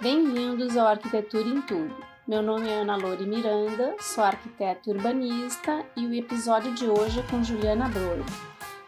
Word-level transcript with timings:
Bem-vindos 0.00 0.76
ao 0.76 0.86
Arquitetura 0.86 1.48
em 1.48 1.60
Tudo. 1.60 1.92
Meu 2.24 2.40
nome 2.40 2.68
é 2.68 2.82
Ana 2.82 2.94
Lore 2.94 3.26
Miranda, 3.26 3.96
sou 3.98 4.22
arquiteta 4.22 4.90
urbanista 4.90 5.84
e 5.96 6.06
o 6.06 6.14
episódio 6.14 6.72
de 6.72 6.86
hoje 6.86 7.18
é 7.18 7.22
com 7.24 7.42
Juliana 7.42 7.88
Brolo. 7.88 8.24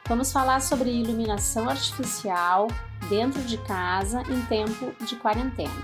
Vamos 0.07 0.32
falar 0.32 0.61
sobre 0.61 0.88
iluminação 0.88 1.68
artificial 1.68 2.68
dentro 3.08 3.43
de 3.43 3.58
casa 3.58 4.22
em 4.30 4.40
tempo 4.43 4.94
de 5.04 5.16
quarentena. 5.16 5.82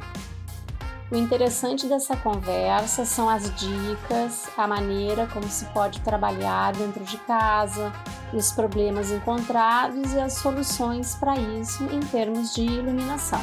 O 1.10 1.16
interessante 1.16 1.88
dessa 1.88 2.16
conversa 2.16 3.04
são 3.04 3.28
as 3.28 3.52
dicas, 3.56 4.48
a 4.56 4.68
maneira 4.68 5.26
como 5.26 5.48
se 5.48 5.64
pode 5.66 6.00
trabalhar 6.02 6.72
dentro 6.72 7.02
de 7.02 7.18
casa, 7.18 7.92
os 8.32 8.52
problemas 8.52 9.10
encontrados 9.10 10.12
e 10.12 10.20
as 10.20 10.34
soluções 10.34 11.16
para 11.16 11.36
isso 11.36 11.82
em 11.92 11.98
termos 11.98 12.54
de 12.54 12.62
iluminação. 12.62 13.40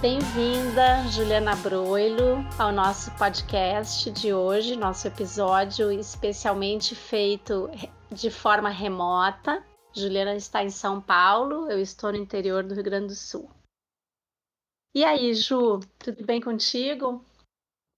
Bem-vinda, 0.00 1.02
Juliana 1.10 1.56
Broilo, 1.56 2.36
ao 2.56 2.70
nosso 2.70 3.10
podcast 3.18 4.08
de 4.12 4.32
hoje, 4.32 4.76
nosso 4.76 5.08
episódio 5.08 5.90
especialmente 5.90 6.94
feito 6.94 7.68
de 8.08 8.30
forma 8.30 8.68
remota. 8.68 9.60
Juliana 9.92 10.36
está 10.36 10.62
em 10.62 10.70
São 10.70 11.00
Paulo, 11.00 11.68
eu 11.68 11.80
estou 11.80 12.12
no 12.12 12.16
interior 12.16 12.62
do 12.62 12.74
Rio 12.74 12.84
Grande 12.84 13.08
do 13.08 13.14
Sul. 13.16 13.50
E 14.94 15.04
aí, 15.04 15.34
Ju, 15.34 15.80
tudo 15.98 16.24
bem 16.24 16.40
contigo? 16.40 17.24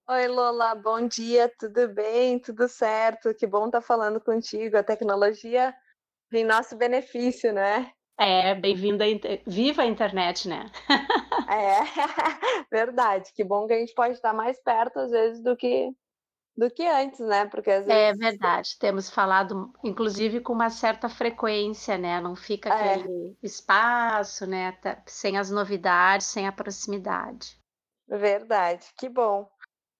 Oi, 0.09 0.27
Lola, 0.27 0.73
bom 0.73 1.07
dia, 1.07 1.53
tudo 1.55 1.87
bem? 1.87 2.39
Tudo 2.39 2.67
certo? 2.67 3.31
Que 3.35 3.45
bom 3.45 3.67
estar 3.67 3.81
falando 3.81 4.19
contigo. 4.19 4.75
A 4.75 4.83
tecnologia 4.83 5.71
em 6.33 6.43
nosso 6.43 6.75
benefício, 6.75 7.53
né? 7.53 7.93
É, 8.19 8.53
bem-vinda, 8.53 9.05
viva 9.47 9.81
a 9.81 9.85
internet, 9.85 10.47
né? 10.47 10.65
é, 11.49 11.79
verdade. 12.71 13.31
Que 13.33 13.43
bom 13.43 13.65
que 13.65 13.73
a 13.73 13.79
gente 13.79 13.93
pode 13.93 14.13
estar 14.13 14.33
mais 14.33 14.61
perto, 14.61 14.99
às 14.99 15.11
vezes, 15.11 15.41
do 15.41 15.55
que 15.55 15.91
do 16.55 16.69
que 16.69 16.85
antes, 16.85 17.19
né? 17.19 17.45
Porque 17.45 17.71
às 17.71 17.87
é 17.87 18.11
vezes... 18.11 18.21
É 18.21 18.29
verdade. 18.29 18.77
Temos 18.77 19.09
falado, 19.09 19.71
inclusive, 19.83 20.41
com 20.41 20.53
uma 20.53 20.69
certa 20.69 21.09
frequência, 21.09 21.97
né? 21.97 22.19
Não 22.19 22.35
fica 22.35 22.69
é. 22.69 22.93
aquele 22.93 23.29
é. 23.29 23.45
espaço, 23.45 24.45
né? 24.45 24.77
Sem 25.07 25.37
as 25.37 25.49
novidades, 25.49 26.27
sem 26.27 26.47
a 26.47 26.51
proximidade. 26.51 27.57
Verdade. 28.07 28.85
Que 28.97 29.07
bom. 29.07 29.49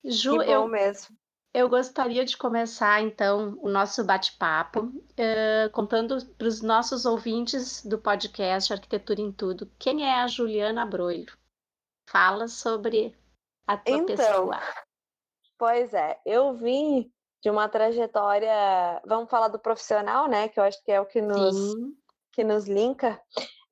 Ju, 0.04 0.38
que 0.38 0.46
bom 0.46 0.52
eu, 0.52 0.68
mesmo. 0.68 1.16
Eu 1.54 1.68
gostaria 1.68 2.24
de 2.24 2.38
começar, 2.38 3.02
então, 3.02 3.58
o 3.62 3.68
nosso 3.68 4.06
bate-papo 4.06 4.86
uh, 4.86 5.70
contando 5.74 6.26
para 6.38 6.48
os 6.48 6.62
nossos 6.62 7.06
ouvintes 7.06 7.86
do 7.86 7.98
podcast 7.98 8.72
Arquitetura 8.72 9.20
em 9.20 9.34
Tudo 9.34 9.70
quem 9.78 10.06
é 10.06 10.22
a 10.22 10.28
Juliana 10.28 10.86
Broilo. 10.86 11.32
Fala 12.10 12.48
sobre 12.48 13.14
a 13.68 13.76
tua 13.76 13.98
então, 13.98 14.06
pessoa. 14.06 14.60
Pois 15.58 15.94
é, 15.94 16.20
eu 16.26 16.54
vim 16.54 17.12
de 17.44 17.50
uma 17.50 17.68
trajetória, 17.68 19.02
vamos 19.06 19.30
falar 19.30 19.50
do 19.50 19.60
profissional, 19.60 20.30
né? 20.30 20.48
Que 20.48 20.60
eu 20.60 20.64
acho 20.64 20.82
que 20.84 20.92
é 20.92 21.02
o 21.02 21.06
que 21.06 21.22
nos, 21.22 21.76
que 22.32 22.46
nos 22.46 22.66
linka. 22.66 23.22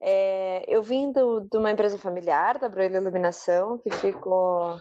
É, 0.01 0.65
eu 0.67 0.83
vim 0.83 1.13
do, 1.13 1.41
de 1.41 1.57
uma 1.57 1.71
empresa 1.71 1.97
familiar, 1.97 2.59
da 2.59 2.67
Broilo 2.67 2.97
Iluminação, 2.97 3.77
que 3.77 3.89
ficou 3.91 4.77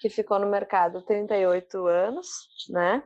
que 0.00 0.08
ficou 0.08 0.38
no 0.38 0.46
mercado 0.46 1.02
38 1.02 1.86
anos, 1.86 2.48
né? 2.68 3.02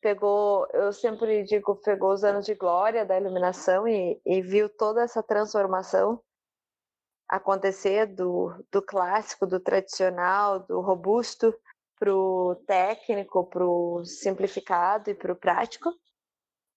Pegou, 0.00 0.66
eu 0.72 0.92
sempre 0.92 1.42
digo, 1.44 1.76
pegou 1.76 2.12
os 2.12 2.22
anos 2.22 2.46
de 2.46 2.54
glória 2.54 3.04
da 3.04 3.18
iluminação 3.18 3.88
e, 3.88 4.20
e 4.24 4.42
viu 4.42 4.68
toda 4.68 5.02
essa 5.02 5.22
transformação 5.22 6.20
acontecer 7.28 8.06
do, 8.06 8.52
do 8.70 8.80
clássico, 8.80 9.46
do 9.46 9.58
tradicional, 9.58 10.60
do 10.60 10.80
robusto 10.80 11.52
para 11.98 12.14
o 12.14 12.54
técnico, 12.66 13.44
para 13.46 13.64
o 13.66 14.04
simplificado 14.04 15.10
e 15.10 15.14
para 15.14 15.32
o 15.32 15.36
prático. 15.36 15.90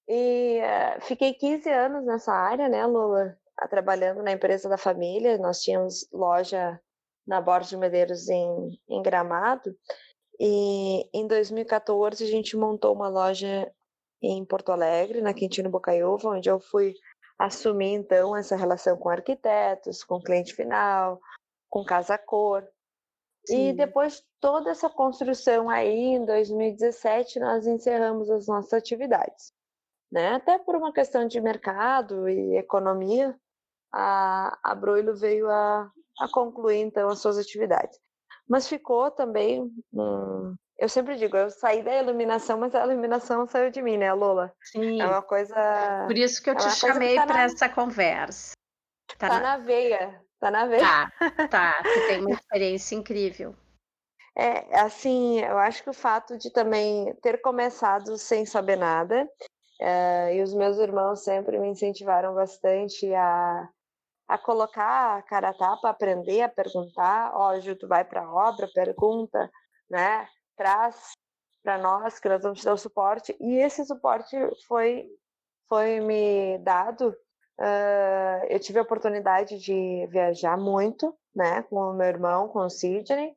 E 0.08 0.60
uh, 0.60 1.02
fiquei 1.02 1.34
15 1.34 1.70
anos 1.70 2.06
nessa 2.06 2.34
área, 2.34 2.68
né, 2.68 2.86
Lula? 2.86 3.38
Trabalhando 3.70 4.24
na 4.24 4.32
empresa 4.32 4.68
da 4.70 4.78
família. 4.78 5.38
Nós 5.38 5.60
tínhamos 5.60 6.08
loja 6.12 6.80
na 7.30 7.40
Borges 7.40 7.70
de 7.70 7.78
Medeiros 7.78 8.28
em, 8.28 8.80
em 8.90 9.02
Gramado. 9.04 9.78
E 10.40 11.08
em 11.14 11.28
2014 11.28 12.24
a 12.24 12.28
gente 12.28 12.58
montou 12.58 12.94
uma 12.94 13.08
loja 13.08 13.72
em 14.20 14.44
Porto 14.44 14.72
Alegre, 14.72 15.22
na 15.22 15.34
Quintino 15.34 15.70
Bocaiúva, 15.70 16.30
onde 16.30 16.50
eu 16.50 16.60
fui 16.60 16.96
assumir 17.38 17.94
então 17.94 18.36
essa 18.36 18.56
relação 18.56 18.98
com 18.98 19.10
arquitetos, 19.10 20.04
com 20.04 20.20
cliente 20.20 20.56
final, 20.56 21.22
com 21.70 21.86
casa 21.86 22.18
cor. 22.18 22.68
Sim. 23.46 23.70
E 23.70 23.74
depois 23.74 24.24
toda 24.42 24.72
essa 24.72 24.90
construção 24.90 25.70
aí 25.70 26.16
em 26.16 26.26
2017 26.26 27.40
nós 27.40 27.68
encerramos 27.68 28.30
as 28.30 28.48
nossas 28.48 28.74
atividades, 28.74 29.54
né? 30.12 30.34
Até 30.34 30.58
por 30.58 30.76
uma 30.76 30.92
questão 30.92 31.28
de 31.28 31.40
mercado 31.40 32.28
e 32.28 32.58
economia, 32.58 33.40
a, 33.94 34.58
a 34.64 34.76
Broilo 34.76 35.16
veio 35.16 35.50
a, 35.50 35.90
a 36.20 36.28
concluir 36.28 36.78
então 36.78 37.10
as 37.10 37.20
suas 37.20 37.38
atividades. 37.38 37.98
Mas 38.48 38.68
ficou 38.68 39.12
também, 39.12 39.72
hum, 39.94 40.56
eu 40.78 40.90
sempre 40.90 41.16
digo, 41.18 41.38
eu 41.38 41.50
saí 41.50 41.84
da 41.84 42.02
iluminação, 42.02 42.58
mas 42.58 42.74
a 42.74 42.84
iluminação 42.86 43.46
saiu 43.46 43.70
de 43.70 43.82
mim, 43.82 43.98
né, 43.98 44.12
Lola? 44.12 44.52
Sim. 44.64 45.02
É 45.02 45.06
uma 45.06 45.22
coisa. 45.22 45.56
Por 46.08 46.18
isso 46.18 46.42
que 46.42 46.50
eu 46.50 46.56
é 46.56 46.58
te 46.58 46.70
chamei 46.72 47.16
tá 47.16 47.28
para 47.28 47.36
na... 47.36 47.44
essa 47.44 47.70
conversa. 47.70 48.54
Tá, 49.18 49.28
tá 49.28 49.40
na... 49.40 49.40
na 49.40 49.58
veia, 49.58 50.22
tá 50.40 50.50
na 50.50 50.66
veia. 50.66 50.82
Tá, 50.82 51.12
tá. 51.48 51.84
Você 51.84 52.08
tem 52.08 52.22
uma 52.22 52.32
experiência 52.32 52.96
incrível. 52.96 53.56
É, 54.36 54.80
assim, 54.80 55.42
eu 55.42 55.58
acho 55.58 55.84
que 55.84 55.90
o 55.90 55.94
fato 55.94 56.38
de 56.38 56.50
também 56.52 57.14
ter 57.22 57.42
começado 57.42 58.18
sem 58.18 58.46
saber 58.46 58.78
nada, 58.78 59.30
é, 59.82 60.36
e 60.36 60.42
os 60.42 60.54
meus 60.54 60.78
irmãos 60.78 61.24
sempre 61.24 61.60
me 61.60 61.68
incentivaram 61.68 62.34
bastante 62.34 63.14
a, 63.14 63.70
a 64.30 64.38
colocar 64.38 65.18
a 65.18 65.22
cara 65.24 65.50
a 65.50 65.54
tapa, 65.54 65.90
aprender 65.90 66.44
a 66.44 66.50
perguntar, 66.50 67.32
ó, 67.34 67.52
tu 67.76 67.88
vai 67.88 68.06
para 68.06 68.22
a 68.22 68.32
obra, 68.32 68.70
pergunta, 68.72 69.50
né? 69.90 70.28
Traz 70.56 71.14
para 71.64 71.80
nós 71.80 72.20
que 72.20 72.30
nós 72.30 72.44
vamos 72.44 72.60
te 72.60 72.66
dar 72.66 72.74
o 72.74 72.78
suporte. 72.78 73.36
E 73.40 73.56
esse 73.56 73.84
suporte 73.86 74.38
foi 74.68 75.10
foi 75.68 76.00
me 76.00 76.60
dado. 76.60 77.10
Uh, 77.60 78.46
eu 78.50 78.60
tive 78.60 78.80
a 78.80 78.84
oportunidade 78.84 79.60
de 79.60 80.08
viajar 80.08 80.58
muito, 80.58 81.16
né, 81.36 81.64
com 81.64 81.76
o 81.76 81.94
meu 81.94 82.08
irmão, 82.08 82.48
com 82.48 82.60
o 82.60 82.70
Sidney. 82.70 83.36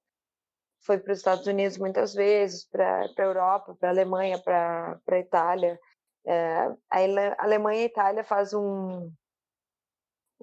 Foi 0.84 0.98
para 0.98 1.12
os 1.12 1.18
Estados 1.18 1.46
Unidos 1.46 1.78
muitas 1.78 2.14
vezes, 2.14 2.64
para 2.68 3.04
a 3.04 3.22
Europa, 3.22 3.74
para 3.78 3.88
a 3.88 3.92
Alemanha, 3.92 4.38
para 4.38 5.00
a 5.06 5.18
Itália. 5.18 5.78
Uh, 6.24 6.78
a 6.90 7.44
Alemanha 7.44 7.80
e 7.80 7.82
a 7.82 7.86
Itália 7.86 8.24
faz 8.24 8.54
um, 8.54 9.12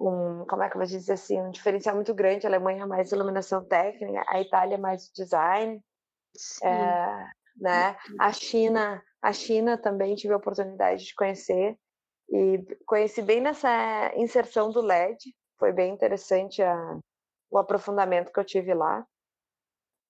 um, 0.00 0.46
como 0.46 0.62
é 0.62 0.68
que 0.68 0.76
eu 0.76 0.80
vou 0.80 0.88
dizer 0.88 1.12
assim, 1.12 1.38
um 1.40 1.50
diferencial 1.50 1.94
muito 1.94 2.14
grande. 2.14 2.46
A 2.46 2.48
Alemanha 2.48 2.84
é 2.84 2.86
mais 2.86 3.12
iluminação 3.12 3.62
técnica, 3.62 4.24
a 4.26 4.40
Itália 4.40 4.76
é 4.76 4.78
mais 4.78 5.10
design, 5.14 5.80
é, 6.62 7.26
né? 7.56 7.96
A 8.18 8.32
China, 8.32 9.02
a 9.20 9.32
China 9.32 9.76
também 9.76 10.14
tive 10.14 10.32
a 10.32 10.38
oportunidade 10.38 11.04
de 11.04 11.14
conhecer 11.14 11.78
e 12.30 12.64
conheci 12.86 13.20
bem 13.20 13.40
nessa 13.40 14.12
inserção 14.16 14.70
do 14.70 14.80
LED. 14.80 15.34
Foi 15.58 15.72
bem 15.72 15.92
interessante 15.92 16.62
a, 16.62 16.98
o 17.50 17.58
aprofundamento 17.58 18.32
que 18.32 18.40
eu 18.40 18.44
tive 18.44 18.72
lá. 18.72 19.06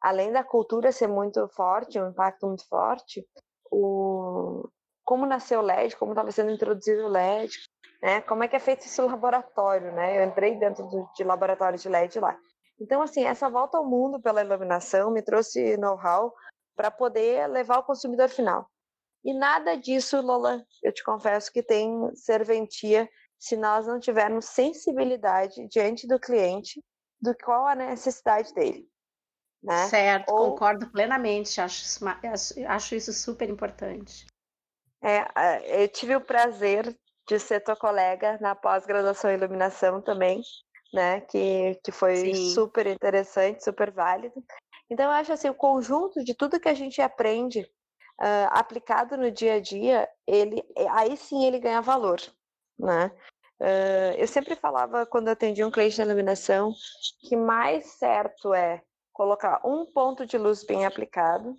Além 0.00 0.30
da 0.30 0.44
cultura 0.44 0.92
ser 0.92 1.08
muito 1.08 1.48
forte, 1.48 2.00
um 2.00 2.10
impacto 2.10 2.46
muito 2.46 2.66
forte, 2.68 3.26
o, 3.70 4.68
como 5.04 5.26
nasceu 5.26 5.58
o 5.60 5.64
LED, 5.64 5.96
como 5.96 6.12
estava 6.12 6.30
sendo 6.30 6.52
introduzido 6.52 7.06
o 7.06 7.08
LED, 7.08 7.52
né? 8.02 8.20
Como 8.22 8.42
é 8.42 8.48
que 8.48 8.56
é 8.56 8.60
feito 8.60 8.86
esse 8.86 9.00
laboratório, 9.00 9.92
né? 9.92 10.18
Eu 10.18 10.24
entrei 10.24 10.56
dentro 10.58 10.86
do, 10.86 11.08
de 11.14 11.24
laboratório 11.24 11.78
de 11.78 11.88
LED 11.88 12.18
lá. 12.18 12.36
Então, 12.80 13.02
assim, 13.02 13.24
essa 13.24 13.48
volta 13.48 13.76
ao 13.76 13.84
mundo 13.84 14.20
pela 14.20 14.40
iluminação 14.40 15.10
me 15.10 15.22
trouxe 15.22 15.76
know-how 15.76 16.32
para 16.74 16.90
poder 16.90 17.46
levar 17.48 17.76
ao 17.76 17.84
consumidor 17.84 18.28
final. 18.28 18.70
E 19.22 19.34
nada 19.34 19.76
disso, 19.76 20.18
Lola, 20.20 20.64
eu 20.82 20.92
te 20.92 21.04
confesso 21.04 21.52
que 21.52 21.62
tem 21.62 22.10
serventia 22.14 23.08
se 23.38 23.54
nós 23.56 23.86
não 23.86 24.00
tivermos 24.00 24.46
sensibilidade 24.46 25.66
diante 25.68 26.06
do 26.06 26.18
cliente 26.18 26.82
do 27.20 27.34
qual 27.36 27.66
a 27.66 27.74
necessidade 27.74 28.54
dele. 28.54 28.88
Né? 29.62 29.88
Certo, 29.88 30.30
Ou... 30.30 30.52
concordo 30.52 30.90
plenamente, 30.90 31.60
acho, 31.60 31.84
acho 32.66 32.94
isso 32.94 33.12
super 33.12 33.50
importante. 33.50 34.26
É, 35.02 35.82
eu 35.82 35.88
tive 35.88 36.16
o 36.16 36.20
prazer 36.20 36.98
de 37.30 37.38
ser 37.38 37.60
tua 37.60 37.76
colega 37.76 38.36
na 38.40 38.56
pós-graduação 38.56 39.30
em 39.30 39.34
iluminação 39.34 40.02
também, 40.02 40.42
né? 40.92 41.20
Que, 41.20 41.78
que 41.84 41.92
foi 41.92 42.16
Sim. 42.16 42.50
super 42.54 42.88
interessante, 42.88 43.62
super 43.62 43.92
válido. 43.92 44.44
Então, 44.90 45.06
eu 45.06 45.12
acho 45.12 45.32
assim, 45.32 45.48
o 45.48 45.54
conjunto 45.54 46.24
de 46.24 46.34
tudo 46.34 46.58
que 46.58 46.68
a 46.68 46.74
gente 46.74 47.00
aprende 47.00 47.60
uh, 48.20 48.48
aplicado 48.50 49.16
no 49.16 49.30
dia 49.30 49.54
a 49.54 49.60
dia, 49.60 50.08
ele, 50.26 50.60
aí 50.90 51.16
sim 51.16 51.44
ele 51.44 51.60
ganha 51.60 51.80
valor, 51.80 52.20
né? 52.76 53.12
Uh, 53.60 54.16
eu 54.16 54.26
sempre 54.26 54.56
falava 54.56 55.06
quando 55.06 55.28
atendia 55.28 55.64
um 55.64 55.70
cliente 55.70 55.98
na 55.98 56.06
iluminação 56.06 56.72
que 57.20 57.36
mais 57.36 57.84
certo 57.92 58.52
é 58.52 58.82
colocar 59.12 59.60
um 59.64 59.86
ponto 59.86 60.26
de 60.26 60.36
luz 60.36 60.64
bem 60.64 60.84
aplicado 60.84 61.54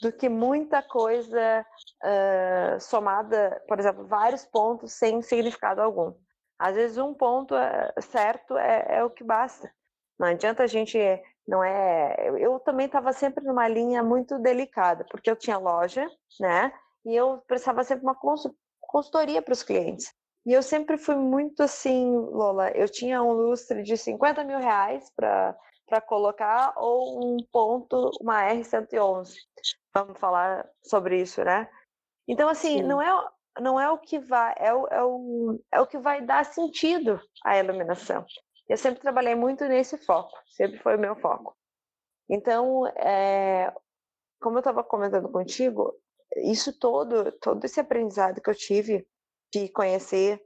do 0.00 0.12
que 0.12 0.28
muita 0.28 0.82
coisa 0.82 1.66
uh, 2.02 2.80
somada, 2.80 3.62
por 3.66 3.78
exemplo, 3.78 4.06
vários 4.06 4.44
pontos 4.44 4.92
sem 4.92 5.22
significado 5.22 5.80
algum. 5.80 6.14
Às 6.58 6.74
vezes 6.74 6.98
um 6.98 7.14
ponto 7.14 7.54
é, 7.54 7.92
certo 8.00 8.56
é, 8.56 8.98
é 8.98 9.04
o 9.04 9.10
que 9.10 9.24
basta. 9.24 9.70
Não 10.18 10.28
adianta 10.28 10.62
a 10.62 10.66
gente, 10.66 10.98
não 11.46 11.62
é. 11.62 12.16
Eu 12.38 12.58
também 12.60 12.86
estava 12.86 13.12
sempre 13.12 13.44
numa 13.44 13.68
linha 13.68 14.02
muito 14.02 14.38
delicada, 14.38 15.04
porque 15.10 15.30
eu 15.30 15.36
tinha 15.36 15.58
loja, 15.58 16.08
né? 16.40 16.72
E 17.04 17.14
eu 17.14 17.38
precisava 17.46 17.84
sempre 17.84 18.04
uma 18.04 18.16
consultoria 18.80 19.42
para 19.42 19.52
os 19.52 19.62
clientes. 19.62 20.12
E 20.46 20.52
eu 20.52 20.62
sempre 20.62 20.96
fui 20.96 21.16
muito 21.16 21.62
assim, 21.62 22.16
Lola. 22.16 22.70
Eu 22.70 22.88
tinha 22.88 23.22
um 23.22 23.32
lustre 23.32 23.82
de 23.82 23.96
50 23.96 24.44
mil 24.44 24.58
reais 24.58 25.10
para 25.14 25.56
para 25.86 26.00
colocar 26.00 26.74
ou 26.76 27.24
um 27.24 27.36
ponto, 27.52 28.10
uma 28.20 28.42
R111. 28.52 29.34
Vamos 29.96 30.18
falar 30.18 30.68
sobre 30.82 31.22
isso, 31.22 31.42
né? 31.42 31.66
Então, 32.28 32.50
assim, 32.50 32.82
não 32.82 33.00
é, 33.00 33.28
não 33.58 33.80
é 33.80 33.90
o 33.90 33.96
que 33.96 34.18
vai, 34.18 34.54
é 34.58 34.74
o, 34.74 34.86
é, 34.88 35.02
o, 35.02 35.60
é 35.72 35.80
o 35.80 35.86
que 35.86 35.96
vai 35.96 36.20
dar 36.20 36.44
sentido 36.44 37.18
à 37.42 37.56
iluminação. 37.56 38.22
Eu 38.68 38.76
sempre 38.76 39.00
trabalhei 39.00 39.34
muito 39.34 39.64
nesse 39.64 39.96
foco, 39.96 40.36
sempre 40.48 40.78
foi 40.80 40.96
o 40.96 41.00
meu 41.00 41.16
foco. 41.16 41.56
Então, 42.28 42.86
é, 42.88 43.72
como 44.38 44.56
eu 44.56 44.60
estava 44.60 44.84
comentando 44.84 45.32
contigo, 45.32 45.94
isso 46.44 46.78
todo, 46.78 47.32
todo 47.40 47.64
esse 47.64 47.80
aprendizado 47.80 48.42
que 48.42 48.50
eu 48.50 48.54
tive 48.54 49.06
de 49.50 49.66
conhecer 49.70 50.36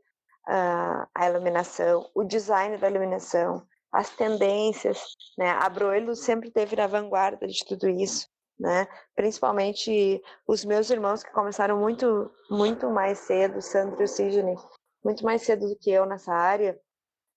uh, 0.49 1.08
a 1.12 1.29
iluminação, 1.29 2.08
o 2.14 2.23
design 2.23 2.76
da 2.76 2.88
iluminação, 2.88 3.67
as 3.91 4.11
tendências, 4.11 5.03
né? 5.37 5.50
A 5.50 5.69
Broilo 5.69 6.14
sempre 6.14 6.53
teve 6.53 6.76
na 6.76 6.87
vanguarda 6.87 7.49
de 7.49 7.64
tudo 7.64 7.88
isso, 7.88 8.29
né? 8.61 8.87
Principalmente 9.17 10.23
os 10.47 10.65
meus 10.65 10.91
irmãos 10.91 11.23
que 11.23 11.33
começaram 11.33 11.79
muito, 11.79 12.31
muito 12.51 12.91
mais 12.91 13.19
cedo, 13.21 13.62
Sandro 13.62 14.03
e 14.03 14.05
o 14.05 14.09
Sidney, 14.09 14.57
muito 15.03 15.25
mais 15.25 15.43
cedo 15.43 15.67
do 15.67 15.77
que 15.79 15.91
eu 15.91 16.05
nessa 16.05 16.33
área, 16.33 16.79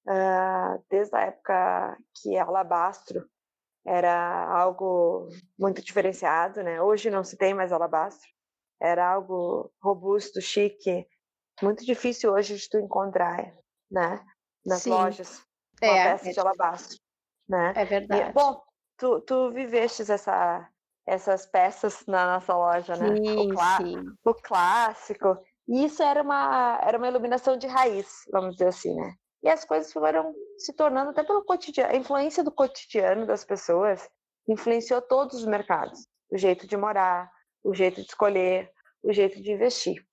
uh, 0.05 0.83
desde 0.89 1.15
a 1.15 1.21
época 1.21 1.97
que 2.21 2.37
alabastro 2.37 3.25
era 3.85 4.45
algo 4.49 5.29
muito 5.57 5.81
diferenciado, 5.81 6.61
né? 6.61 6.81
Hoje 6.81 7.09
não 7.09 7.23
se 7.23 7.37
tem 7.37 7.53
mais 7.53 7.71
alabastro, 7.71 8.29
era 8.81 9.09
algo 9.09 9.71
robusto, 9.81 10.41
chique, 10.41 11.07
muito 11.61 11.85
difícil 11.85 12.33
hoje 12.33 12.57
de 12.57 12.69
tu 12.69 12.77
encontrar, 12.77 13.53
né? 13.89 14.23
Nas 14.65 14.83
Sim. 14.83 14.89
lojas, 14.89 15.41
uma 15.81 15.97
é, 15.97 16.03
peça 16.03 16.29
é. 16.29 16.31
de 16.33 16.39
alabastro, 16.39 16.97
né? 17.47 17.73
É 17.75 17.85
verdade. 17.85 18.29
E, 18.29 18.33
bom, 18.33 18.61
tu, 18.97 19.21
tu 19.21 19.51
vivestes 19.51 20.09
essa, 20.09 20.69
essas 21.05 21.45
peças 21.45 22.03
na 22.07 22.33
nossa 22.33 22.55
loja, 22.55 22.95
né? 22.95 23.15
Sim, 23.15 23.51
o, 23.51 23.53
clá 23.53 23.77
sim. 23.77 23.95
o 24.25 24.33
clássico. 24.33 25.37
E 25.67 25.85
isso 25.85 26.01
era 26.03 26.21
uma, 26.21 26.79
era 26.83 26.97
uma 26.97 27.07
iluminação 27.07 27.57
de 27.57 27.67
raiz, 27.67 28.23
vamos 28.31 28.53
dizer 28.53 28.67
assim, 28.67 28.95
né? 28.95 29.13
E 29.41 29.49
as 29.49 29.65
coisas 29.65 29.91
foram 29.91 30.33
se 30.57 30.73
tornando 30.73 31.11
até 31.11 31.23
pelo 31.23 31.43
cotidiano, 31.43 31.91
a 31.91 31.95
influência 31.95 32.43
do 32.43 32.51
cotidiano 32.51 33.25
das 33.25 33.43
pessoas 33.43 34.09
influenciou 34.47 35.01
todos 35.01 35.39
os 35.39 35.45
mercados, 35.45 36.07
o 36.31 36.37
jeito 36.37 36.65
de 36.67 36.77
morar, 36.77 37.29
o 37.63 37.73
jeito 37.73 38.01
de 38.01 38.07
escolher, 38.07 38.71
o 39.03 39.11
jeito 39.11 39.41
de 39.41 39.51
investir. 39.51 40.05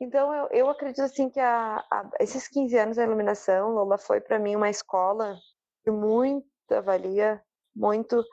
Então, 0.00 0.32
eu, 0.32 0.48
eu 0.52 0.70
acredito 0.70 1.02
assim 1.02 1.28
que 1.28 1.40
a, 1.40 1.84
a, 1.90 2.10
esses 2.20 2.46
15 2.46 2.78
anos 2.78 2.96
da 2.96 3.04
iluminação, 3.04 3.70
Lola, 3.70 3.98
foi 3.98 4.20
para 4.20 4.38
mim 4.38 4.54
uma 4.54 4.70
escola 4.70 5.36
de 5.84 5.90
muita 5.90 6.80
valia, 6.80 7.42
muito, 7.74 8.24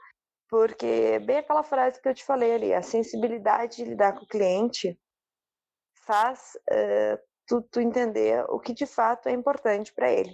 porque 0.56 1.20
bem 1.20 1.40
aquela 1.40 1.64
frase 1.64 2.02
que 2.02 2.08
eu 2.08 2.14
te 2.14 2.24
falei 2.24 2.54
ali, 2.54 2.74
a 2.74 2.82
sensibilidade 2.82 3.76
de 3.76 3.84
lidar 3.84 4.14
com 4.14 4.24
o 4.24 4.28
cliente 4.28 4.98
faz 6.06 6.58
uh, 6.72 7.20
tu, 7.46 7.62
tu, 7.62 7.82
entender 7.82 8.46
o 8.48 8.58
que 8.58 8.74
de 8.74 8.86
fato 8.86 9.28
é 9.28 9.34
importante 9.34 9.94
para 9.94 10.10
ele, 10.10 10.34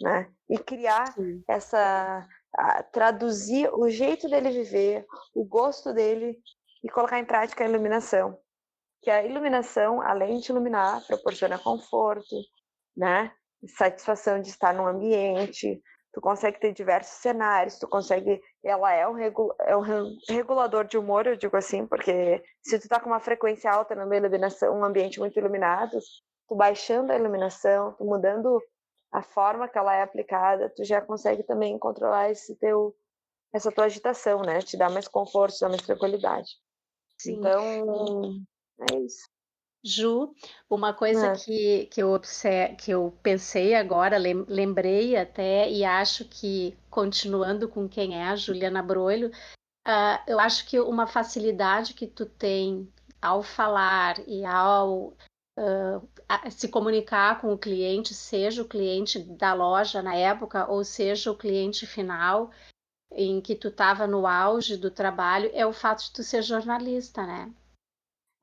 né? 0.00 0.28
E 0.50 0.58
criar 0.58 1.12
Sim. 1.12 1.44
essa, 1.48 2.26
a, 2.58 2.82
traduzir 2.82 3.72
o 3.72 3.88
jeito 3.88 4.28
dele 4.28 4.50
viver, 4.50 5.06
o 5.32 5.44
gosto 5.44 5.94
dele 5.94 6.36
e 6.82 6.88
colocar 6.88 7.20
em 7.20 7.24
prática 7.24 7.62
a 7.62 7.68
iluminação 7.68 8.36
que 9.00 9.10
a 9.10 9.24
iluminação, 9.24 10.02
além 10.02 10.40
de 10.40 10.50
iluminar, 10.50 11.06
proporciona 11.06 11.56
conforto, 11.56 12.34
né? 12.96 13.32
Satisfação 13.68 14.40
de 14.40 14.48
estar 14.48 14.74
num 14.74 14.84
ambiente, 14.84 15.80
tu 16.16 16.20
consegue 16.22 16.58
ter 16.58 16.72
diversos 16.72 17.18
cenários, 17.18 17.78
tu 17.78 17.86
consegue, 17.86 18.40
ela 18.64 18.90
é 18.90 19.06
um, 19.06 19.12
regu, 19.12 19.54
é 19.60 19.76
um 19.76 19.82
regulador 20.30 20.86
de 20.86 20.96
humor, 20.96 21.26
eu 21.26 21.36
digo 21.36 21.54
assim, 21.58 21.86
porque 21.86 22.42
se 22.62 22.78
tu 22.78 22.88
tá 22.88 22.98
com 22.98 23.10
uma 23.10 23.20
frequência 23.20 23.70
alta 23.70 23.94
numa 23.94 24.16
iluminação, 24.16 24.74
um 24.74 24.82
ambiente 24.82 25.18
muito 25.18 25.38
iluminado, 25.38 25.98
tu 26.48 26.56
baixando 26.56 27.12
a 27.12 27.16
iluminação, 27.16 27.92
tu 27.98 28.04
mudando 28.06 28.58
a 29.12 29.20
forma 29.20 29.68
que 29.68 29.76
ela 29.76 29.94
é 29.94 30.00
aplicada, 30.00 30.72
tu 30.74 30.84
já 30.84 31.02
consegue 31.02 31.42
também 31.42 31.78
controlar 31.78 32.30
esse 32.30 32.56
teu 32.56 32.96
essa 33.52 33.70
tua 33.70 33.84
agitação, 33.84 34.40
né? 34.40 34.60
Te 34.60 34.74
dá 34.78 34.88
mais 34.88 35.06
conforto, 35.06 35.54
te 35.54 35.60
dá 35.60 35.68
mais 35.68 35.82
tranquilidade. 35.82 36.48
Sim. 37.18 37.34
Então, 37.34 37.62
é 38.90 38.96
isso. 39.00 39.28
Ju, 39.86 40.34
uma 40.68 40.92
coisa 40.92 41.28
é. 41.28 41.36
que, 41.36 41.86
que, 41.86 42.02
eu 42.02 42.12
observe, 42.12 42.74
que 42.74 42.90
eu 42.90 43.16
pensei 43.22 43.74
agora, 43.74 44.18
lembrei 44.18 45.16
até, 45.16 45.70
e 45.70 45.84
acho 45.84 46.24
que, 46.24 46.76
continuando 46.90 47.68
com 47.68 47.88
quem 47.88 48.16
é 48.16 48.24
a 48.24 48.34
Juliana 48.36 48.82
Broilo, 48.82 49.28
uh, 49.28 50.18
eu 50.26 50.40
acho 50.40 50.66
que 50.66 50.80
uma 50.80 51.06
facilidade 51.06 51.94
que 51.94 52.06
tu 52.06 52.26
tem 52.26 52.92
ao 53.22 53.44
falar 53.44 54.18
e 54.26 54.44
ao 54.44 55.14
uh, 55.56 56.08
se 56.50 56.68
comunicar 56.68 57.40
com 57.40 57.52
o 57.52 57.58
cliente, 57.58 58.12
seja 58.12 58.62
o 58.62 58.68
cliente 58.68 59.20
da 59.20 59.54
loja 59.54 60.02
na 60.02 60.16
época, 60.16 60.68
ou 60.68 60.82
seja 60.82 61.30
o 61.30 61.36
cliente 61.36 61.86
final, 61.86 62.50
em 63.12 63.40
que 63.40 63.54
tu 63.54 63.68
estava 63.68 64.04
no 64.04 64.26
auge 64.26 64.76
do 64.76 64.90
trabalho, 64.90 65.48
é 65.54 65.64
o 65.64 65.72
fato 65.72 66.04
de 66.04 66.12
tu 66.12 66.24
ser 66.24 66.42
jornalista, 66.42 67.24
né? 67.24 67.52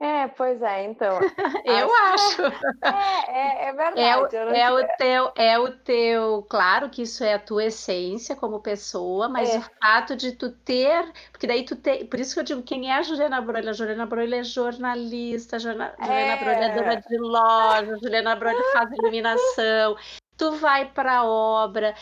É, 0.04 0.28
pois 0.28 0.62
é, 0.62 0.84
então. 0.84 1.18
eu 1.64 1.96
acho. 2.12 2.42
É, 2.84 3.66
é, 3.66 3.70
é 3.70 3.74
verdade. 3.74 4.02
É 4.02 4.18
o, 4.18 4.50
é 4.50 4.72
o, 4.74 4.98
teu, 4.98 5.32
é 5.38 5.60
o 5.60 5.72
teu. 5.72 6.44
Claro 6.50 6.90
que 6.90 7.04
isso 7.04 7.24
é 7.24 7.36
a 7.36 7.40
tua 7.40 7.64
essência 7.64 8.36
como 8.36 8.60
pessoa, 8.60 9.30
mas 9.30 9.56
é. 9.56 9.60
o 9.60 9.62
fato 9.82 10.14
de 10.18 10.34
tu 10.34 10.52
ter. 10.52 11.10
Porque 11.32 11.48
daí 11.48 11.64
tu 11.64 11.78
tem. 11.78 12.06
Por 12.06 12.20
isso 12.20 12.34
que 12.34 12.42
eu 12.42 12.44
digo, 12.44 12.64
quem 12.64 12.92
é 12.92 12.98
a 12.98 13.02
Juliana 13.02 13.40
Broilha? 13.40 13.70
A 13.70 13.74
Juliana 13.74 14.06
Broilha 14.06 14.42
é 14.42 14.44
jornalista, 14.44 15.58
Juliana, 15.58 15.96
é. 15.98 16.06
Juliana 16.06 16.36
Broilha 16.36 16.66
é 16.66 16.76
dona 16.76 16.96
de 16.96 17.18
loja, 17.18 17.98
Juliana 18.04 18.36
Broilha 18.36 18.64
faz 18.74 18.92
iluminação. 18.92 19.96
Tu 20.36 20.52
vai 20.58 20.84
para 20.84 21.24
obra, 21.24 21.96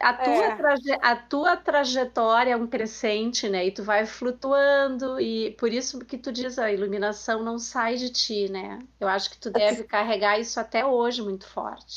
a 0.00 0.14
tua, 0.14 0.44
é. 0.44 0.56
traje, 0.56 0.92
a 1.00 1.16
tua 1.16 1.56
trajetória 1.56 2.52
é 2.52 2.56
um 2.56 2.66
crescente, 2.66 3.48
né? 3.48 3.66
E 3.66 3.72
tu 3.72 3.82
vai 3.82 4.04
flutuando, 4.04 5.18
e 5.18 5.52
por 5.52 5.72
isso 5.72 5.98
que 6.04 6.18
tu 6.18 6.30
diz 6.30 6.58
a 6.58 6.70
iluminação 6.70 7.42
não 7.42 7.58
sai 7.58 7.96
de 7.96 8.10
ti, 8.10 8.50
né? 8.50 8.78
Eu 9.00 9.08
acho 9.08 9.30
que 9.30 9.38
tu 9.38 9.50
deve 9.50 9.84
carregar 9.84 10.38
isso 10.38 10.60
até 10.60 10.84
hoje 10.84 11.22
muito 11.22 11.48
forte. 11.48 11.96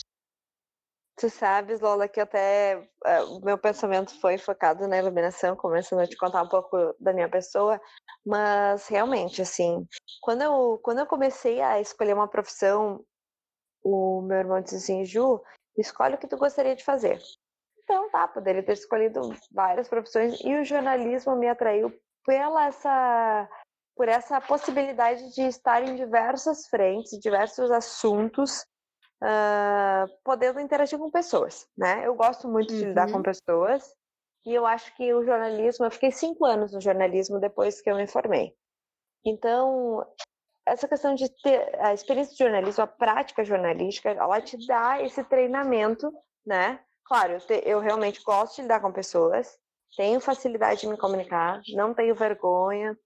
Tu 1.15 1.29
sabes, 1.29 1.79
Lola, 1.79 2.07
que 2.07 2.19
até 2.19 2.89
uh, 3.05 3.37
o 3.37 3.45
meu 3.45 3.57
pensamento 3.57 4.19
foi 4.19 4.37
focado 4.37 4.87
na 4.87 4.97
iluminação, 4.97 5.55
começando 5.55 5.99
a 5.99 6.07
te 6.07 6.17
contar 6.17 6.41
um 6.41 6.47
pouco 6.47 6.95
da 6.99 7.13
minha 7.13 7.29
pessoa, 7.29 7.79
mas 8.25 8.87
realmente, 8.87 9.41
assim, 9.41 9.85
quando 10.21 10.41
eu, 10.41 10.79
quando 10.81 10.99
eu 10.99 11.05
comecei 11.05 11.61
a 11.61 11.79
escolher 11.79 12.13
uma 12.13 12.27
profissão, 12.27 13.05
o 13.83 14.21
meu 14.21 14.37
irmão 14.37 14.59
disse 14.61 14.77
assim, 14.77 15.05
Ju, 15.05 15.43
escolhe 15.77 16.15
o 16.15 16.17
que 16.17 16.27
tu 16.27 16.37
gostaria 16.37 16.75
de 16.75 16.83
fazer. 16.83 17.21
Então, 17.83 18.09
tá, 18.09 18.27
poderia 18.27 18.63
ter 18.63 18.73
escolhido 18.73 19.21
várias 19.51 19.87
profissões 19.87 20.39
e 20.41 20.55
o 20.55 20.63
jornalismo 20.63 21.35
me 21.35 21.47
atraiu 21.47 21.93
pela 22.25 22.65
essa 22.65 23.49
por 23.95 24.07
essa 24.09 24.41
possibilidade 24.41 25.35
de 25.35 25.43
estar 25.43 25.83
em 25.83 25.95
diversas 25.95 26.67
frentes, 26.67 27.19
diversos 27.19 27.69
assuntos, 27.69 28.65
uh, 29.21 30.09
podendo 30.23 30.59
interagir 30.59 30.97
com 30.97 31.11
pessoas, 31.11 31.67
né? 31.77 32.01
Eu 32.03 32.15
gosto 32.15 32.47
muito 32.47 32.73
de 32.73 32.85
lidar 32.85 33.07
com 33.11 33.17
uhum. 33.17 33.23
pessoas 33.23 33.95
e 34.45 34.53
eu 34.53 34.65
acho 34.65 34.95
que 34.95 35.13
o 35.13 35.23
jornalismo, 35.23 35.85
eu 35.85 35.91
fiquei 35.91 36.11
cinco 36.11 36.43
anos 36.43 36.73
no 36.73 36.81
jornalismo 36.81 37.39
depois 37.39 37.81
que 37.81 37.89
eu 37.91 37.95
me 37.95 38.07
formei. 38.07 38.53
Então, 39.23 40.05
essa 40.65 40.87
questão 40.87 41.13
de 41.15 41.29
ter 41.41 41.79
a 41.79 41.93
experiência 41.93 42.33
de 42.33 42.43
jornalismo, 42.43 42.83
a 42.83 42.87
prática 42.87 43.45
jornalística, 43.45 44.09
ela 44.09 44.41
te 44.41 44.57
dá 44.65 45.01
esse 45.01 45.23
treinamento, 45.23 46.11
né? 46.45 46.79
Claro, 47.05 47.33
eu, 47.33 47.39
te, 47.39 47.61
eu 47.65 47.79
realmente 47.79 48.21
gosto 48.23 48.55
de 48.55 48.61
lidar 48.63 48.79
com 48.79 48.91
pessoas, 48.91 49.57
tenho 49.95 50.19
facilidade 50.19 50.81
de 50.81 50.87
me 50.87 50.97
comunicar, 50.97 51.61
não 51.73 51.93
tenho 51.93 52.15
vergonha. 52.15 52.97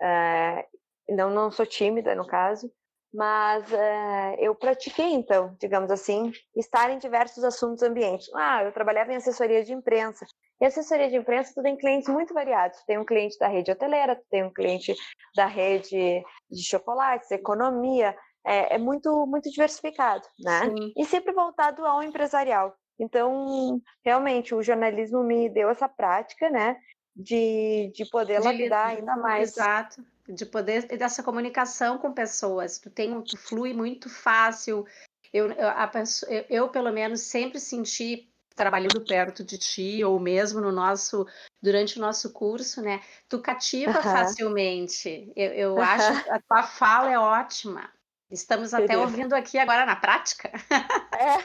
É, 0.00 0.66
não, 1.08 1.30
não 1.30 1.50
sou 1.50 1.66
tímida 1.66 2.14
no 2.14 2.26
caso, 2.26 2.72
mas 3.12 3.72
é, 3.72 4.36
eu 4.38 4.54
pratiquei 4.54 5.12
então, 5.12 5.56
digamos 5.60 5.90
assim, 5.90 6.32
estar 6.56 6.90
em 6.90 6.98
diversos 6.98 7.42
assuntos 7.44 7.82
ambientes. 7.82 8.28
Ah, 8.34 8.64
eu 8.64 8.72
trabalhava 8.72 9.12
em 9.12 9.16
assessoria 9.16 9.64
de 9.64 9.72
imprensa. 9.72 10.24
E 10.60 10.66
assessoria 10.66 11.08
de 11.08 11.16
imprensa, 11.16 11.52
tu 11.54 11.62
tem 11.62 11.76
clientes 11.76 12.08
muito 12.08 12.34
variados. 12.34 12.78
Tu 12.80 12.86
tem 12.86 12.98
um 12.98 13.04
cliente 13.04 13.38
da 13.38 13.48
rede 13.48 13.72
hoteleira, 13.72 14.14
tu 14.14 14.24
tem 14.30 14.44
um 14.44 14.52
cliente 14.52 14.94
da 15.34 15.46
rede 15.46 16.22
de 16.50 16.62
chocolates, 16.62 17.30
economia. 17.30 18.16
É, 18.44 18.74
é 18.76 18.78
muito, 18.78 19.26
muito 19.26 19.50
diversificado, 19.50 20.26
né? 20.38 20.60
Sim. 20.64 20.92
E 20.96 21.04
sempre 21.04 21.32
voltado 21.32 21.84
ao 21.84 22.02
empresarial. 22.02 22.74
Então, 23.00 23.80
realmente, 24.04 24.54
o 24.54 24.62
jornalismo 24.62 25.24
me 25.24 25.48
deu 25.48 25.70
essa 25.70 25.88
prática, 25.88 26.50
né? 26.50 26.76
De, 27.16 27.90
de 27.94 28.04
poder 28.10 28.40
de, 28.40 28.46
lapidar 28.46 28.88
ainda 28.88 29.16
mais. 29.16 29.52
Exato. 29.52 30.04
De 30.28 30.44
poder, 30.44 30.86
dessa 30.86 31.22
comunicação 31.22 31.96
com 31.98 32.12
pessoas. 32.12 32.78
Tu, 32.78 32.90
tem, 32.90 33.20
tu 33.22 33.38
flui 33.38 33.72
muito 33.72 34.10
fácil. 34.10 34.86
Eu, 35.32 35.50
a, 35.50 35.90
eu, 36.28 36.44
eu, 36.50 36.68
pelo 36.68 36.92
menos, 36.92 37.22
sempre 37.22 37.58
senti 37.58 38.30
trabalhando 38.54 39.02
perto 39.02 39.42
de 39.42 39.56
ti 39.56 40.04
ou 40.04 40.20
mesmo 40.20 40.60
no 40.60 40.70
nosso 40.70 41.26
durante 41.62 41.98
o 41.98 42.00
nosso 42.00 42.30
curso, 42.32 42.82
né? 42.82 43.00
Tu 43.28 43.40
cativa 43.40 43.96
uhum. 43.96 44.02
facilmente. 44.02 45.32
Eu, 45.34 45.52
eu 45.52 45.74
uhum. 45.74 45.80
acho 45.80 46.24
que 46.24 46.30
a 46.30 46.40
tua 46.40 46.62
fala 46.62 47.10
é 47.10 47.18
ótima. 47.18 47.90
Estamos 48.30 48.72
até 48.72 48.96
ouvindo 48.96 49.34
aqui 49.34 49.58
agora 49.58 49.84
na 49.84 49.96
prática. 49.96 50.50
É. 51.20 51.36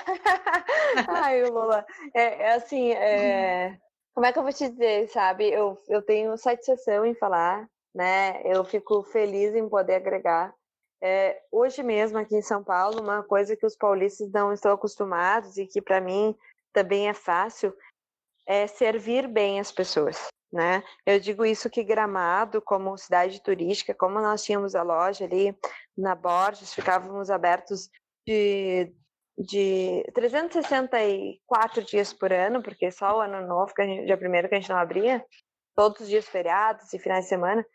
Ai, 1.09 1.43
Lula, 1.43 1.85
é, 2.13 2.43
é 2.43 2.53
assim, 2.53 2.93
é... 2.93 3.77
como 4.13 4.25
é 4.25 4.31
que 4.31 4.39
eu 4.39 4.43
vou 4.43 4.53
te 4.53 4.69
dizer, 4.69 5.09
sabe? 5.09 5.49
Eu, 5.49 5.77
eu 5.89 6.01
tenho 6.01 6.37
satisfação 6.37 7.05
em 7.05 7.13
falar, 7.13 7.67
né? 7.93 8.41
Eu 8.45 8.63
fico 8.63 9.03
feliz 9.03 9.53
em 9.53 9.67
poder 9.67 9.95
agregar. 9.95 10.55
É, 11.01 11.41
hoje 11.51 11.83
mesmo 11.83 12.17
aqui 12.17 12.37
em 12.37 12.41
São 12.41 12.63
Paulo, 12.63 13.01
uma 13.01 13.21
coisa 13.21 13.55
que 13.57 13.65
os 13.65 13.75
paulistas 13.75 14.31
não 14.31 14.53
estão 14.53 14.71
acostumados 14.71 15.57
e 15.57 15.67
que 15.67 15.81
para 15.81 15.99
mim 15.99 16.33
também 16.71 17.09
é 17.09 17.13
fácil 17.13 17.75
é 18.45 18.65
servir 18.67 19.27
bem 19.27 19.59
as 19.59 19.71
pessoas, 19.71 20.27
né? 20.55 20.81
Eu 21.05 21.19
digo 21.19 21.45
isso 21.45 21.69
que 21.69 21.83
Gramado, 21.83 22.61
como 22.61 22.97
cidade 22.97 23.43
turística, 23.43 23.93
como 23.93 24.21
nós 24.21 24.43
tínhamos 24.43 24.73
a 24.73 24.81
loja 24.81 25.25
ali 25.25 25.55
na 25.97 26.15
Borges, 26.15 26.73
ficávamos 26.73 27.29
abertos 27.29 27.89
de, 28.25 28.93
de 29.37 30.03
364 30.13 31.83
dias 31.83 32.13
por 32.13 32.31
ano, 32.31 32.63
porque 32.63 32.89
só 32.89 33.17
o 33.17 33.21
ano 33.21 33.45
novo, 33.45 33.73
que 33.73 33.81
a 33.81 33.85
gente, 33.85 34.05
dia 34.05 34.17
primeiro 34.17 34.47
que 34.47 34.55
a 34.55 34.59
gente 34.59 34.69
não 34.69 34.77
abria, 34.77 35.23
todos 35.75 35.99
os 36.01 36.07
dias 36.07 36.25
feriados 36.25 36.93
e 36.93 36.99
finais 36.99 37.25
de 37.25 37.29
semana, 37.29 37.65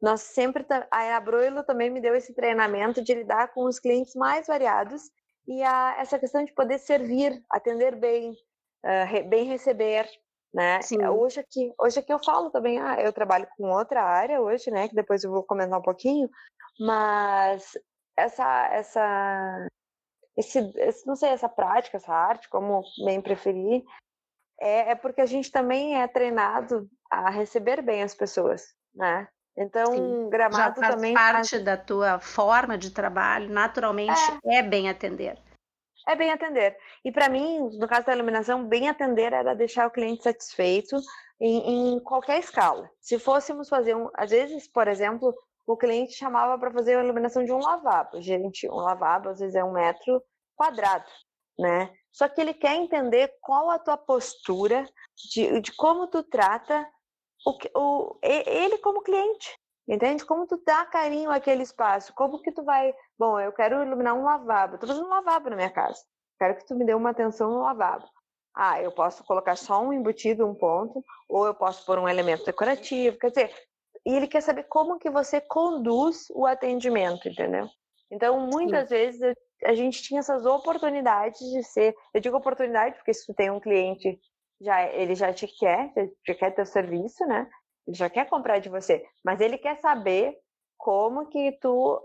nós 0.00 0.22
sempre 0.22 0.64
a 0.90 1.16
Abroilo 1.16 1.62
também 1.62 1.90
me 1.90 2.00
deu 2.00 2.14
esse 2.14 2.34
treinamento 2.34 3.04
de 3.04 3.14
lidar 3.14 3.52
com 3.52 3.66
os 3.66 3.78
clientes 3.78 4.14
mais 4.14 4.46
variados 4.46 5.02
e 5.46 5.62
a, 5.62 5.96
essa 5.98 6.18
questão 6.18 6.42
de 6.42 6.54
poder 6.54 6.78
servir, 6.78 7.38
atender 7.50 7.96
bem, 7.96 8.30
uh, 8.30 9.28
bem 9.28 9.44
receber, 9.44 10.08
né? 10.52 10.82
Sim. 10.82 11.04
Hoje 11.06 11.40
aqui, 11.40 11.72
hoje 11.78 12.00
aqui 12.00 12.12
eu 12.12 12.18
falo 12.18 12.50
também, 12.50 12.78
ah, 12.80 13.00
eu 13.00 13.12
trabalho 13.12 13.46
com 13.56 13.70
outra 13.70 14.02
área 14.02 14.40
hoje, 14.40 14.70
né? 14.70 14.88
Que 14.88 14.94
depois 14.94 15.22
eu 15.22 15.30
vou 15.30 15.42
comentar 15.42 15.78
um 15.78 15.82
pouquinho, 15.82 16.28
mas 16.78 17.78
essa, 18.16 18.68
essa, 18.72 19.68
esse, 20.36 20.58
esse 20.76 21.06
não 21.06 21.16
sei, 21.16 21.30
essa 21.30 21.48
prática, 21.48 21.96
essa 21.96 22.12
arte, 22.12 22.48
como 22.48 22.82
bem 23.04 23.20
preferir, 23.20 23.82
é, 24.60 24.90
é 24.90 24.94
porque 24.94 25.20
a 25.20 25.26
gente 25.26 25.50
também 25.50 26.00
é 26.00 26.06
treinado 26.06 26.88
a 27.10 27.30
receber 27.30 27.80
bem 27.80 28.02
as 28.02 28.14
pessoas, 28.14 28.74
né? 28.94 29.28
Então, 29.56 29.86
Sim. 29.92 30.28
gramado 30.30 30.56
Já 30.56 30.74
faz 30.74 30.94
também 30.94 31.14
parte 31.14 31.50
faz... 31.50 31.64
da 31.64 31.76
tua 31.76 32.18
forma 32.18 32.78
de 32.78 32.90
trabalho, 32.90 33.50
naturalmente 33.50 34.20
é, 34.44 34.56
é 34.56 34.62
bem 34.62 34.88
atender 34.88 35.36
é 36.06 36.16
bem 36.16 36.30
atender. 36.30 36.76
E 37.04 37.12
para 37.12 37.28
mim, 37.28 37.70
no 37.78 37.88
caso 37.88 38.06
da 38.06 38.14
iluminação, 38.14 38.66
bem 38.66 38.88
atender 38.88 39.32
era 39.32 39.54
deixar 39.54 39.86
o 39.86 39.90
cliente 39.90 40.22
satisfeito 40.22 40.96
em, 41.40 41.94
em 41.94 42.00
qualquer 42.00 42.38
escala. 42.38 42.90
Se 43.00 43.18
fôssemos 43.18 43.68
fazer 43.68 43.96
um, 43.96 44.08
às 44.14 44.30
vezes, 44.30 44.68
por 44.68 44.88
exemplo, 44.88 45.34
o 45.66 45.76
cliente 45.76 46.14
chamava 46.14 46.58
para 46.58 46.70
fazer 46.70 46.96
a 46.96 47.04
iluminação 47.04 47.44
de 47.44 47.52
um 47.52 47.58
lavabo. 47.58 48.20
Gente, 48.20 48.68
um 48.68 48.76
lavabo 48.76 49.28
às 49.28 49.40
vezes 49.40 49.54
é 49.54 49.64
um 49.64 49.72
metro 49.72 50.22
quadrado, 50.56 51.10
né? 51.58 51.92
Só 52.12 52.28
que 52.28 52.40
ele 52.40 52.54
quer 52.54 52.74
entender 52.74 53.32
qual 53.40 53.70
a 53.70 53.78
tua 53.78 53.96
postura 53.96 54.84
de, 55.32 55.60
de 55.60 55.72
como 55.76 56.08
tu 56.08 56.22
trata 56.24 56.86
o, 57.46 57.56
o, 57.78 58.18
ele 58.22 58.78
como 58.78 59.02
cliente. 59.02 59.58
Entende? 59.88 60.24
Como 60.24 60.46
tu 60.46 60.60
dá 60.64 60.84
carinho 60.86 61.32
àquele 61.32 61.64
espaço? 61.64 62.14
Como 62.14 62.40
que 62.40 62.52
tu 62.52 62.62
vai... 62.62 62.94
Bom, 63.20 63.38
eu 63.38 63.52
quero 63.52 63.84
iluminar 63.84 64.14
um 64.14 64.24
lavabo. 64.24 64.76
Estou 64.76 64.88
fazendo 64.88 65.04
um 65.04 65.10
lavabo 65.10 65.50
na 65.50 65.56
minha 65.56 65.68
casa. 65.68 66.00
Quero 66.38 66.56
que 66.56 66.66
tu 66.66 66.74
me 66.74 66.86
dê 66.86 66.94
uma 66.94 67.10
atenção 67.10 67.50
no 67.50 67.60
lavabo. 67.60 68.08
Ah, 68.56 68.80
eu 68.80 68.90
posso 68.92 69.22
colocar 69.24 69.56
só 69.56 69.82
um 69.82 69.92
embutido, 69.92 70.46
um 70.46 70.54
ponto, 70.54 71.04
ou 71.28 71.44
eu 71.44 71.54
posso 71.54 71.84
pôr 71.84 71.98
um 71.98 72.08
elemento 72.08 72.46
decorativo. 72.46 73.18
Quer 73.18 73.28
dizer, 73.28 73.54
e 74.06 74.16
ele 74.16 74.26
quer 74.26 74.40
saber 74.40 74.62
como 74.70 74.98
que 74.98 75.10
você 75.10 75.38
conduz 75.38 76.28
o 76.30 76.46
atendimento, 76.46 77.28
entendeu? 77.28 77.68
Então, 78.10 78.40
muitas 78.40 78.88
Sim. 78.88 78.94
vezes 78.94 79.36
a 79.66 79.74
gente 79.74 80.02
tinha 80.02 80.20
essas 80.20 80.46
oportunidades 80.46 81.40
de 81.40 81.62
ser. 81.62 81.94
Eu 82.14 82.22
digo 82.22 82.38
oportunidade 82.38 82.96
porque 82.96 83.12
se 83.12 83.26
tu 83.26 83.34
tem 83.34 83.50
um 83.50 83.60
cliente, 83.60 84.18
já 84.62 84.82
ele 84.86 85.14
já 85.14 85.30
te 85.30 85.46
quer, 85.46 85.92
já 86.26 86.34
quer 86.34 86.52
teu 86.52 86.64
serviço, 86.64 87.22
né? 87.26 87.46
Ele 87.86 87.98
já 87.98 88.08
quer 88.08 88.30
comprar 88.30 88.60
de 88.60 88.70
você, 88.70 89.04
mas 89.22 89.42
ele 89.42 89.58
quer 89.58 89.78
saber 89.78 90.38
como 90.78 91.28
que 91.28 91.52
tu 91.60 92.00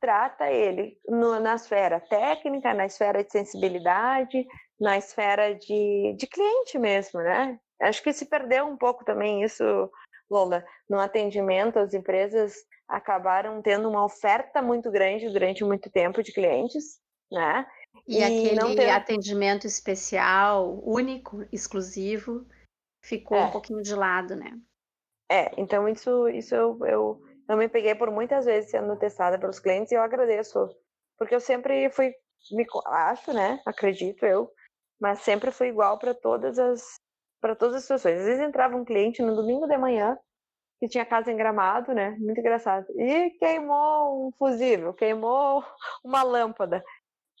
trata 0.00 0.50
ele 0.50 0.98
no, 1.08 1.38
na 1.40 1.54
esfera 1.54 2.00
técnica, 2.00 2.74
na 2.74 2.86
esfera 2.86 3.22
de 3.22 3.30
sensibilidade, 3.30 4.46
na 4.80 4.98
esfera 4.98 5.54
de, 5.54 6.14
de 6.18 6.26
cliente 6.26 6.78
mesmo, 6.78 7.20
né? 7.20 7.58
Acho 7.80 8.02
que 8.02 8.12
se 8.12 8.26
perdeu 8.26 8.66
um 8.66 8.76
pouco 8.76 9.04
também 9.04 9.42
isso, 9.42 9.64
Lola. 10.30 10.64
No 10.88 10.98
atendimento, 10.98 11.78
as 11.78 11.94
empresas 11.94 12.54
acabaram 12.88 13.60
tendo 13.60 13.88
uma 13.88 14.04
oferta 14.04 14.62
muito 14.62 14.90
grande 14.90 15.28
durante 15.30 15.64
muito 15.64 15.90
tempo 15.90 16.22
de 16.22 16.32
clientes, 16.32 17.00
né? 17.30 17.66
E, 18.06 18.18
e 18.18 18.24
aquele 18.24 18.76
tem... 18.76 18.90
atendimento 18.90 19.66
especial, 19.66 20.80
único, 20.84 21.44
exclusivo, 21.52 22.46
ficou 23.04 23.36
é. 23.36 23.44
um 23.44 23.50
pouquinho 23.50 23.82
de 23.82 23.94
lado, 23.94 24.36
né? 24.36 24.58
É, 25.30 25.50
então 25.60 25.88
isso, 25.88 26.28
isso 26.28 26.54
eu, 26.54 26.78
eu, 26.86 27.22
eu 27.48 27.56
me 27.56 27.68
peguei 27.68 27.94
por 27.94 28.10
muitas 28.10 28.44
vezes 28.44 28.70
sendo 28.70 28.96
testada 28.96 29.38
pelos 29.38 29.60
clientes 29.60 29.92
e 29.92 29.94
eu 29.94 30.02
agradeço, 30.02 30.68
porque 31.18 31.34
eu 31.34 31.40
sempre 31.40 31.88
fui, 31.90 32.12
me, 32.52 32.66
acho, 32.86 33.32
né, 33.32 33.60
acredito 33.66 34.24
eu, 34.24 34.50
mas 35.00 35.20
sempre 35.20 35.50
fui 35.50 35.68
igual 35.68 35.98
para 35.98 36.14
todas 36.14 36.58
as 36.58 36.96
para 37.40 37.54
todas 37.54 37.76
as 37.76 37.82
situações. 37.82 38.18
Às 38.18 38.24
vezes 38.26 38.40
entrava 38.42 38.76
um 38.76 38.84
cliente 38.84 39.22
no 39.22 39.36
domingo 39.36 39.66
de 39.66 39.76
manhã 39.76 40.18
que 40.80 40.88
tinha 40.88 41.06
casa 41.06 41.30
em 41.30 41.36
Gramado, 41.36 41.94
né, 41.94 42.10
muito 42.18 42.38
engraçado, 42.38 42.86
e 42.98 43.30
queimou 43.38 44.28
um 44.28 44.32
fusível, 44.38 44.92
queimou 44.92 45.64
uma 46.04 46.22
lâmpada 46.22 46.82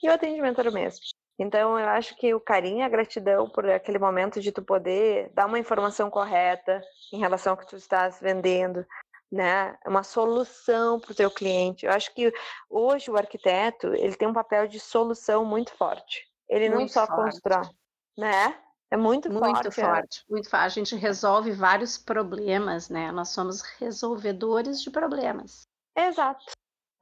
e 0.02 0.08
o 0.08 0.12
atendimento 0.12 0.60
era 0.60 0.70
o 0.70 0.72
mesmo. 0.72 1.00
Então, 1.38 1.78
eu 1.78 1.86
acho 1.88 2.16
que 2.16 2.32
o 2.34 2.40
carinho 2.40 2.78
e 2.78 2.82
a 2.82 2.88
gratidão 2.88 3.48
por 3.50 3.68
aquele 3.68 3.98
momento 3.98 4.40
de 4.40 4.50
tu 4.50 4.62
poder 4.62 5.30
dar 5.34 5.46
uma 5.46 5.58
informação 5.58 6.08
correta 6.08 6.80
em 7.12 7.18
relação 7.18 7.52
ao 7.52 7.58
que 7.58 7.66
tu 7.66 7.76
estás 7.76 8.18
vendendo, 8.20 8.86
né? 9.30 9.76
Uma 9.86 10.02
solução 10.02 11.00
para 11.00 11.12
o 11.12 11.14
teu 11.14 11.30
cliente. 11.30 11.86
Eu 11.86 11.92
acho 11.92 12.14
que 12.14 12.32
hoje 12.68 13.10
o 13.10 13.16
arquiteto 13.16 13.88
ele 13.94 14.16
tem 14.16 14.28
um 14.28 14.32
papel 14.32 14.66
de 14.68 14.78
solução 14.78 15.44
muito 15.44 15.72
forte. 15.76 16.26
Ele 16.48 16.68
muito 16.68 16.80
não 16.80 16.88
só 16.88 17.06
forte. 17.06 17.32
constrói, 17.32 17.68
né? 18.16 18.58
É 18.90 18.96
muito, 18.96 19.28
muito 19.28 19.44
forte. 19.44 19.64
Muito 19.64 19.74
forte, 19.74 20.20
é. 20.20 20.32
muito 20.32 20.50
forte. 20.50 20.64
A 20.64 20.68
gente 20.68 20.94
resolve 20.94 21.50
vários 21.50 21.98
problemas, 21.98 22.88
né? 22.88 23.10
Nós 23.10 23.30
somos 23.30 23.62
resolvedores 23.78 24.80
de 24.80 24.90
problemas. 24.90 25.62
Exato, 25.96 26.44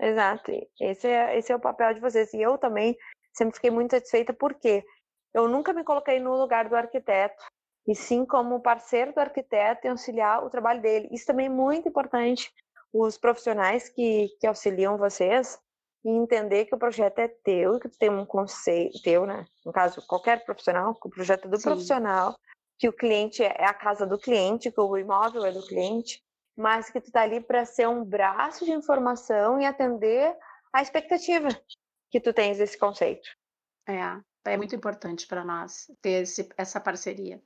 exato. 0.01 0.51
Esse 0.81 1.09
é, 1.09 1.39
esse 1.39 1.53
é 1.53 1.57
o 1.57 1.61
papel 1.61 1.93
de 1.93 2.01
vocês. 2.01 2.33
E 2.33 2.41
eu 2.41 2.57
também 2.57 2.97
sempre 3.35 3.57
fiquei 3.57 3.71
muito 3.71 3.91
satisfeita 3.91 4.33
porque 4.33 4.83
eu 5.35 5.47
nunca 5.49 5.73
me 5.75 5.85
coloquei 5.85 6.19
no 6.21 6.35
lugar 6.37 6.69
do 6.69 6.77
arquiteto, 6.77 7.45
e 7.87 7.95
sim 7.95 8.25
como 8.25 8.61
parceiro 8.61 9.13
do 9.13 9.19
arquiteto 9.19 9.87
e 9.87 9.91
auxiliar 9.91 10.45
o 10.45 10.51
trabalho 10.51 10.81
dele. 10.81 11.09
Isso 11.13 11.27
também 11.27 11.47
é 11.47 11.51
muito 11.51 11.89
importante, 11.89 12.53
os 12.93 13.19
profissionais 13.19 13.89
que, 13.89 14.29
que 14.41 14.47
auxiliam 14.47 14.97
vocês, 14.97 15.59
e 16.05 16.11
entender 16.11 16.67
que 16.67 16.75
o 16.75 16.79
projeto 16.79 17.19
é 17.19 17.29
teu, 17.29 17.81
que 17.81 17.89
tu 17.89 17.99
tem 17.99 18.11
um 18.11 18.27
conceito 18.27 19.01
teu, 19.03 19.25
né? 19.25 19.47
No 19.65 19.73
caso, 19.73 20.07
qualquer 20.07 20.45
profissional, 20.45 20.95
que 20.95 21.09
o 21.09 21.11
projeto 21.11 21.47
é 21.47 21.51
do 21.51 21.57
sim. 21.57 21.63
profissional, 21.63 22.37
que 22.79 22.89
o 22.89 22.93
cliente 22.93 23.43
é, 23.43 23.55
é 23.59 23.65
a 23.65 23.73
casa 23.73 24.07
do 24.07 24.19
cliente, 24.19 24.71
que 24.71 24.81
o 24.81 24.99
imóvel 24.99 25.47
é 25.47 25.53
do 25.53 25.67
cliente, 25.67 26.23
mas 26.57 26.91
que 26.91 27.01
tu 27.01 27.11
tá 27.11 27.23
ali 27.23 27.41
para 27.41 27.65
ser 27.65 27.89
um 27.89 28.05
braço 28.05 28.65
de 28.65 28.73
informação 28.73 29.61
e 29.61 29.65
atender 29.65 30.37
a 30.73 30.83
expectativa 30.83 31.49
que 32.11 32.21
tu 32.21 32.33
tens 32.33 32.61
esse 32.61 32.79
conceito. 32.79 33.29
É, 33.89 34.53
é 34.53 34.57
muito 34.57 34.77
importante 34.77 35.27
para 35.27 35.45
nós 35.45 35.87
ter 36.03 36.23
esse, 36.23 36.49
essa 36.57 36.79
parceria. 36.79 37.43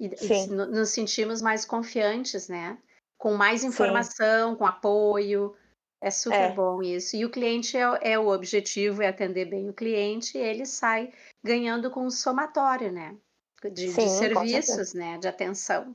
E, 0.00 0.06
e, 0.06 0.46
nos 0.48 0.88
sentimos 0.88 1.42
mais 1.42 1.66
confiantes, 1.66 2.48
né? 2.48 2.78
Com 3.18 3.34
mais 3.34 3.62
informação, 3.62 4.52
Sim. 4.52 4.56
com 4.56 4.66
apoio, 4.66 5.54
É 6.00 6.10
super 6.10 6.50
é. 6.50 6.52
bom 6.52 6.82
isso. 6.82 7.14
E 7.14 7.26
o 7.26 7.30
cliente 7.30 7.76
é, 7.76 8.12
é, 8.12 8.18
o 8.18 8.28
objetivo, 8.28 9.02
é 9.02 9.08
atender 9.08 9.44
bem 9.44 9.68
o 9.68 9.74
cliente, 9.74 10.38
e 10.38 10.40
ele 10.40 10.64
sai 10.64 11.12
ganhando 11.44 11.90
com 11.90 12.06
o 12.06 12.10
somatório, 12.10 12.90
né? 12.90 13.14
De, 13.70 13.88
Sim, 13.88 14.04
de 14.04 14.08
serviços, 14.08 14.94
né? 14.94 15.18
De 15.18 15.28
atenção. 15.28 15.94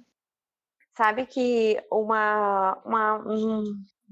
Sabe 0.96 1.26
que 1.26 1.84
uma, 1.92 2.80
uma, 2.86 3.18
um 3.18 3.64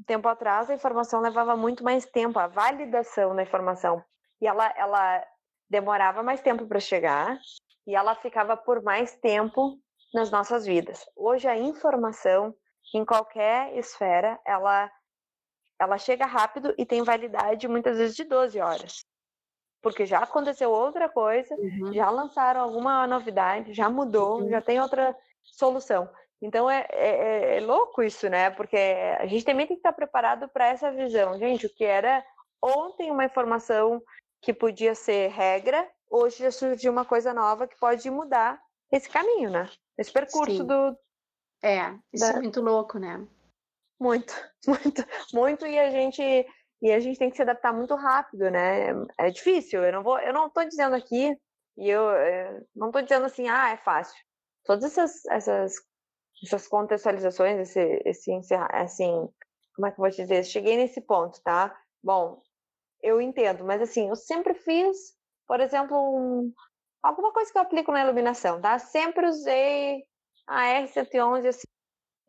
tempo 0.07 0.27
atrás 0.27 0.69
a 0.69 0.73
informação 0.73 1.21
levava 1.21 1.55
muito 1.55 1.83
mais 1.83 2.03
tempo, 2.07 2.39
a 2.39 2.47
validação 2.47 3.35
da 3.35 3.43
informação. 3.43 4.03
E 4.41 4.47
ela, 4.47 4.73
ela 4.75 5.23
demorava 5.69 6.23
mais 6.23 6.41
tempo 6.41 6.65
para 6.65 6.79
chegar 6.79 7.37
e 7.85 7.95
ela 7.95 8.15
ficava 8.15 8.57
por 8.57 8.81
mais 8.81 9.15
tempo 9.15 9.79
nas 10.13 10.29
nossas 10.29 10.65
vidas. 10.65 11.05
Hoje 11.15 11.47
a 11.47 11.57
informação 11.57 12.55
em 12.93 13.03
qualquer 13.03 13.75
esfera, 13.77 14.39
ela 14.45 14.91
ela 15.79 15.97
chega 15.97 16.25
rápido 16.25 16.73
e 16.77 16.85
tem 16.85 17.03
validade 17.03 17.67
muitas 17.67 17.97
vezes 17.97 18.15
de 18.15 18.23
12 18.23 18.59
horas. 18.59 19.05
Porque 19.81 20.05
já 20.05 20.19
aconteceu 20.19 20.71
outra 20.71 21.09
coisa, 21.09 21.53
uhum. 21.55 21.91
já 21.91 22.09
lançaram 22.09 22.61
alguma 22.61 23.05
novidade, 23.05 23.73
já 23.73 23.89
mudou, 23.89 24.41
uhum. 24.41 24.49
já 24.49 24.61
tem 24.61 24.79
outra 24.79 25.15
solução. 25.43 26.09
Então 26.41 26.69
é, 26.69 26.85
é, 26.89 27.09
é, 27.09 27.57
é, 27.57 27.59
louco 27.59 28.01
isso, 28.01 28.29
né? 28.29 28.49
Porque 28.51 28.77
a 28.77 29.25
gente 29.25 29.43
também 29.43 29.65
tem 29.65 29.75
que 29.75 29.79
estar 29.79 29.93
preparado 29.93 30.47
para 30.47 30.67
essa 30.67 30.91
visão. 30.91 31.37
Gente, 31.37 31.65
o 31.65 31.73
que 31.73 31.83
era 31.83 32.23
ontem 32.61 33.11
uma 33.11 33.25
informação 33.25 34.01
que 34.41 34.53
podia 34.53 34.93
ser 34.93 35.31
regra, 35.31 35.89
hoje 36.09 36.43
já 36.43 36.51
surgiu 36.51 36.91
uma 36.91 37.03
coisa 37.03 37.33
nova 37.33 37.67
que 37.67 37.77
pode 37.77 38.09
mudar 38.09 38.61
esse 38.91 39.09
caminho, 39.09 39.49
né? 39.49 39.69
Esse 39.97 40.11
percurso 40.11 40.57
Sim. 40.57 40.65
do. 40.65 40.97
É, 41.63 41.97
isso 42.11 42.31
da... 42.31 42.39
é 42.39 42.41
muito 42.41 42.61
louco, 42.61 42.99
né? 42.99 43.25
Muito, 43.99 44.33
muito, 44.67 45.05
muito, 45.33 45.65
e 45.65 45.79
a 45.79 45.89
gente 45.89 46.21
e 46.81 46.91
a 46.91 46.99
gente 46.99 47.17
tem 47.17 47.29
que 47.29 47.37
se 47.37 47.41
adaptar 47.41 47.71
muito 47.71 47.95
rápido, 47.95 48.51
né? 48.51 48.89
É 49.17 49.29
difícil. 49.29 49.81
Eu 49.81 49.93
não 49.93 50.03
vou, 50.03 50.19
eu 50.19 50.33
não 50.33 50.47
estou 50.47 50.65
dizendo 50.65 50.93
aqui 50.95 51.33
e 51.77 51.89
eu, 51.89 52.01
eu 52.01 52.17
eh, 52.17 52.61
não 52.75 52.87
estou 52.87 53.01
dizendo 53.01 53.25
assim, 53.25 53.47
ah, 53.47 53.69
é 53.69 53.77
fácil. 53.77 54.21
Todas 54.65 54.91
essas 54.91 55.25
essas 55.27 55.75
essas 56.43 56.67
contextualizações, 56.67 57.57
esse 57.69 58.01
esse 58.05 58.31
assim, 58.71 59.29
como 59.75 59.87
é 59.87 59.91
que 59.91 59.99
eu 59.99 60.03
vou 60.03 60.11
te 60.11 60.17
dizer? 60.17 60.43
Cheguei 60.43 60.75
nesse 60.75 60.99
ponto, 60.99 61.41
tá? 61.41 61.73
Bom, 62.03 62.41
eu 63.01 63.21
entendo, 63.21 63.63
mas 63.63 63.81
assim, 63.81 64.09
eu 64.09 64.15
sempre 64.15 64.53
fiz, 64.53 65.15
por 65.47 65.61
exemplo, 65.61 65.97
um, 65.97 66.53
alguma 67.03 67.33
coisa 67.33 67.51
que 67.51 67.57
eu 67.57 67.61
aplico 67.61 67.91
na 67.91 68.01
iluminação, 68.01 68.61
tá? 68.61 68.79
Sempre 68.79 69.27
usei 69.27 70.03
a 70.47 70.61
R111 70.81 71.47
assim, 71.47 71.67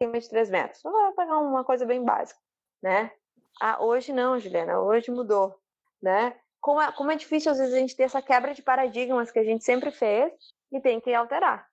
acima 0.00 0.20
de 0.20 0.28
3 0.28 0.50
metros. 0.50 0.82
Vou 0.82 1.12
pegar 1.14 1.38
uma 1.38 1.64
coisa 1.64 1.86
bem 1.86 2.04
básica, 2.04 2.40
né? 2.82 3.12
Ah, 3.60 3.82
hoje 3.82 4.12
não, 4.12 4.38
Juliana, 4.38 4.80
hoje 4.80 5.10
mudou, 5.10 5.54
né? 6.02 6.36
Como 6.60 6.80
é, 6.80 6.90
como 6.92 7.12
é 7.12 7.16
difícil 7.16 7.52
às 7.52 7.58
vezes 7.58 7.74
a 7.74 7.78
gente 7.78 7.94
ter 7.94 8.04
essa 8.04 8.20
quebra 8.20 8.52
de 8.52 8.62
paradigmas 8.62 9.30
que 9.30 9.38
a 9.38 9.44
gente 9.44 9.64
sempre 9.64 9.92
fez 9.92 10.32
e 10.72 10.80
tem 10.80 11.00
que 11.00 11.14
alterar. 11.14 11.68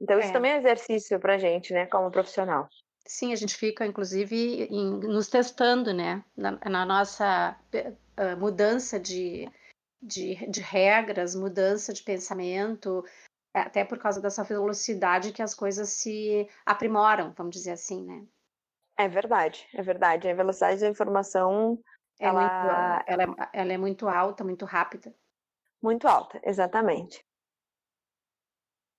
Então 0.00 0.18
isso 0.18 0.30
é. 0.30 0.32
também 0.32 0.52
é 0.52 0.56
um 0.56 0.58
exercício 0.58 1.18
para 1.18 1.36
a 1.36 1.38
gente, 1.38 1.72
né, 1.72 1.86
como 1.86 2.10
profissional. 2.10 2.68
Sim, 3.06 3.32
a 3.32 3.36
gente 3.36 3.56
fica, 3.56 3.86
inclusive, 3.86 4.64
em, 4.64 4.98
nos 4.98 5.28
testando, 5.28 5.92
né, 5.92 6.24
na, 6.36 6.52
na 6.68 6.84
nossa 6.84 7.56
uh, 7.74 8.36
mudança 8.36 8.98
de, 8.98 9.48
de, 10.02 10.34
de, 10.50 10.60
regras, 10.60 11.34
mudança 11.34 11.92
de 11.92 12.02
pensamento, 12.02 13.04
até 13.54 13.84
por 13.84 13.98
causa 13.98 14.20
dessa 14.20 14.42
velocidade 14.42 15.32
que 15.32 15.42
as 15.42 15.54
coisas 15.54 15.90
se 15.90 16.48
aprimoram, 16.66 17.32
vamos 17.36 17.54
dizer 17.54 17.72
assim, 17.72 18.04
né? 18.04 18.26
É 18.96 19.08
verdade, 19.08 19.66
é 19.74 19.82
verdade. 19.82 20.28
A 20.28 20.34
velocidade 20.34 20.80
da 20.80 20.88
informação 20.88 21.78
é 22.20 22.26
ela... 22.26 22.40
Muito, 22.40 23.10
ela, 23.10 23.22
é, 23.24 23.60
ela 23.60 23.72
é 23.72 23.78
muito 23.78 24.08
alta, 24.08 24.44
muito 24.44 24.64
rápida. 24.64 25.14
Muito 25.80 26.06
alta, 26.06 26.40
exatamente. 26.44 27.24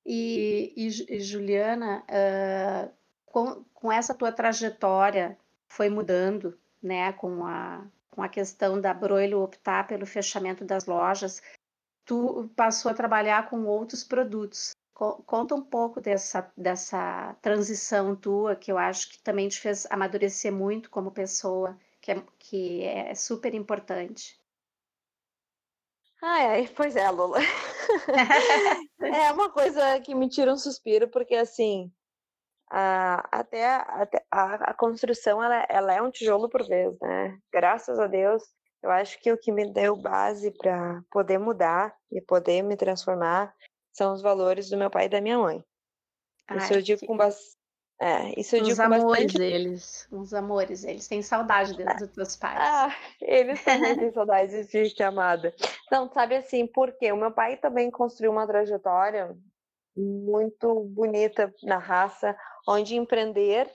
E, 0.06 0.74
e, 0.76 1.16
e 1.16 1.20
Juliana, 1.22 2.04
uh, 2.10 2.94
com, 3.26 3.63
com 3.74 3.92
essa 3.92 4.13
tua 4.13 4.32
trajetória, 4.32 5.38
foi 5.70 5.89
mudando, 5.89 6.60
né, 6.82 7.13
com 7.13 7.46
a, 7.46 7.86
com 8.13 8.21
a 8.21 8.30
questão 8.30 8.80
da 8.80 8.93
Broilo 8.93 9.41
optar 9.41 9.88
pelo 9.88 10.06
fechamento 10.06 10.63
das 10.63 10.86
lojas, 10.86 11.41
tu 12.06 12.49
passou 12.56 12.91
a 12.91 12.93
trabalhar 12.93 13.49
com 13.49 13.65
outros 13.65 14.04
produtos. 14.04 14.76
Conta 14.93 15.56
um 15.56 15.63
pouco 15.63 15.99
dessa, 15.99 16.52
dessa 16.56 17.36
transição 17.41 18.15
tua, 18.15 18.56
que 18.56 18.71
eu 18.71 18.78
acho 18.78 19.10
que 19.10 19.23
também 19.23 19.49
te 19.49 19.60
fez 19.60 19.88
amadurecer 19.89 20.54
muito 20.54 20.89
como 20.91 21.12
pessoa, 21.12 21.78
que 21.99 22.12
é, 22.12 22.23
que 22.38 22.84
é 22.84 23.15
super 23.15 23.56
importante. 23.56 24.39
Ai, 26.21 26.45
ai, 26.45 26.67
pois 26.76 26.95
é, 26.95 27.10
Lula. 27.10 27.39
é 29.02 29.32
uma 29.32 29.49
coisa 29.52 29.99
que 30.02 30.13
me 30.13 30.30
tira 30.30 30.54
um 30.54 30.58
suspiro, 30.58 31.10
porque 31.10 31.36
assim, 31.36 31.91
até, 32.76 33.66
até 33.66 34.26
a, 34.32 34.72
a, 34.72 34.74
construção 34.74 35.44
ela, 35.44 35.66
ela 35.70 35.94
é 35.94 36.02
um 36.02 36.10
tijolo 36.10 36.50
por 36.50 36.68
vez, 36.68 36.98
né? 37.00 37.38
Graças 37.52 38.00
a 38.00 38.08
Deus, 38.08 38.44
eu 38.82 38.90
acho 38.90 39.20
que 39.20 39.32
o 39.32 39.38
que 39.38 39.52
me 39.52 39.72
deu 39.72 39.96
base 39.96 40.50
para 40.50 41.04
poder 41.12 41.38
mudar 41.38 41.96
e 42.12 42.20
poder 42.20 42.64
me 42.64 42.76
transformar 42.76 43.54
são 43.92 44.12
os 44.12 44.24
valores 44.24 44.70
do 44.72 44.78
meu 44.78 44.90
pai 44.90 45.06
e 45.06 45.10
da 45.10 45.22
minha 45.22 45.38
mãe. 45.38 45.64
Ai, 46.48 46.58
isso 46.58 46.74
eu 46.74 46.82
digo 46.82 47.00
que... 47.02 47.06
com 47.06 47.16
bastante. 47.16 47.54
É, 48.02 48.38
isso 48.40 48.56
eu 48.56 48.62
uns 48.62 48.68
digo 48.68 48.82
amores 48.82 49.04
bastante... 49.04 49.42
eles, 49.42 50.08
uns 50.12 50.34
amores, 50.34 50.84
eles 50.84 51.08
têm 51.08 51.22
saudade 51.22 51.78
deles, 51.78 51.96
dos 52.00 52.10
teus 52.10 52.36
pais. 52.36 52.58
Ah, 52.60 52.94
eles 53.22 53.64
também 53.64 53.98
têm 53.98 54.12
saudade 54.12 54.66
de 54.66 54.90
te 54.90 55.04
amada. 55.04 55.54
Não, 55.92 56.12
sabe 56.12 56.36
assim, 56.36 56.66
porque 56.66 57.12
o 57.12 57.18
meu 57.18 57.32
pai 57.32 57.56
também 57.56 57.92
construiu 57.92 58.32
uma 58.32 58.48
trajetória 58.48 59.38
muito 59.95 60.82
bonita 60.86 61.53
na 61.63 61.77
raça, 61.77 62.36
onde 62.67 62.95
empreender 62.95 63.69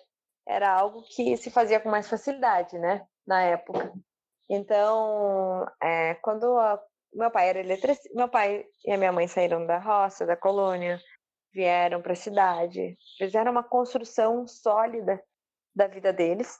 era 0.47 0.71
algo 0.71 1.03
que 1.03 1.37
se 1.37 1.51
fazia 1.51 1.79
com 1.79 1.91
mais 1.91 2.09
facilidade, 2.09 2.79
né, 2.79 3.07
na 3.27 3.43
época. 3.43 3.93
Então, 4.49 5.67
é, 5.83 6.15
quando 6.17 6.59
a, 6.59 6.83
meu 7.13 7.31
pai 7.31 7.51
era 7.51 7.61
eletricista, 7.61 8.09
meu 8.15 8.29
pai 8.29 8.65
e 8.85 8.93
a 8.93 8.97
minha 8.97 9.13
mãe 9.13 9.29
saíram 9.29 9.67
da 9.67 9.79
roça, 9.79 10.25
da 10.25 10.37
colônia, 10.37 10.99
vieram 11.53 12.01
para 12.01 12.13
a 12.13 12.17
cidade, 12.17 12.97
fizeram 13.19 13.53
uma 13.53 13.63
construção 13.63 14.47
sólida 14.47 15.23
da 15.75 15.87
vida 15.87 16.13
deles 16.13 16.59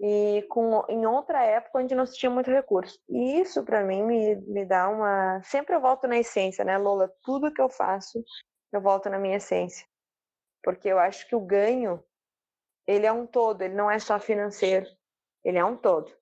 e 0.00 0.42
com 0.48 0.82
em 0.88 1.06
outra 1.06 1.44
época 1.44 1.78
onde 1.78 1.94
não 1.94 2.06
se 2.06 2.16
tinha 2.16 2.30
muito 2.30 2.50
recurso. 2.50 2.98
E 3.08 3.40
isso 3.40 3.62
para 3.64 3.84
mim 3.84 4.02
me, 4.02 4.36
me 4.46 4.64
dá 4.64 4.88
uma, 4.88 5.42
sempre 5.44 5.74
eu 5.74 5.80
volto 5.80 6.08
na 6.08 6.18
essência, 6.18 6.64
né, 6.64 6.78
Lola? 6.78 7.12
Tudo 7.22 7.52
que 7.52 7.60
eu 7.60 7.68
faço, 7.68 8.24
eu 8.72 8.80
volto 8.80 9.08
na 9.08 9.18
minha 9.18 9.36
essência. 9.36 9.86
Porque 10.62 10.88
eu 10.88 10.98
acho 10.98 11.26
que 11.28 11.34
o 11.34 11.40
ganho 11.40 12.02
ele 12.86 13.06
é 13.06 13.12
um 13.12 13.26
todo, 13.26 13.62
ele 13.62 13.74
não 13.74 13.90
é 13.90 13.98
só 13.98 14.18
financeiro, 14.18 14.86
ele 15.44 15.58
é 15.58 15.64
um 15.64 15.76
todo. 15.76 16.12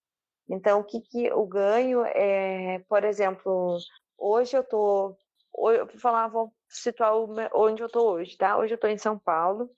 Então, 0.48 0.80
o 0.80 0.84
que, 0.84 1.00
que 1.00 1.32
o 1.32 1.46
ganho 1.46 2.04
é, 2.04 2.80
por 2.88 3.04
exemplo, 3.04 3.78
hoje 4.16 4.56
eu 4.56 4.64
tô, 4.64 5.16
eu 5.56 5.86
vou 5.86 5.98
falar, 5.98 6.28
vou 6.28 6.52
situar 6.68 7.12
onde 7.54 7.82
eu 7.82 7.86
estou 7.86 8.12
hoje, 8.12 8.36
tá? 8.36 8.56
Hoje 8.56 8.72
eu 8.72 8.76
estou 8.76 8.90
em 8.90 8.98
São 8.98 9.18
Paulo. 9.18 9.70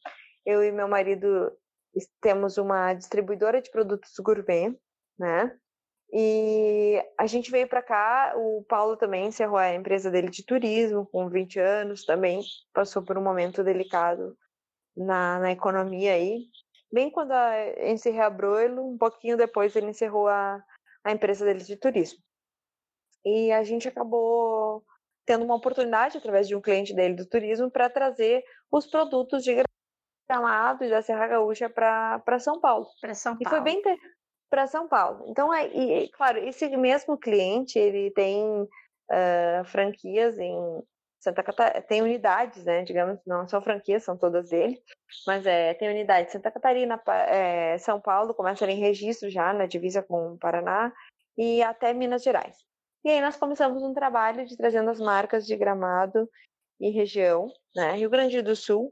Eu 0.44 0.62
e 0.62 0.72
meu 0.72 0.88
marido 0.88 1.52
temos 2.20 2.56
uma 2.56 2.94
distribuidora 2.94 3.60
de 3.60 3.70
produtos 3.70 4.12
gourmet, 4.18 4.76
né? 5.18 5.56
E 6.12 7.00
a 7.16 7.26
gente 7.26 7.50
veio 7.50 7.68
para 7.68 7.82
cá, 7.82 8.34
o 8.36 8.64
Paulo 8.68 8.96
também 8.96 9.26
encerrou 9.26 9.58
a 9.58 9.74
empresa 9.74 10.10
dele 10.10 10.28
de 10.28 10.44
turismo 10.44 11.06
com 11.06 11.28
20 11.28 11.60
anos, 11.60 12.04
também 12.04 12.42
passou 12.72 13.02
por 13.02 13.16
um 13.16 13.22
momento 13.22 13.62
delicado 13.62 14.36
na, 14.96 15.38
na 15.38 15.52
economia 15.52 16.14
aí 16.14 16.48
bem 16.92 17.10
quando 17.10 17.32
a 17.32 18.30
Broilo, 18.30 18.86
um 18.86 18.98
pouquinho 18.98 19.36
depois 19.36 19.74
ele 19.76 19.90
encerrou 19.90 20.28
a, 20.28 20.62
a 21.04 21.12
empresa 21.12 21.44
dele 21.44 21.62
de 21.62 21.76
turismo. 21.76 22.18
E 23.24 23.52
a 23.52 23.62
gente 23.62 23.86
acabou 23.86 24.84
tendo 25.24 25.44
uma 25.44 25.54
oportunidade, 25.54 26.18
através 26.18 26.48
de 26.48 26.56
um 26.56 26.60
cliente 26.60 26.94
dele 26.94 27.14
do 27.14 27.28
turismo, 27.28 27.70
para 27.70 27.88
trazer 27.88 28.42
os 28.70 28.86
produtos 28.86 29.44
de 29.44 29.62
Gramado 30.28 30.84
e 30.84 30.90
da 30.90 31.02
Serra 31.02 31.26
Gaúcha 31.28 31.68
para 31.68 32.38
São 32.38 32.60
Paulo. 32.60 32.86
Para 33.00 33.14
São 33.14 33.36
Paulo. 33.36 33.46
E 33.46 33.48
foi 33.48 33.60
bem 33.60 33.82
para 34.50 34.66
São 34.66 34.88
Paulo. 34.88 35.24
Então, 35.28 35.54
é, 35.54 35.66
e, 35.68 36.08
claro, 36.08 36.38
esse 36.38 36.68
mesmo 36.76 37.16
cliente, 37.16 37.78
ele 37.78 38.10
tem 38.10 38.44
uh, 38.62 39.64
franquias 39.66 40.38
em 40.38 40.82
Santa 41.20 41.42
Catarina, 41.42 41.82
tem 41.82 42.02
unidades, 42.02 42.64
né, 42.64 42.82
digamos, 42.82 43.20
não 43.26 43.46
são 43.46 43.60
franquias, 43.60 44.02
são 44.02 44.16
todas 44.16 44.48
dele, 44.48 44.82
mas 45.26 45.44
é, 45.46 45.74
tem 45.74 45.90
unidade 45.90 46.32
Santa 46.32 46.50
Catarina, 46.50 47.00
é, 47.28 47.76
São 47.78 48.00
Paulo, 48.00 48.34
começa 48.34 48.68
em 48.70 48.80
registro 48.80 49.28
já 49.28 49.52
na 49.52 49.66
divisa 49.66 50.02
com 50.02 50.32
o 50.32 50.38
Paraná 50.38 50.90
e 51.36 51.62
até 51.62 51.92
Minas 51.92 52.22
Gerais. 52.22 52.56
E 53.04 53.10
aí 53.10 53.20
nós 53.20 53.36
começamos 53.36 53.82
um 53.82 53.92
trabalho 53.92 54.46
de 54.46 54.56
trazendo 54.56 54.90
as 54.90 54.98
marcas 54.98 55.46
de 55.46 55.54
Gramado 55.56 56.28
e 56.80 56.90
região, 56.90 57.48
né, 57.76 57.92
Rio 57.92 58.08
Grande 58.08 58.40
do 58.40 58.56
Sul, 58.56 58.90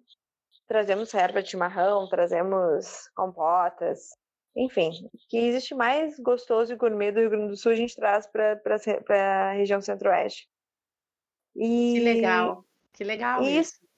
trazemos 0.66 1.14
erva 1.14 1.42
de 1.42 1.48
chimarrão, 1.48 2.06
trazemos 2.10 3.08
compotas, 3.16 4.10
enfim, 4.58 4.90
que 5.28 5.38
existe 5.38 5.72
mais 5.74 6.18
gostoso 6.18 6.72
e 6.72 6.76
gourmet 6.76 7.12
do 7.12 7.20
Rio 7.20 7.30
Grande 7.30 7.48
do 7.48 7.56
Sul, 7.56 7.72
a 7.72 7.76
gente 7.76 7.94
traz 7.94 8.26
para 8.26 8.60
a 9.48 9.52
região 9.52 9.80
centro-oeste. 9.80 10.48
E... 11.54 11.94
Que 11.94 12.00
legal, 12.00 12.64
que 12.92 13.04
legal 13.04 13.42
isso. 13.42 13.74
isso. 13.74 13.88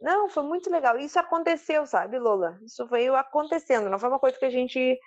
Não, 0.00 0.28
foi 0.28 0.42
muito 0.42 0.70
legal. 0.70 0.98
Isso 0.98 1.18
aconteceu, 1.18 1.86
sabe, 1.86 2.18
Lola? 2.18 2.58
Isso 2.62 2.86
veio 2.86 3.14
acontecendo, 3.14 3.88
não 3.88 3.98
foi 3.98 4.08
uma 4.08 4.18
coisa 4.18 4.38
que 4.38 4.44
a 4.44 4.50
gente 4.50 4.98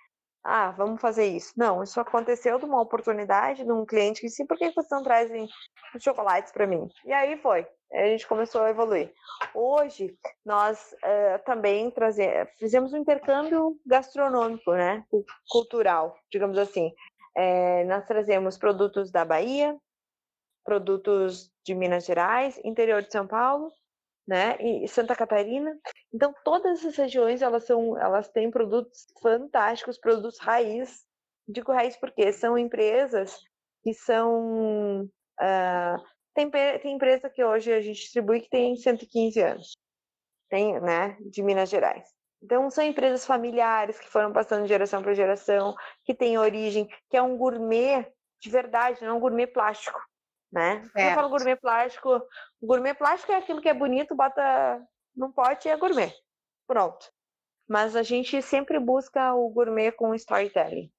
ah, 0.44 0.72
vamos 0.72 1.00
fazer 1.00 1.26
isso. 1.26 1.54
Não, 1.56 1.84
isso 1.84 2.00
aconteceu 2.00 2.58
de 2.58 2.66
uma 2.66 2.82
oportunidade 2.82 3.64
de 3.64 3.72
um 3.72 3.86
cliente 3.86 4.22
que 4.22 4.30
sim, 4.30 4.46
por 4.46 4.58
que 4.58 4.72
vocês 4.72 4.90
não 4.90 5.04
trazem 5.04 5.48
chocolates 6.00 6.52
para 6.52 6.66
mim? 6.66 6.90
E 7.06 7.14
aí 7.14 7.38
foi, 7.38 7.68
a 7.94 8.08
gente 8.08 8.28
começou 8.28 8.62
a 8.62 8.70
evoluir. 8.70 9.14
Hoje, 9.54 10.18
nós 10.46 10.94
uh, 11.04 11.44
também 11.46 11.92
trazer, 11.92 12.52
fizemos 12.58 12.94
um 12.94 12.98
intercâmbio 12.98 13.78
gastronômico, 13.86 14.72
né, 14.72 15.06
cultural, 15.50 16.18
digamos 16.32 16.58
assim. 16.58 16.94
É, 17.36 17.84
nós 17.86 18.06
trazemos 18.06 18.58
produtos 18.58 19.12
da 19.12 19.24
Bahia, 19.24 19.78
produtos 20.64 21.52
de 21.66 21.74
Minas 21.74 22.06
Gerais, 22.06 22.60
interior 22.64 23.02
de 23.02 23.12
São 23.12 23.28
Paulo, 23.28 23.72
né? 24.28 24.58
E 24.60 24.88
Santa 24.88 25.16
Catarina. 25.16 25.78
Então 26.14 26.34
todas 26.44 26.80
essas 26.80 26.96
regiões 26.96 27.42
elas 27.42 27.66
são, 27.66 27.98
elas 27.98 28.30
têm 28.30 28.52
produtos 28.52 29.08
fantásticos, 29.22 29.98
produtos 29.98 30.40
raiz. 30.40 31.06
Digo 31.48 31.72
raiz 31.72 31.98
porque 31.98 32.32
são 32.32 32.58
empresas 32.58 33.40
que 33.84 33.94
são 33.94 35.04
uh, 35.40 36.04
tem, 36.34 36.50
tem 36.50 36.96
empresa 36.96 37.30
que 37.30 37.44
hoje 37.44 37.72
a 37.72 37.82
gente 37.82 38.02
distribui 38.02 38.42
que 38.42 38.50
tem 38.50 38.76
115 38.76 39.40
anos, 39.42 39.78
tem, 40.50 40.80
né? 40.80 41.18
De 41.22 41.42
Minas 41.42 41.70
Gerais. 41.70 42.10
Então 42.44 42.70
são 42.70 42.84
empresas 42.84 43.26
familiares 43.26 44.00
que 44.00 44.10
foram 44.10 44.34
passando 44.34 44.64
de 44.64 44.70
geração 44.70 45.02
para 45.02 45.14
geração, 45.14 45.76
que 46.04 46.14
têm 46.14 46.38
origem, 46.38 46.88
que 47.10 47.18
é 47.18 47.22
um 47.22 47.38
gourmet 47.38 48.12
de 48.42 48.50
verdade, 48.50 49.02
não 49.02 49.10
é 49.10 49.14
um 49.14 49.20
gourmet 49.20 49.46
plástico 49.46 50.02
né? 50.52 50.82
Quando 50.92 51.06
eu 51.06 51.16
falo 51.16 51.30
gourmet 51.30 51.56
plástico, 51.56 52.22
gourmet 52.62 52.94
plástico 52.94 53.32
é 53.32 53.38
aquilo 53.38 53.62
que 53.62 53.70
é 53.70 53.74
bonito, 53.74 54.16
bota 54.16 54.86
num 55.16 55.32
pote 55.32 55.68
e 55.68 55.72
é 55.72 55.78
gourmet. 55.78 56.14
Pronto. 56.68 57.10
Mas 57.68 57.96
a 57.96 58.04
gente 58.04 58.42
sempre 58.42 58.80
busca 58.80 59.34
o 59.34 59.50
gourmet 59.50 59.92
com 59.94 60.14
storytelling, 60.14 60.92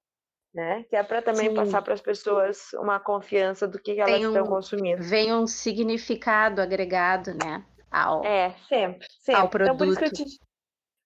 né? 0.53 0.83
Que 0.89 0.95
é 0.95 1.03
para 1.03 1.21
também 1.21 1.49
Sim. 1.49 1.55
passar 1.55 1.81
para 1.81 1.93
as 1.93 2.01
pessoas 2.01 2.71
uma 2.73 2.99
confiança 2.99 3.67
do 3.67 3.79
que, 3.79 3.95
que 3.95 4.01
elas 4.01 4.21
um, 4.21 4.27
estão 4.27 4.45
consumindo. 4.45 5.01
Vem 5.03 5.33
um 5.33 5.47
significado 5.47 6.61
agregado, 6.61 7.33
né? 7.33 7.65
Ao, 7.89 8.23
é, 8.23 8.55
sempre, 8.67 9.07
sempre. 9.19 9.41
Ao 9.41 9.49
produto. 9.49 9.75
Então, 9.75 9.77
por, 9.77 9.87
isso 9.87 9.99
que 9.99 10.05
eu 10.05 10.11
te, 10.11 10.39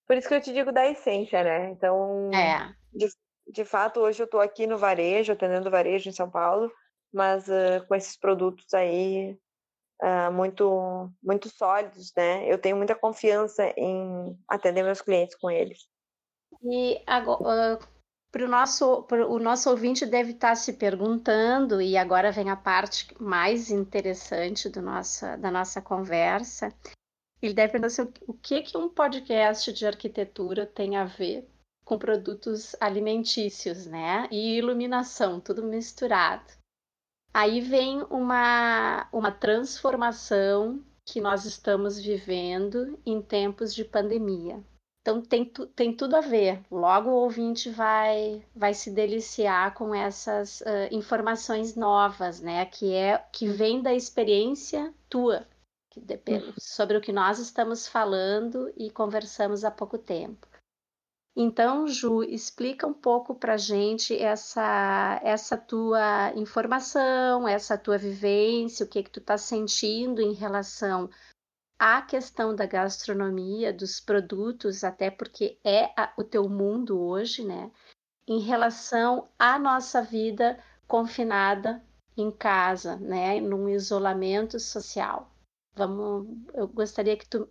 por 0.06 0.18
isso 0.18 0.28
que 0.28 0.36
eu 0.36 0.42
te 0.42 0.54
digo 0.54 0.72
da 0.72 0.86
essência, 0.90 1.44
né? 1.44 1.70
Então, 1.72 2.30
é. 2.34 2.74
de, 2.94 3.08
de 3.48 3.66
fato, 3.66 4.02
hoje 4.02 4.22
eu 4.22 4.26
estou 4.26 4.42
aqui 4.42 4.68
no 4.68 4.78
varejo, 4.78 5.32
atendendo 5.32 5.72
varejo 5.72 6.10
em 6.10 6.14
São 6.14 6.30
Paulo, 6.30 6.72
mas 7.14 7.48
uh, 7.48 7.86
com 7.88 7.96
esses 7.96 8.18
produtos 8.18 8.74
aí 8.74 9.38
uh, 10.02 10.32
muito 10.32 11.10
muito 11.24 11.50
sólidos, 11.50 12.12
né? 12.16 12.52
Eu 12.52 12.58
tenho 12.58 12.76
muita 12.76 12.96
confiança 12.96 13.74
em 13.78 14.38
atender 14.48 14.84
meus 14.84 15.02
clientes 15.02 15.36
com 15.36 15.50
eles. 15.50 15.88
E 16.64 17.02
agora, 17.06 17.76
uh, 17.76 17.97
para 18.32 18.46
o 18.46 18.48
nosso, 18.48 19.04
pro, 19.04 19.32
o 19.32 19.40
nosso 19.40 19.70
ouvinte 19.70 20.06
deve 20.06 20.32
estar 20.32 20.56
se 20.56 20.74
perguntando, 20.74 21.82
e 21.82 21.98
agora 21.98 22.32
vem 22.32 22.50
a 22.50 22.56
parte 22.56 23.08
mais 23.20 23.72
interessante 23.72 24.70
do 24.70 24.82
da 25.40 25.52
nossa 25.52 25.82
conversa. 25.82 26.74
Ele 27.42 27.54
deve 27.54 27.74
perguntar 27.74 27.88
assim, 27.88 28.12
o 28.28 28.34
que, 28.34 28.62
que 28.62 28.78
um 28.78 28.90
podcast 28.90 29.72
de 29.72 29.86
arquitetura 29.86 30.66
tem 30.66 30.98
a 30.98 31.06
ver 31.06 31.48
com 31.86 31.98
produtos 31.98 32.76
alimentícios, 32.82 33.86
né? 33.86 34.28
E 34.32 34.58
iluminação, 34.58 35.40
tudo 35.40 35.64
misturado. 35.64 36.52
Aí 37.34 37.62
vem 37.62 38.02
uma, 38.10 39.08
uma 39.14 39.32
transformação 39.32 40.84
que 41.06 41.22
nós 41.22 41.46
estamos 41.46 41.98
vivendo 41.98 43.00
em 43.06 43.22
tempos 43.22 43.74
de 43.74 43.86
pandemia. 43.86 44.62
Então 45.08 45.22
tem, 45.22 45.46
tu, 45.46 45.66
tem 45.68 45.96
tudo 45.96 46.18
a 46.18 46.20
ver. 46.20 46.60
Logo 46.70 47.10
o 47.10 47.24
ouvinte 47.24 47.70
vai, 47.70 48.46
vai 48.54 48.74
se 48.74 48.92
deliciar 48.92 49.74
com 49.74 49.96
essas 49.96 50.60
uh, 50.60 50.66
informações 50.92 51.78
novas, 51.78 52.42
né? 52.42 52.66
Que 52.66 52.94
é 52.94 53.18
que 53.32 53.48
vem 53.48 53.82
da 53.82 53.94
experiência 53.94 54.94
tua, 55.10 55.48
que 55.90 56.02
depende, 56.02 56.54
sobre 56.60 56.98
o 56.98 57.02
que 57.02 57.14
nós 57.14 57.40
estamos 57.40 57.88
falando 57.88 58.70
e 58.76 58.92
conversamos 58.92 59.64
há 59.64 59.72
pouco 59.72 59.98
tempo. 59.98 60.46
Então, 61.40 61.88
Ju, 61.88 62.22
explica 62.24 62.86
um 62.86 62.94
pouco 62.94 63.34
para 63.34 63.56
gente 63.56 64.14
essa 64.14 65.22
essa 65.24 65.56
tua 65.56 66.34
informação, 66.36 67.48
essa 67.48 67.78
tua 67.78 67.98
vivência, 67.98 68.86
o 68.86 68.90
que 68.90 69.04
que 69.04 69.12
tu 69.12 69.22
está 69.22 69.38
sentindo 69.38 70.22
em 70.22 70.34
relação 70.34 71.10
à 71.80 72.02
questão 72.02 72.56
da 72.56 72.66
gastronomia, 72.66 73.72
dos 73.72 74.00
produtos, 74.00 74.84
até 74.84 75.12
porque 75.12 75.60
é 75.64 75.86
a, 75.96 76.12
o 76.18 76.24
teu 76.24 76.50
mundo 76.50 77.00
hoje, 77.00 77.44
né? 77.46 77.72
Em 78.28 78.40
relação 78.40 79.30
à 79.38 79.58
nossa 79.58 80.02
vida 80.02 80.62
confinada 80.88 81.84
em 82.18 82.32
casa, 82.32 82.96
né? 82.98 83.40
Num 83.40 83.70
isolamento 83.70 84.60
social. 84.60 85.32
Vamos, 85.76 86.28
eu 86.54 86.68
gostaria 86.68 87.16
que 87.16 87.28
tu 87.28 87.48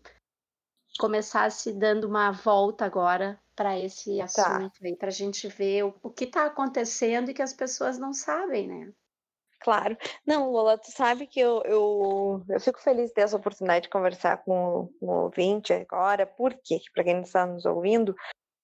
começasse 0.98 1.72
dando 1.72 2.04
uma 2.04 2.32
volta 2.32 2.84
agora 2.84 3.40
para 3.54 3.78
esse 3.78 4.18
tá. 4.18 4.24
assunto 4.24 4.80
tá. 4.80 4.86
aí, 4.86 4.96
para 4.96 5.08
a 5.08 5.12
gente 5.12 5.48
ver 5.48 5.84
o, 5.84 5.94
o 6.02 6.10
que 6.10 6.24
está 6.24 6.46
acontecendo 6.46 7.30
e 7.30 7.34
que 7.34 7.42
as 7.42 7.52
pessoas 7.52 7.98
não 7.98 8.12
sabem, 8.12 8.66
né? 8.66 8.92
Claro. 9.60 9.96
Não, 10.26 10.50
Lola, 10.50 10.78
tu 10.78 10.90
sabe 10.90 11.26
que 11.26 11.40
eu, 11.40 11.62
eu, 11.64 12.42
eu 12.48 12.60
fico 12.60 12.80
feliz 12.80 13.08
de 13.08 13.14
ter 13.14 13.22
essa 13.22 13.36
oportunidade 13.36 13.84
de 13.84 13.90
conversar 13.90 14.44
com, 14.44 14.90
com 15.00 15.06
o 15.06 15.22
ouvinte 15.24 15.72
agora, 15.72 16.26
porque, 16.26 16.78
para 16.94 17.04
quem 17.04 17.20
está 17.22 17.46
nos 17.46 17.64
ouvindo, 17.64 18.14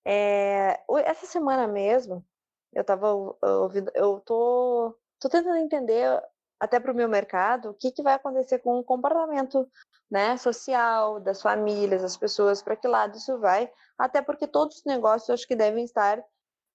é, 0.04 0.80
essa 1.04 1.26
semana 1.26 1.66
mesmo, 1.66 2.24
eu 2.72 2.82
estava 2.82 3.12
ouvindo, 3.12 3.90
eu 3.94 4.20
tô, 4.20 4.96
tô 5.20 5.28
tentando 5.28 5.56
entender 5.56 6.20
até 6.58 6.78
para 6.78 6.92
o 6.92 6.94
meu 6.94 7.08
mercado 7.08 7.70
o 7.70 7.74
que, 7.74 7.90
que 7.90 8.02
vai 8.02 8.14
acontecer 8.14 8.58
com 8.60 8.78
o 8.78 8.84
comportamento 8.84 9.68
né, 10.10 10.36
social, 10.36 11.18
das 11.18 11.40
famílias, 11.40 12.02
das 12.02 12.16
pessoas, 12.16 12.62
para 12.62 12.76
que 12.76 12.86
lado 12.86 13.16
isso 13.16 13.38
vai, 13.38 13.70
até 13.98 14.20
porque 14.22 14.46
todos 14.46 14.76
os 14.76 14.84
negócios 14.84 15.30
acho 15.30 15.48
que 15.48 15.56
devem 15.56 15.84
estar 15.84 16.22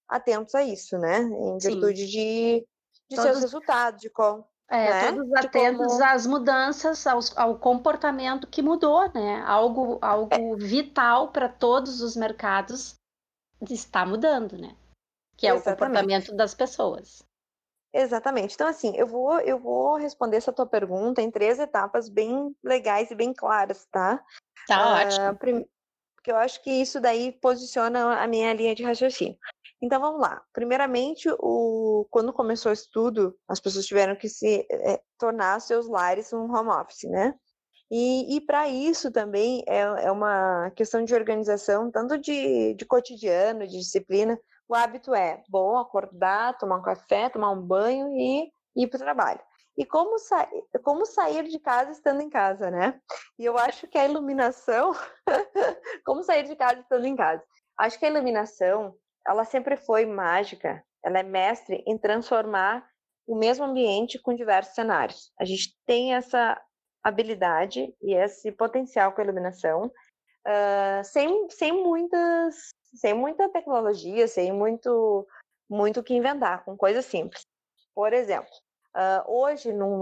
atentos 0.10 0.56
a 0.56 0.64
isso, 0.64 0.98
né, 0.98 1.20
em 1.20 1.58
virtude 1.58 2.06
Sim. 2.06 2.08
de, 2.08 2.68
de 3.10 3.16
todos, 3.16 3.32
seus 3.32 3.42
resultados, 3.42 4.02
de 4.02 4.10
como... 4.10 4.46
É, 4.70 4.90
né? 4.90 5.12
todos 5.14 5.34
atentos 5.34 5.94
como... 5.94 6.04
às 6.04 6.28
mudanças, 6.28 7.08
aos, 7.08 7.38
ao 7.38 7.58
comportamento 7.58 8.48
que 8.48 8.62
mudou, 8.62 9.10
né? 9.14 9.42
Algo, 9.46 9.98
algo 10.02 10.34
é. 10.34 10.56
vital 10.58 11.30
para 11.32 11.48
todos 11.48 12.02
os 12.02 12.16
mercados 12.16 12.96
está 13.70 14.06
mudando, 14.06 14.58
né? 14.58 14.76
Que 15.38 15.48
é 15.48 15.52
Exatamente. 15.52 15.68
o 15.68 15.86
comportamento 15.86 16.36
das 16.36 16.54
pessoas. 16.54 17.24
Exatamente. 17.94 18.54
Então, 18.54 18.68
assim, 18.68 18.96
eu 18.96 19.08
vou, 19.08 19.40
eu 19.40 19.58
vou 19.58 19.96
responder 19.96 20.38
essa 20.38 20.54
tua 20.54 20.66
pergunta 20.66 21.22
em 21.22 21.32
três 21.32 21.60
etapas 21.60 22.10
bem 22.10 22.56
legais 22.64 23.10
e 23.10 23.16
bem 23.16 23.34
claras, 23.34 23.88
tá? 23.92 24.24
Tá 24.68 24.86
uh, 24.86 25.02
ótimo. 25.02 25.66
Porque 26.16 26.32
eu 26.32 26.36
acho 26.36 26.62
que 26.62 26.70
isso 26.70 27.00
daí 27.00 27.32
posiciona 27.32 28.22
a 28.22 28.28
minha 28.28 28.54
linha 28.54 28.76
de 28.76 28.84
raciocínio. 28.84 29.38
Então, 29.82 30.00
vamos 30.02 30.20
lá. 30.22 30.42
Primeiramente, 30.54 31.30
o, 31.40 32.08
quando 32.10 32.34
começou 32.34 32.72
o 32.72 32.74
estudo, 32.74 33.38
as 33.48 33.60
pessoas 33.60 33.86
tiveram 33.86 34.16
que 34.16 34.28
se 34.28 34.66
é, 34.72 35.00
tornar 35.18 35.60
seus 35.62 35.88
lares 35.88 36.34
um 36.34 36.52
home 36.52 36.70
office, 36.70 37.10
né? 37.10 37.36
E, 37.90 38.36
e 38.36 38.42
para 38.42 38.68
isso 38.68 39.12
também 39.12 39.64
é, 39.68 39.80
é 39.80 40.12
uma 40.12 40.72
questão 40.72 41.04
de 41.06 41.14
organização, 41.14 41.90
tanto 41.90 42.18
de, 42.18 42.74
de 42.74 42.86
cotidiano, 42.86 43.66
de 43.66 43.78
disciplina, 43.78 44.38
o 44.68 44.76
hábito 44.76 45.16
é 45.16 45.42
bom 45.48 45.78
acordar, 45.78 46.58
tomar 46.58 46.78
um 46.78 46.82
café, 46.82 47.30
tomar 47.30 47.52
um 47.52 47.62
banho 47.62 48.10
e 48.18 48.52
ir 48.76 48.88
para 48.88 48.98
o 48.98 49.00
trabalho. 49.00 49.40
E 49.78 49.86
como, 49.86 50.18
sa 50.18 50.48
como 50.84 51.06
sair 51.06 51.48
de 51.48 51.60
casa 51.60 51.92
estando 51.92 52.22
em 52.22 52.30
casa, 52.30 52.70
né? 52.70 53.00
E 53.40 53.46
eu 53.46 53.58
acho 53.58 53.88
que 53.88 53.98
a 53.98 54.06
iluminação, 54.06 54.92
como 56.04 56.24
sair 56.24 56.44
de 56.44 56.56
casa 56.56 56.82
estando 56.82 57.06
em 57.06 57.16
casa? 57.16 57.44
Acho 57.78 57.98
que 57.98 58.06
a 58.06 58.10
iluminação, 58.10 58.96
ela 59.28 59.44
sempre 59.44 59.76
foi 59.76 60.06
mágica, 60.06 60.84
ela 61.04 61.20
é 61.20 61.24
mestre 61.24 61.84
em 61.86 61.98
transformar 61.98 62.88
o 63.28 63.36
mesmo 63.36 63.66
ambiente 63.66 64.18
com 64.18 64.34
diversos 64.34 64.74
cenários. 64.74 65.32
A 65.40 65.44
gente 65.44 65.76
tem 65.86 66.16
essa 66.16 66.60
habilidade 67.04 67.94
e 68.02 68.14
esse 68.14 68.52
potencial 68.52 69.12
com 69.12 69.22
a 69.22 69.24
iluminação, 69.24 69.86
uh, 69.86 71.04
sem, 71.04 71.50
sem 71.50 71.72
muitas 71.72 72.70
sem 72.96 73.14
muita 73.14 73.50
tecnologia, 73.50 74.28
sem 74.28 74.52
muito 74.52 75.28
muito 75.70 76.02
que 76.02 76.16
inventar, 76.16 76.64
com 76.64 76.78
coisas 76.78 77.06
simples. 77.06 77.46
Por 77.94 78.14
exemplo, 78.14 78.50
uh, 78.96 79.30
hoje 79.30 79.74
num, 79.74 80.02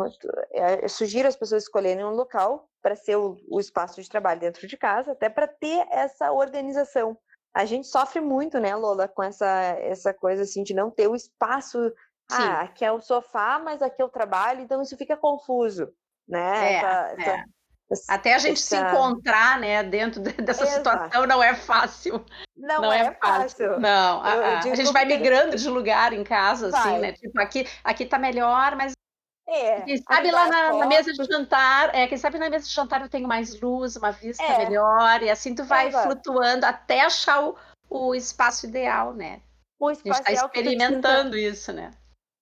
é, 0.52 0.88
sugiro 0.88 1.28
as 1.28 1.36
pessoas 1.36 1.64
escolherem 1.64 2.06
um 2.06 2.12
local 2.12 2.70
para 2.84 2.96
ser 2.96 3.16
o, 3.16 3.36
o, 3.50 3.60
espaço 3.60 4.00
de 4.00 4.08
trabalho 4.08 4.40
dentro 4.40 4.68
de 4.68 4.78
casa, 4.78 5.14
até 5.14 5.28
para 5.28 5.48
ter 5.48 5.88
essa 5.90 6.32
organização, 6.32 7.18
a 7.56 7.64
gente 7.64 7.88
sofre 7.88 8.20
muito, 8.20 8.60
né, 8.60 8.76
Lola, 8.76 9.08
com 9.08 9.24
essa, 9.24 9.48
essa 9.80 10.14
coisa 10.14 10.44
assim 10.44 10.62
de 10.62 10.74
não 10.74 10.92
ter 10.92 11.08
o 11.08 11.16
espaço. 11.16 11.80
Sim. 12.30 12.38
Ah, 12.42 12.62
aqui 12.62 12.84
é 12.84 12.92
o 12.92 13.00
sofá, 13.00 13.60
mas 13.64 13.82
aqui 13.82 14.02
é 14.02 14.06
o 14.06 14.10
trabalho, 14.10 14.60
então 14.60 14.82
isso 14.82 14.98
fica 14.98 15.16
confuso, 15.16 15.88
né? 16.28 16.74
É, 16.74 16.76
essa, 16.76 17.22
é. 17.22 17.44
Essa, 17.90 18.14
Até 18.14 18.34
a 18.34 18.40
gente 18.40 18.60
se 18.60 18.76
encontrar, 18.76 19.60
né, 19.60 19.84
dentro 19.84 20.20
dessa 20.22 20.64
Exato. 20.64 20.78
situação 20.78 21.26
não 21.26 21.42
é 21.42 21.56
fácil. 21.56 22.26
Não, 22.58 22.82
não 22.82 22.92
é, 22.92 23.08
é, 23.08 23.12
fácil. 23.14 23.80
Não, 23.80 24.22
a, 24.22 24.34
a, 24.34 24.58
a, 24.58 24.76
gente 24.76 24.92
vai 24.92 25.06
migrando 25.06 25.56
de 25.56 25.70
lugar 25.70 26.12
em 26.12 26.24
casa, 26.24 26.68
assim, 26.68 26.78
vai. 26.78 26.92
assim, 26.92 27.02
né? 27.02 27.14
Tipo, 27.14 27.40
aqui, 27.40 27.68
aqui 27.84 28.06
tá 28.06 28.18
melhor, 28.18 28.76
mas 28.76 28.94
é, 29.48 29.82
quem 29.82 29.98
sabe 29.98 30.32
lá 30.32 30.48
na, 30.48 30.74
na, 30.74 30.86
mesa 30.88 31.14
de 31.14 31.24
jantar, 31.24 31.94
é, 31.94 32.08
quem 32.08 32.18
sabe 32.18 32.40
na 32.40 32.50
mesa 32.50 32.68
de 32.68 32.74
jantar 32.74 33.02
eu 33.02 33.10
tenho 33.10 33.28
mais 33.28 33.60
luz, 33.62 33.96
uma 33.96 34.12
vista 34.12 34.44
é. 34.44 34.66
melhor, 34.66 35.22
e 35.22 35.30
assim 35.30 35.54
tu 35.54 35.64
vai 35.64 35.92
flutuando 35.92 36.66
até 36.66 37.02
achar 37.02 37.44
o, 37.44 37.56
o 37.90 38.16
espaço 38.16 38.66
ideal, 38.66 39.14
né? 39.14 39.42
O 39.80 39.92
espaço 39.92 40.24
a 40.26 40.30
gente 40.30 40.40
tá 40.40 40.46
experimentando 40.46 41.38
isso, 41.38 41.72
né? 41.72 41.92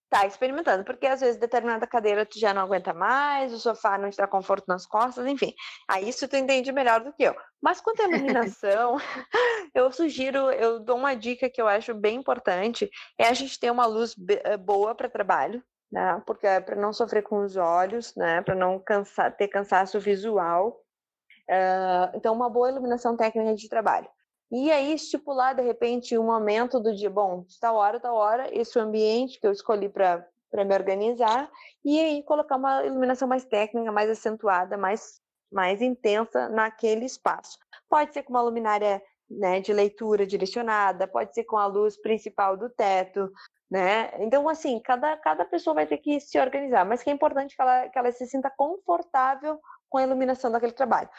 Tá 0.10 0.28
experimentando, 0.28 0.84
porque 0.86 1.08
às 1.08 1.22
vezes 1.22 1.40
determinada 1.40 1.88
cadeira 1.88 2.26
tu 2.26 2.40
já 2.40 2.54
não 2.54 2.62
aguenta 2.62 2.94
mais, 2.94 3.52
o 3.52 3.60
sofá 3.60 3.98
não 3.98 4.10
te 4.10 4.18
dá 4.18 4.28
conforto 4.28 4.66
nas 4.68 4.86
costas, 4.86 5.26
enfim. 5.26 5.54
Aí 5.90 6.08
isso 6.08 6.28
tu 6.28 6.38
entende 6.38 6.72
melhor 6.72 7.04
do 7.04 7.12
que 7.12 7.24
eu. 7.24 7.36
Mas 7.62 7.82
quanto 7.82 8.04
à 8.04 8.06
iluminação, 8.06 8.98
eu 9.74 9.92
sugiro, 9.92 10.52
eu 10.52 10.80
dou 10.80 10.98
uma 10.98 11.16
dica 11.16 11.50
que 11.50 11.60
eu 11.60 11.68
acho 11.68 11.96
bem 11.96 12.16
importante, 12.16 12.90
é 13.18 13.28
a 13.28 13.34
gente 13.34 13.60
ter 13.60 13.72
uma 13.72 13.88
luz 13.88 14.16
eh, 14.30 14.56
boa 14.56 14.94
para 14.94 15.10
trabalho, 15.10 15.64
né? 15.94 16.20
Porque 16.26 16.48
é 16.48 16.60
para 16.60 16.76
não 16.76 16.92
sofrer 16.92 17.22
com 17.22 17.44
os 17.44 17.56
olhos, 17.56 18.16
né? 18.16 18.42
Para 18.42 18.56
não 18.56 18.80
cansar, 18.80 19.32
ter 19.38 19.48
cansaço 19.48 20.00
visual. 20.00 20.82
Uh, 21.48 22.10
então, 22.16 22.34
uma 22.34 22.50
boa 22.50 22.72
iluminação 22.72 23.16
técnica 23.16 23.54
de 23.54 23.70
trabalho. 23.70 24.10
E 24.52 24.72
aí, 24.72 24.94
estipular, 24.94 25.54
de 25.54 25.62
repente, 25.62 26.18
um 26.18 26.26
momento 26.26 26.80
do 26.80 26.96
dia, 26.96 27.12
bom, 27.12 27.46
está 27.48 27.72
hora, 27.72 27.98
está 27.98 28.12
hora, 28.12 28.50
esse 28.52 28.80
ambiente 28.80 29.40
que 29.40 29.46
eu 29.46 29.52
escolhi 29.52 29.88
para 29.88 30.26
me 30.52 30.74
organizar, 30.74 31.52
e 31.86 32.00
aí 32.00 32.24
colocar 32.24 32.56
uma 32.56 32.84
iluminação 32.84 33.28
mais 33.28 33.46
técnica, 33.46 33.92
mais 33.92 34.10
acentuada, 34.10 34.76
mais, 34.76 35.22
mais 35.52 35.80
intensa 35.80 36.50
naquele 36.50 37.06
espaço. 37.06 37.60
Pode 37.88 38.14
ser 38.14 38.24
com 38.24 38.34
uma 38.34 38.42
luminária 38.42 39.02
né, 39.30 39.60
de 39.60 39.72
leitura 39.72 40.26
direcionada, 40.26 41.08
pode 41.08 41.34
ser 41.36 41.44
com 41.44 41.58
a 41.58 41.68
luz 41.68 42.00
principal 42.02 42.58
do 42.58 42.70
teto, 42.70 43.32
né? 43.74 44.12
Então, 44.20 44.48
assim, 44.48 44.80
cada, 44.80 45.18
cada 45.18 45.44
pessoa 45.44 45.74
vai 45.74 45.88
ter 45.88 45.98
que 45.98 46.20
se 46.20 46.40
organizar, 46.40 46.86
mas 46.86 47.02
que 47.02 47.10
é 47.10 47.14
importante 47.14 47.56
que 47.56 47.62
ela, 47.62 47.90
que 47.90 47.98
ela 47.98 48.12
se 48.12 48.28
sinta 48.28 48.48
confortável 48.56 49.60
com 49.90 49.98
a 49.98 50.04
iluminação 50.04 50.52
daquele 50.52 50.74
trabalho. 50.74 51.10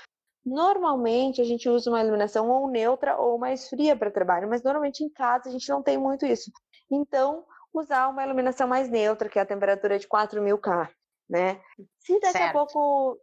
Normalmente 0.46 1.40
a 1.40 1.44
gente 1.44 1.68
usa 1.68 1.90
uma 1.90 2.00
iluminação 2.00 2.48
ou 2.48 2.68
neutra 2.68 3.16
ou 3.16 3.38
mais 3.40 3.68
fria 3.68 3.96
para 3.96 4.08
trabalho, 4.08 4.48
mas 4.48 4.62
normalmente 4.62 5.02
em 5.02 5.08
casa 5.08 5.48
a 5.48 5.52
gente 5.52 5.68
não 5.68 5.82
tem 5.82 5.98
muito 5.98 6.24
isso. 6.24 6.52
Então, 6.88 7.44
usar 7.72 8.06
uma 8.06 8.22
iluminação 8.22 8.68
mais 8.68 8.88
neutra, 8.88 9.28
que 9.28 9.36
é 9.36 9.42
a 9.42 9.46
temperatura 9.46 9.98
de 9.98 10.06
4000 10.06 10.56
K, 10.58 10.88
né? 11.28 11.60
Se 11.98 12.20
daqui 12.20 12.38
certo. 12.38 12.50
a 12.50 12.52
pouco 12.52 13.18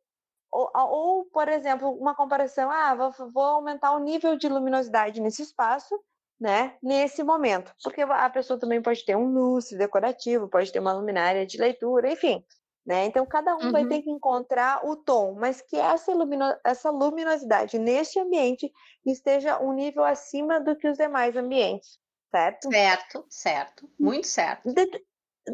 ou, 0.52 0.70
ou, 0.74 1.26
por 1.28 1.48
exemplo, 1.48 1.90
uma 1.92 2.14
comparação, 2.14 2.70
ah, 2.70 2.94
vou, 2.96 3.32
vou 3.32 3.44
aumentar 3.44 3.94
o 3.94 4.00
nível 4.00 4.36
de 4.36 4.50
luminosidade 4.50 5.22
nesse 5.22 5.42
espaço, 5.42 5.98
né, 6.42 6.74
nesse 6.82 7.24
momento. 7.24 7.72
Porque 7.84 8.02
a 8.02 8.30
pessoa 8.32 8.60
também 8.60 8.82
pode 8.82 9.06
ter 9.06 9.16
um 9.16 9.32
lustre 9.32 9.78
decorativo, 9.78 10.50
pode 10.50 10.72
ter 10.72 10.80
uma 10.80 10.92
luminária 10.92 11.46
de 11.46 11.60
leitura, 11.60 12.12
enfim. 12.12 12.44
Né? 12.84 13.06
Então, 13.06 13.24
cada 13.28 13.56
um 13.56 13.66
uhum. 13.66 13.72
vai 13.72 13.86
ter 13.86 14.02
que 14.02 14.10
encontrar 14.10 14.84
o 14.84 14.96
tom, 14.96 15.36
mas 15.36 15.62
que 15.62 15.76
essa, 15.76 16.12
lumino 16.12 16.52
essa 16.66 16.90
luminosidade 16.90 17.78
neste 17.78 18.20
ambiente 18.20 18.72
esteja 19.06 19.60
um 19.60 19.72
nível 19.72 20.04
acima 20.04 20.60
do 20.60 20.76
que 20.76 20.88
os 20.88 20.98
demais 20.98 21.38
ambientes, 21.38 22.00
certo? 22.32 22.72
Certo, 22.72 23.26
certo, 23.30 23.88
muito 24.00 24.26
certo. 24.26 24.74
De 24.74 25.06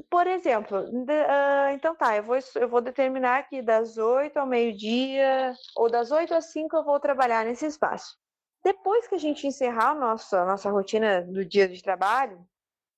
por 0.09 0.27
exemplo, 0.27 0.83
de, 0.83 1.13
uh, 1.13 1.69
então 1.73 1.95
tá, 1.95 2.15
eu 2.17 2.23
vou, 2.23 2.37
eu 2.55 2.67
vou 2.67 2.81
determinar 2.81 3.47
que 3.47 3.61
das 3.61 3.97
8 3.97 4.37
ao 4.37 4.45
meio-dia, 4.45 5.53
ou 5.75 5.89
das 5.89 6.11
8 6.11 6.33
às 6.33 6.45
5 6.51 6.75
eu 6.75 6.83
vou 6.83 6.99
trabalhar 6.99 7.45
nesse 7.45 7.65
espaço. 7.65 8.17
Depois 8.63 9.07
que 9.07 9.15
a 9.15 9.19
gente 9.19 9.47
encerrar 9.47 9.91
a 9.91 9.95
nossa, 9.95 10.41
a 10.41 10.45
nossa 10.45 10.69
rotina 10.69 11.21
do 11.21 11.45
dia 11.45 11.67
de 11.67 11.81
trabalho, 11.81 12.45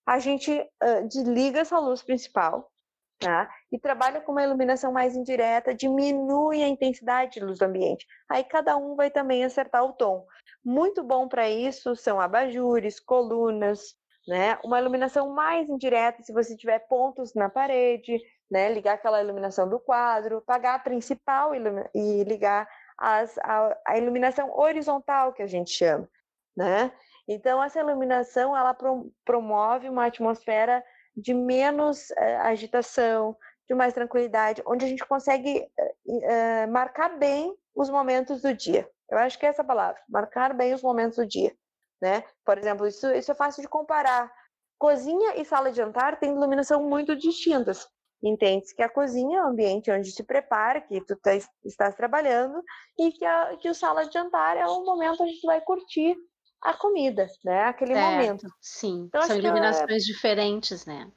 a 0.06 0.18
gente 0.20 0.52
uh, 0.52 1.08
desliga 1.08 1.60
essa 1.60 1.78
luz 1.78 2.02
principal 2.02 2.72
tá? 3.20 3.50
e 3.72 3.78
trabalha 3.78 4.22
com 4.22 4.32
uma 4.32 4.44
iluminação 4.44 4.92
mais 4.92 5.16
indireta, 5.16 5.76
diminui 5.76 6.64
a 6.64 6.68
intensidade 6.68 7.34
de 7.34 7.40
luz 7.42 7.60
do 7.60 7.66
ambiente. 7.66 8.08
Aí 8.30 8.44
cada 8.44 8.76
um 8.78 8.96
vai 8.96 9.12
também 9.12 9.44
acertar 9.44 9.84
o 9.84 9.94
tom. 9.94 10.26
Muito 10.64 11.04
bom 11.04 11.28
para 11.28 11.50
isso 11.50 11.96
são 11.96 12.20
abajures, 12.20 13.00
colunas, 13.00 13.96
né? 14.28 14.58
Uma 14.64 14.80
iluminação 14.80 15.34
mais 15.34 15.70
indireta, 15.70 16.24
se 16.24 16.34
você 16.34 16.56
tiver 16.56 16.80
pontos 16.88 17.34
na 17.34 17.50
parede, 17.50 18.20
né? 18.50 18.72
Ligar 18.72 18.96
aquela 18.96 19.22
iluminação 19.22 19.70
do 19.70 19.80
quadro, 19.80 20.38
apagar 20.38 20.76
a 20.76 20.80
principal 20.80 21.54
e 21.94 22.24
ligar 22.24 22.68
as, 23.00 23.38
a, 23.40 23.78
a, 23.88 23.98
iluminação 23.98 24.54
horizontal 24.58 25.32
que 25.32 25.42
a 25.42 25.48
gente 25.48 25.72
chama, 25.72 26.08
né? 26.56 26.92
Então 27.28 27.64
essa 27.64 27.80
iluminação 27.80 28.56
ela 28.56 28.74
pro, 28.74 29.12
promove 29.24 29.88
uma 29.88 30.06
atmosfera 30.06 30.84
de 31.16 31.34
menos 31.34 32.10
uh, 32.12 32.42
agitação, 32.42 33.36
de 33.68 33.74
mais 33.74 33.94
tranquilidade, 33.94 34.62
onde 34.66 34.84
a 34.84 34.88
gente 34.88 35.06
consegue 35.06 35.66
uh, 36.06 36.18
uh, 36.18 36.72
marcar 36.72 37.18
bem 37.18 37.56
os 37.74 37.90
momentos 37.90 38.42
do 38.42 38.54
dia. 38.54 38.90
Eu 39.10 39.18
acho 39.18 39.40
que 39.40 39.46
é 39.46 39.50
essa 39.50 39.64
palavra, 39.64 40.02
marcar 40.10 40.54
bem 40.54 40.74
os 40.74 40.82
momentos 40.82 41.18
do 41.18 41.26
dia, 41.26 41.56
né? 42.02 42.24
Por 42.46 42.58
exemplo, 42.58 42.86
isso, 42.86 43.10
isso 43.12 43.32
é 43.32 43.36
fácil 43.36 43.62
de 43.62 43.70
comparar. 43.70 44.32
Cozinha 44.78 45.36
e 45.36 45.46
sala 45.46 45.72
de 45.72 45.78
jantar 45.78 46.20
têm 46.20 46.32
iluminação 46.32 46.84
muito 46.84 47.16
distintas. 47.16 47.88
Entende-se 48.22 48.76
que 48.76 48.84
a 48.84 48.90
cozinha 48.90 49.40
é 49.40 49.44
o 49.44 49.48
ambiente 49.48 49.90
onde 49.92 50.12
se 50.12 50.24
prepara, 50.24 50.82
que 50.82 51.00
tu 51.02 51.16
tá, 51.18 51.32
estás 51.64 51.96
trabalhando, 51.96 52.62
e 52.98 53.12
que, 53.12 53.24
a, 53.24 53.56
que 53.58 53.70
o 53.70 53.74
sala 53.74 54.06
de 54.06 54.14
jantar 54.14 54.58
é 54.58 54.66
o 54.66 54.84
momento 54.84 55.24
onde 55.24 55.40
tu 55.40 55.48
vai 55.48 55.62
curtir 55.62 56.16
a 56.62 56.74
comida, 56.74 57.28
né? 57.46 57.64
Aquele 57.64 57.94
certo, 57.94 58.12
momento. 58.12 58.48
Sim, 58.60 59.06
então, 59.08 59.22
são 59.22 59.38
iluminações 59.38 60.04
é... 60.04 60.06
diferentes, 60.06 60.86
né? 60.86 61.10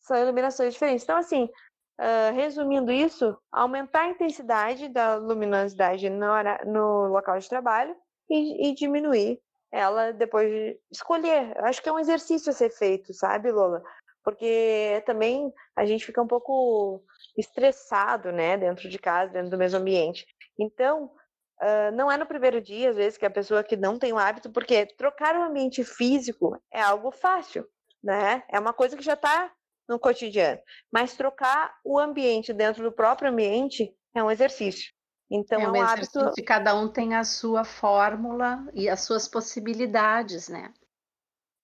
São 0.00 0.16
iluminações 0.16 0.72
diferentes. 0.72 1.04
Então, 1.04 1.18
assim, 1.18 1.44
uh, 2.00 2.34
resumindo 2.34 2.90
isso, 2.90 3.36
aumentar 3.52 4.02
a 4.02 4.08
intensidade 4.08 4.88
da 4.88 5.16
luminosidade 5.16 6.08
no, 6.08 6.26
no 6.64 7.08
local 7.08 7.38
de 7.38 7.48
trabalho 7.48 7.94
e, 8.30 8.70
e 8.70 8.74
diminuir 8.74 9.38
ela 9.70 10.12
depois 10.12 10.48
de 10.48 10.80
escolher. 10.90 11.54
Eu 11.56 11.64
acho 11.66 11.82
que 11.82 11.88
é 11.88 11.92
um 11.92 11.98
exercício 11.98 12.50
a 12.50 12.54
ser 12.54 12.70
feito, 12.70 13.12
sabe, 13.12 13.52
Lola? 13.52 13.82
Porque 14.28 15.02
também 15.06 15.50
a 15.74 15.86
gente 15.86 16.04
fica 16.04 16.20
um 16.20 16.26
pouco 16.26 17.02
estressado, 17.34 18.30
né, 18.30 18.58
dentro 18.58 18.86
de 18.86 18.98
casa, 18.98 19.32
dentro 19.32 19.48
do 19.48 19.56
mesmo 19.56 19.78
ambiente. 19.78 20.26
Então, 20.58 21.04
uh, 21.62 21.90
não 21.94 22.12
é 22.12 22.18
no 22.18 22.26
primeiro 22.26 22.60
dia, 22.60 22.90
às 22.90 22.96
vezes, 22.96 23.16
que 23.16 23.24
a 23.24 23.30
pessoa 23.30 23.64
que 23.64 23.74
não 23.74 23.98
tem 23.98 24.12
o 24.12 24.18
hábito, 24.18 24.50
porque 24.52 24.84
trocar 24.84 25.34
o 25.34 25.44
ambiente 25.44 25.82
físico 25.82 26.62
é 26.70 26.78
algo 26.78 27.10
fácil, 27.10 27.66
né? 28.04 28.42
É 28.50 28.60
uma 28.60 28.74
coisa 28.74 28.98
que 28.98 29.02
já 29.02 29.14
está 29.14 29.50
no 29.88 29.98
cotidiano. 29.98 30.60
Mas 30.92 31.16
trocar 31.16 31.74
o 31.82 31.98
ambiente 31.98 32.52
dentro 32.52 32.82
do 32.82 32.92
próprio 32.92 33.30
ambiente 33.30 33.96
é 34.14 34.22
um 34.22 34.30
exercício. 34.30 34.92
Então, 35.30 35.58
é 35.58 35.70
um, 35.70 35.74
é 35.74 35.80
um 35.80 35.82
hábito. 35.82 36.32
Cada 36.46 36.74
um 36.74 36.92
tem 36.92 37.14
a 37.14 37.24
sua 37.24 37.64
fórmula 37.64 38.62
e 38.74 38.90
as 38.90 39.00
suas 39.00 39.26
possibilidades, 39.26 40.50
né? 40.50 40.70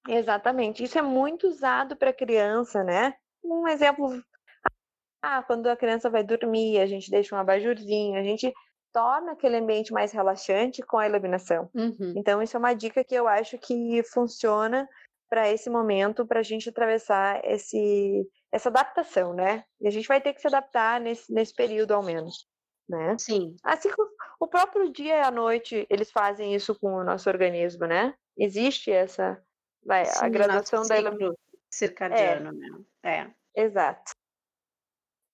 Exatamente. 0.09 0.83
Isso 0.85 0.99
é 0.99 1.03
muito 1.03 1.49
usado 1.49 1.97
para 1.97 2.13
criança, 2.13 2.83
né? 2.85 3.15
Um 3.43 3.67
exemplo. 3.69 4.23
Ah, 5.23 5.43
quando 5.43 5.67
a 5.69 5.77
criança 5.77 6.11
vai 6.11 6.23
dormir, 6.23 6.79
a 6.79 6.87
gente 6.87 7.11
deixa 7.11 7.35
um 7.35 7.39
abajurzinho, 7.39 8.19
a 8.19 8.23
gente 8.23 8.53
torna 8.93 9.33
aquele 9.33 9.57
ambiente 9.57 9.93
mais 9.93 10.13
relaxante 10.13 10.83
com 10.83 10.99
a 10.99 11.09
iluminação. 11.09 11.69
Uhum. 11.75 12.15
Então, 12.17 12.43
isso 12.43 12.57
é 12.57 12.59
uma 12.59 12.75
dica 12.75 13.03
que 13.03 13.15
eu 13.15 13.27
acho 13.27 13.59
que 13.59 14.03
funciona 14.13 14.89
para 15.29 15.51
esse 15.51 15.69
momento, 15.69 16.27
para 16.27 16.41
a 16.41 16.43
gente 16.43 16.69
atravessar 16.69 17.41
esse, 17.45 18.29
essa 18.53 18.69
adaptação, 18.69 19.35
né? 19.35 19.65
E 19.81 19.89
a 19.89 19.91
gente 19.91 20.07
vai 20.07 20.21
ter 20.21 20.33
que 20.33 20.41
se 20.41 20.47
adaptar 20.47 21.01
nesse, 21.01 21.33
nesse 21.33 21.55
período, 21.55 21.93
ao 21.93 22.05
menos. 22.05 22.47
Né? 22.89 23.17
Sim. 23.19 23.57
Assim 23.65 23.91
como 23.91 24.11
o 24.39 24.47
próprio 24.47 24.93
dia 24.93 25.17
e 25.17 25.23
a 25.23 25.31
noite, 25.31 25.87
eles 25.89 26.13
fazem 26.13 26.55
isso 26.55 26.79
com 26.79 26.95
o 26.95 27.03
nosso 27.03 27.29
organismo, 27.31 27.87
né? 27.87 28.15
Existe 28.39 28.93
essa 28.93 29.43
Vai, 29.85 30.05
Sim, 30.07 30.25
a 30.25 30.29
graduação 30.29 30.87
da 30.87 30.99
iluminação. 30.99 31.37
Circadiano, 31.71 32.51
é. 32.51 32.53
né? 32.53 33.35
É. 33.55 33.63
Exato. 33.63 34.13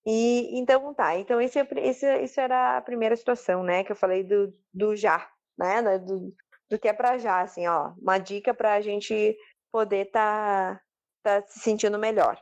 E 0.06 0.58
então 0.58 0.94
tá, 0.94 1.16
então 1.16 1.40
esse, 1.40 1.58
esse, 1.76 2.22
isso 2.22 2.40
era 2.40 2.78
a 2.78 2.82
primeira 2.82 3.14
situação, 3.16 3.62
né? 3.62 3.84
Que 3.84 3.92
eu 3.92 3.96
falei 3.96 4.24
do, 4.24 4.52
do 4.72 4.96
já, 4.96 5.30
né? 5.58 5.98
Do, 5.98 6.34
do 6.70 6.78
que 6.78 6.88
é 6.88 6.92
para 6.92 7.18
já, 7.18 7.40
assim, 7.40 7.66
ó. 7.66 7.92
Uma 8.00 8.18
dica 8.18 8.54
para 8.54 8.74
a 8.74 8.80
gente 8.80 9.36
poder 9.70 10.06
estar 10.06 10.82
tá, 11.22 11.42
tá 11.42 11.46
se 11.48 11.60
sentindo 11.60 11.98
melhor. 11.98 12.40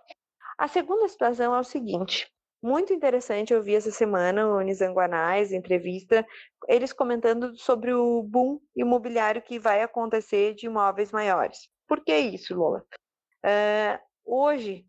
A 0.56 0.68
segunda 0.68 1.08
situação 1.08 1.54
é 1.54 1.58
o 1.58 1.64
seguinte: 1.64 2.30
muito 2.62 2.92
interessante 2.92 3.52
eu 3.52 3.62
vi 3.62 3.74
essa 3.74 3.90
semana 3.90 4.46
o 4.48 4.60
Nizanguanais, 4.60 5.52
entrevista, 5.52 6.26
eles 6.68 6.92
comentando 6.92 7.56
sobre 7.56 7.92
o 7.92 8.22
boom 8.22 8.60
imobiliário 8.76 9.42
que 9.42 9.58
vai 9.58 9.82
acontecer 9.82 10.54
de 10.54 10.66
imóveis 10.66 11.12
maiores. 11.12 11.68
Por 11.88 12.05
que 12.05 12.16
isso, 12.16 12.55
Lola? 12.55 12.85
Uh, 13.44 13.98
hoje, 14.24 14.87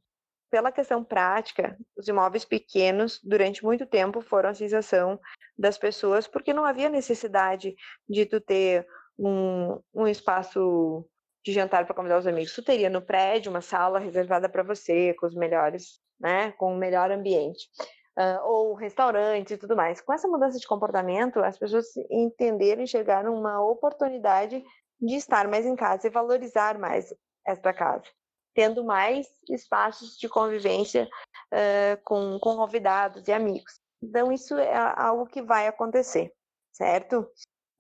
pela 0.52 0.72
questão 0.72 1.04
prática, 1.04 1.78
os 1.96 2.08
imóveis 2.08 2.44
pequenos, 2.44 3.20
durante 3.24 3.64
muito 3.64 3.86
tempo, 3.86 4.22
foram 4.22 4.50
a 4.50 4.54
sensação 4.54 5.20
das 5.58 5.78
pessoas, 5.78 6.28
porque 6.28 6.54
não 6.54 6.66
havia 6.66 6.90
necessidade 6.90 7.76
de 8.08 8.26
tu 8.26 8.42
ter 8.42 8.86
um, 9.18 9.80
um 9.94 10.08
espaço 10.08 11.08
de 11.46 11.54
jantar 11.54 11.86
para 11.86 11.96
convidar 11.96 12.18
os 12.18 12.28
amigos. 12.28 12.54
Tu 12.54 12.64
teria 12.64 12.90
no 12.90 13.02
prédio 13.02 13.52
uma 13.52 13.62
sala 13.62 14.00
reservada 14.00 14.50
para 14.50 14.64
você, 14.64 15.14
com 15.14 15.26
os 15.26 15.36
melhores, 15.36 16.00
né, 16.20 16.52
com 16.54 16.74
o 16.74 16.78
melhor 16.78 17.12
ambiente. 17.12 17.70
Uh, 18.18 18.44
ou 18.44 18.74
restaurante 18.74 19.54
e 19.54 19.58
tudo 19.58 19.78
mais. 19.78 20.02
Com 20.02 20.12
essa 20.12 20.28
mudança 20.28 20.60
de 20.60 20.68
comportamento, 20.68 21.40
as 21.40 21.58
pessoas 21.58 21.86
entenderam 22.12 22.84
e 22.84 22.88
chegaram 22.88 23.34
uma 23.34 23.64
oportunidade 23.64 24.62
de 25.00 25.16
estar 25.16 25.48
mais 25.48 25.66
em 25.66 25.76
casa 25.76 26.08
e 26.08 26.12
valorizar 26.12 26.78
mais 26.78 27.14
esta 27.46 27.74
casa 27.74 28.06
tendo 28.54 28.84
mais 28.84 29.26
espaços 29.50 30.18
de 30.18 30.28
convivência 30.28 31.08
uh, 31.54 32.04
com, 32.04 32.38
com 32.40 32.58
convidados 32.58 33.28
e 33.28 33.32
amigos. 33.32 33.80
Então, 34.02 34.32
isso 34.32 34.58
é 34.58 34.76
algo 34.98 35.26
que 35.26 35.42
vai 35.42 35.68
acontecer, 35.68 36.32
certo? 36.74 37.26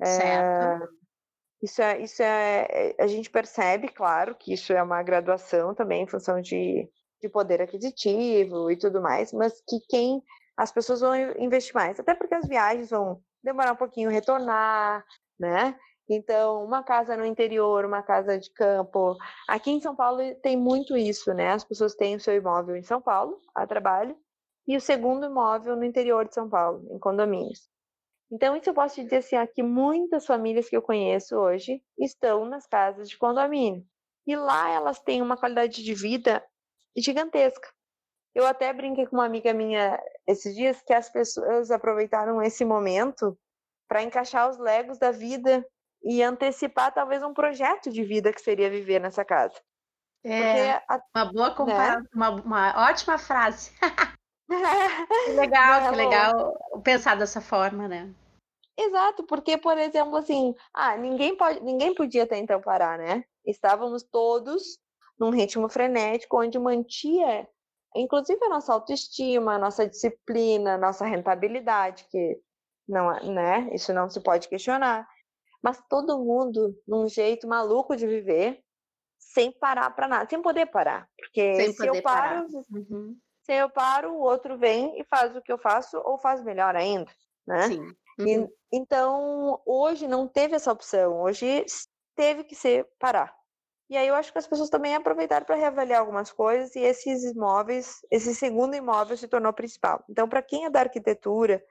Certo. 0.02 0.84
Uh, 0.84 1.00
isso 1.62 1.82
é, 1.82 2.00
isso 2.00 2.24
é, 2.24 2.96
a 2.98 3.08
gente 3.08 3.30
percebe, 3.30 3.90
claro, 3.90 4.36
que 4.36 4.54
isso 4.54 4.72
é 4.72 4.82
uma 4.82 5.04
graduação 5.04 5.76
também 5.76 6.04
em 6.04 6.08
função 6.08 6.40
de, 6.40 6.90
de 7.22 7.28
poder 7.28 7.62
aquisitivo 7.62 8.72
e 8.72 8.78
tudo 8.78 9.02
mais, 9.02 9.34
mas 9.34 9.62
que 9.68 9.80
quem 9.90 10.24
as 10.56 10.72
pessoas 10.72 11.02
vão 11.02 11.14
investir 11.38 11.74
mais, 11.74 12.00
até 12.00 12.16
porque 12.16 12.36
as 12.36 12.48
viagens 12.48 12.90
vão 12.90 13.22
demorar 13.44 13.74
um 13.74 13.78
pouquinho 13.78 14.10
retornar, 14.10 15.06
né? 15.38 15.78
Então, 16.10 16.66
uma 16.66 16.84
casa 16.84 17.16
no 17.16 17.24
interior, 17.24 17.86
uma 17.86 18.02
casa 18.02 18.40
de 18.40 18.50
campo. 18.50 19.16
Aqui 19.48 19.70
em 19.70 19.80
São 19.80 19.96
Paulo 19.96 20.22
tem 20.42 20.58
muito 20.58 20.98
isso, 20.98 21.34
né? 21.34 21.52
As 21.52 21.64
pessoas 21.64 21.94
têm 21.94 22.16
o 22.16 22.20
seu 22.20 22.36
imóvel 22.36 22.76
em 22.76 22.82
São 22.82 23.00
Paulo, 23.00 23.40
a 23.54 23.68
trabalho, 23.68 24.18
e 24.68 24.76
o 24.76 24.82
segundo 24.82 25.28
imóvel 25.28 25.76
no 25.76 25.84
interior 25.86 26.28
de 26.28 26.34
São 26.34 26.50
Paulo, 26.50 26.88
em 26.92 26.98
condomínios. 26.98 27.70
Então, 28.32 28.56
isso 28.56 28.70
eu 28.70 28.74
posso 28.74 28.96
te 28.96 29.04
dizer 29.04 29.18
assim, 29.18 29.38
ó, 29.38 29.46
que 29.46 29.62
muitas 29.62 30.26
famílias 30.26 30.68
que 30.68 30.76
eu 30.76 30.82
conheço 30.82 31.36
hoje 31.36 31.82
estão 31.98 32.46
nas 32.46 32.66
casas 32.66 33.08
de 33.08 33.18
condomínio. 33.18 33.86
E 34.26 34.36
lá 34.36 34.70
elas 34.70 35.00
têm 35.00 35.22
uma 35.22 35.38
qualidade 35.38 35.84
de 35.84 35.94
vida 35.94 36.44
gigantesca. 36.96 37.68
Eu 38.34 38.46
até 38.46 38.72
brinquei 38.72 39.08
com 39.08 39.16
uma 39.16 39.26
amiga 39.26 39.54
minha 39.54 40.00
esses 40.28 40.56
dias 40.56 40.82
que 40.82 40.94
as 40.94 41.10
pessoas 41.10 41.72
aproveitaram 41.72 42.42
esse 42.42 42.64
momento 42.64 43.38
para 43.88 44.04
encaixar 44.04 44.48
os 44.50 44.60
legos 44.60 45.00
da 45.00 45.10
vida 45.10 45.66
e 46.04 46.24
antecipar 46.24 46.94
talvez 46.94 47.22
um 47.24 47.34
projeto 47.34 47.90
de 47.90 48.04
vida 48.04 48.32
que 48.32 48.42
seria 48.42 48.70
viver 48.70 49.00
nessa 49.00 49.26
casa. 49.26 49.60
É, 50.24 50.72
a, 50.88 51.02
uma 51.16 51.32
boa 51.32 51.56
comparação, 51.56 52.02
né? 52.02 52.08
uma, 52.14 52.30
uma, 52.30 52.90
ótima 52.90 53.18
frase. 53.18 53.72
que 55.26 55.32
legal, 55.32 55.90
que 55.92 55.96
legal 55.96 56.58
pensar 56.84 57.16
dessa 57.16 57.40
forma, 57.40 57.88
né? 57.88 58.14
Exato, 58.78 59.26
porque, 59.26 59.58
por 59.58 59.78
exemplo, 59.78 60.16
assim, 60.16 60.56
ah, 60.74 60.96
ninguém, 60.98 61.36
pode, 61.36 61.62
ninguém 61.62 61.94
podia 61.94 62.24
até 62.24 62.38
então 62.38 62.62
parar, 62.62 62.98
né? 62.98 63.24
Estávamos 63.46 64.04
todos 64.04 64.80
num 65.18 65.32
ritmo 65.32 65.68
frenético, 65.70 66.40
onde 66.40 66.58
mantia, 66.58 67.48
inclusive, 67.94 68.42
a 68.46 68.50
nossa 68.50 68.74
autoestima, 68.74 69.56
a 69.56 69.60
nossa 69.60 69.88
disciplina, 69.88 70.76
a 70.76 70.78
nossa 70.78 71.06
rentabilidade, 71.06 72.06
que 72.10 72.40
não, 72.88 73.12
né? 73.34 73.70
Isso 73.74 73.94
não 73.94 74.10
se 74.10 74.22
pode 74.22 74.48
questionar 74.48 75.06
mas 75.62 75.82
todo 75.90 76.24
mundo 76.24 76.76
num 76.88 77.08
jeito 77.08 77.48
maluco 77.48 77.96
de 77.96 78.08
viver, 78.08 78.62
sem 79.18 79.52
parar 79.52 79.90
para 79.92 80.08
nada, 80.08 80.30
sem 80.30 80.42
poder 80.42 80.66
parar. 80.68 81.08
Porque 81.18 81.56
sem 81.56 81.74
se 81.74 81.88
eu 81.88 82.02
paro, 82.02 82.48
uhum. 82.72 83.18
se 83.44 83.54
eu 83.54 83.70
paro, 83.70 84.14
o 84.14 84.22
outro 84.22 84.58
vem 84.58 85.00
e 85.00 85.04
faz 85.06 85.36
o 85.36 85.42
que 85.42 85.52
eu 85.52 85.58
faço 85.58 86.02
ou 86.04 86.18
faz 86.18 86.44
melhor 86.44 86.76
ainda, 86.76 87.12
né? 87.46 87.68
Sim. 87.68 87.82
Uhum. 88.20 88.28
E, 88.28 88.50
então, 88.72 89.62
hoje 89.66 90.08
não 90.08 90.28
teve 90.28 90.56
essa 90.56 90.72
opção, 90.72 91.22
hoje 91.22 91.66
teve 92.16 92.44
que 92.44 92.56
ser 92.56 92.88
parar. 93.00 93.34
E 93.90 93.98
aí 93.98 94.08
eu 94.08 94.14
acho 94.14 94.32
que 94.32 94.38
as 94.38 94.46
pessoas 94.46 94.70
também 94.70 94.94
aproveitaram 94.94 95.46
para 95.46 95.56
reavaliar 95.56 96.00
algumas 96.00 96.32
coisas 96.32 96.76
e 96.76 96.80
esses 96.80 97.24
imóveis, 97.24 98.02
esse 98.12 98.36
segundo 98.36 98.76
imóvel 98.76 99.18
se 99.18 99.28
tornou 99.28 99.52
principal. 99.52 100.04
Então, 100.08 100.30
para 100.30 100.44
quem 100.44 100.66
é 100.66 100.70
da 100.70 100.82
arquitetura, 100.82 101.64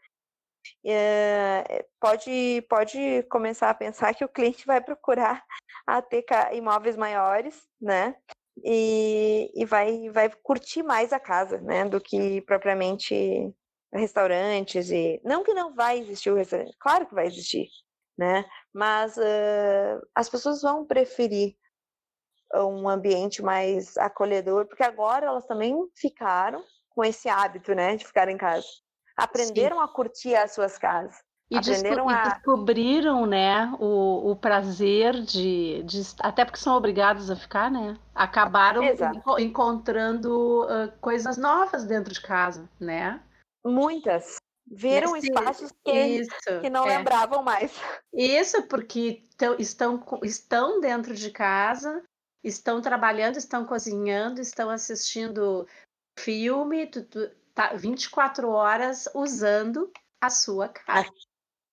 é, 0.84 1.86
pode, 2.00 2.64
pode 2.68 3.22
começar 3.24 3.70
a 3.70 3.74
pensar 3.74 4.14
que 4.14 4.24
o 4.24 4.28
cliente 4.28 4.66
vai 4.66 4.80
procurar 4.80 5.44
a 5.86 6.02
ter 6.02 6.24
imóveis 6.52 6.96
maiores, 6.96 7.62
né? 7.80 8.16
E, 8.64 9.50
e 9.54 9.64
vai, 9.64 10.10
vai 10.10 10.30
curtir 10.42 10.82
mais 10.82 11.12
a 11.12 11.20
casa, 11.20 11.60
né? 11.60 11.84
Do 11.84 12.00
que 12.00 12.40
propriamente 12.42 13.54
restaurantes 13.92 14.90
e 14.90 15.20
não 15.24 15.42
que 15.42 15.54
não 15.54 15.74
vai 15.74 15.98
existir 15.98 16.30
o 16.30 16.34
restaurante, 16.34 16.76
claro 16.78 17.06
que 17.06 17.14
vai 17.14 17.26
existir, 17.26 17.68
né? 18.16 18.44
Mas 18.72 19.16
uh, 19.16 20.06
as 20.14 20.28
pessoas 20.28 20.60
vão 20.60 20.84
preferir 20.86 21.56
um 22.54 22.88
ambiente 22.88 23.42
mais 23.42 23.96
acolhedor, 23.96 24.66
porque 24.66 24.82
agora 24.82 25.26
elas 25.26 25.46
também 25.46 25.74
ficaram 25.94 26.64
com 26.90 27.04
esse 27.04 27.28
hábito, 27.28 27.74
né, 27.74 27.96
de 27.96 28.06
ficar 28.06 28.28
em 28.28 28.36
casa 28.38 28.66
aprenderam 29.18 29.78
Sim. 29.78 29.82
a 29.82 29.88
curtir 29.88 30.34
as 30.36 30.52
suas 30.52 30.78
casas. 30.78 31.18
E, 31.50 31.56
aprenderam 31.56 32.08
a... 32.08 32.28
descobriram, 32.28 33.26
né, 33.26 33.74
o, 33.80 34.30
o 34.32 34.36
prazer 34.36 35.14
de, 35.22 35.82
de, 35.82 36.02
Até 36.20 36.44
porque 36.44 36.60
são 36.60 36.76
obrigados 36.76 37.30
a 37.30 37.36
ficar, 37.36 37.70
né? 37.70 37.98
Acabaram 38.14 38.82
encontrando 39.38 40.64
uh, 40.64 40.92
coisas 41.00 41.38
novas 41.38 41.84
dentro 41.84 42.12
de 42.12 42.20
casa, 42.20 42.68
né? 42.78 43.22
Muitas. 43.64 44.36
Viram 44.70 45.16
Esse, 45.16 45.28
espaços 45.28 45.72
que, 45.82 45.90
isso, 45.90 46.60
que 46.60 46.68
não 46.68 46.84
é. 46.86 46.98
lembravam 46.98 47.42
mais. 47.42 47.74
Isso, 48.12 48.62
porque 48.64 49.26
estão, 49.58 49.96
estão 50.22 50.80
dentro 50.80 51.14
de 51.14 51.30
casa, 51.30 52.02
estão 52.44 52.82
trabalhando, 52.82 53.38
estão 53.38 53.64
cozinhando, 53.64 54.42
estão 54.42 54.68
assistindo 54.68 55.66
filme, 56.18 56.86
tu, 56.86 57.02
tu, 57.04 57.30
tá 57.58 57.74
24 57.74 58.48
horas 58.50 59.08
usando 59.12 59.90
a 60.20 60.30
sua 60.30 60.68
casa. 60.68 61.10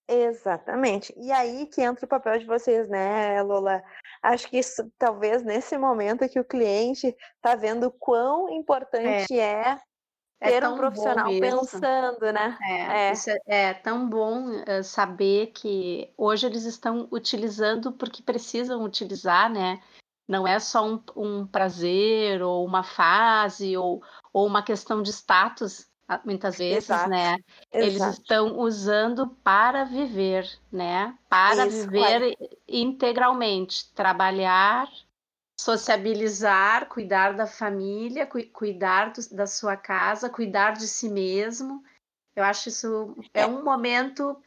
Exatamente. 0.08 1.14
E 1.16 1.32
aí 1.32 1.68
que 1.68 1.82
entra 1.82 2.06
o 2.06 2.10
papel 2.10 2.40
de 2.40 2.46
vocês, 2.46 2.90
né, 2.90 3.40
Lola? 3.44 3.84
Acho 4.22 4.50
que 4.50 4.58
isso, 4.58 4.92
talvez 4.98 5.44
nesse 5.44 5.78
momento 5.78 6.28
que 6.28 6.40
o 6.40 6.44
cliente 6.44 7.16
está 7.36 7.56
vendo 7.56 7.92
quão 8.00 8.50
importante 8.50 9.40
é, 9.40 9.62
é, 9.72 9.80
é 10.42 10.50
ter 10.50 10.64
é 10.64 10.68
um 10.68 10.76
profissional 10.76 11.30
pensando, 11.40 12.34
né? 12.34 12.58
É, 12.64 13.12
é. 13.12 13.70
é, 13.70 13.74
tão 13.76 14.10
bom 14.10 14.50
uh, 14.50 14.84
saber 14.84 15.52
que 15.54 16.12
hoje 16.18 16.48
eles 16.48 16.66
estão 16.66 17.08
utilizando 17.12 17.92
porque 17.92 18.24
precisam 18.24 18.84
utilizar, 18.84 19.52
né? 19.52 19.80
Não 20.28 20.48
é 20.48 20.60
só 20.60 20.84
um, 20.88 21.04
um 21.16 21.46
prazer 21.46 22.42
ou 22.42 22.66
uma 22.66 22.84
fase 22.84 23.78
ou, 23.78 24.02
ou 24.36 24.46
uma 24.46 24.62
questão 24.62 25.02
de 25.02 25.12
status, 25.12 25.88
muitas 26.26 26.58
vezes, 26.58 26.90
Exato. 26.90 27.10
né? 27.10 27.36
Exato. 27.36 27.48
Eles 27.72 28.02
estão 28.02 28.60
usando 28.60 29.30
para 29.30 29.86
viver, 29.86 30.46
né? 30.70 31.18
Para 31.30 31.66
Isso, 31.66 31.90
viver 31.90 32.38
integralmente, 32.68 33.94
trabalhar, 33.94 34.92
sociabilizar, 35.58 36.90
cuidar 36.90 37.32
da 37.32 37.48
família, 37.48 38.28
cu 38.28 38.46
cuidar 38.52 39.14
do, 39.14 39.22
da 39.34 39.48
sua 39.48 39.78
casa, 39.78 40.30
cuidar 40.30 40.72
de 40.72 40.86
si 40.86 41.08
mesmo. 41.08 41.82
Eu 42.36 42.44
acho 42.44 42.68
isso 42.68 43.16
é, 43.34 43.44
é 43.44 43.48
um 43.48 43.64
momento 43.64 44.38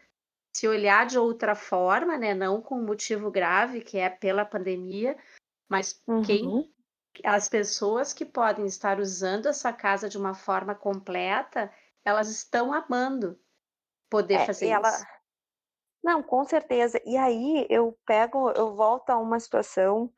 se 0.54 0.68
olhar 0.68 1.06
de 1.06 1.18
outra 1.18 1.54
forma, 1.54 2.18
né? 2.18 2.34
Não 2.34 2.60
com 2.60 2.78
um 2.78 2.84
motivo 2.84 3.30
grave 3.30 3.80
que 3.80 3.96
é 3.96 4.10
pela 4.10 4.44
pandemia, 4.44 5.16
mas 5.66 5.98
uhum. 6.06 6.20
quem 6.20 6.70
as 7.24 7.48
pessoas 7.48 8.12
que 8.12 8.24
podem 8.24 8.66
estar 8.66 9.00
usando 9.00 9.46
essa 9.46 9.72
casa 9.72 10.08
de 10.08 10.18
uma 10.18 10.34
forma 10.34 10.74
completa, 10.74 11.72
elas 12.04 12.28
estão 12.28 12.72
amando 12.72 13.38
poder 14.10 14.34
é, 14.34 14.46
fazer 14.46 14.68
ela... 14.68 14.88
isso. 14.88 15.06
Não, 16.02 16.22
com 16.22 16.44
certeza. 16.44 17.00
E 17.04 17.16
aí 17.16 17.66
eu 17.68 17.98
pego, 18.06 18.50
eu 18.52 18.74
volto 18.74 19.10
a 19.10 19.18
uma 19.18 19.40
situação 19.40 20.12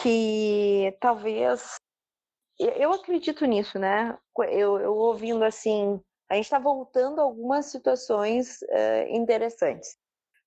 que 0.00 0.96
talvez 1.00 1.76
eu 2.58 2.92
acredito 2.92 3.44
nisso, 3.44 3.78
né? 3.78 4.16
Eu, 4.50 4.78
eu 4.78 4.94
ouvindo 4.94 5.44
assim, 5.44 6.00
a 6.30 6.34
gente 6.34 6.44
está 6.44 6.58
voltando 6.58 7.20
a 7.20 7.24
algumas 7.24 7.66
situações 7.66 8.62
uh, 8.62 9.08
interessantes. 9.10 9.96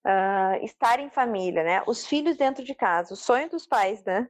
Uh, 0.06 0.64
estar 0.64 1.00
em 1.00 1.10
família, 1.10 1.64
né? 1.64 1.84
Os 1.86 2.06
filhos 2.06 2.38
dentro 2.38 2.64
de 2.64 2.74
casa, 2.74 3.14
o 3.14 3.18
sonho 3.18 3.50
dos 3.50 3.68
pais, 3.68 4.04
né? 4.04 4.28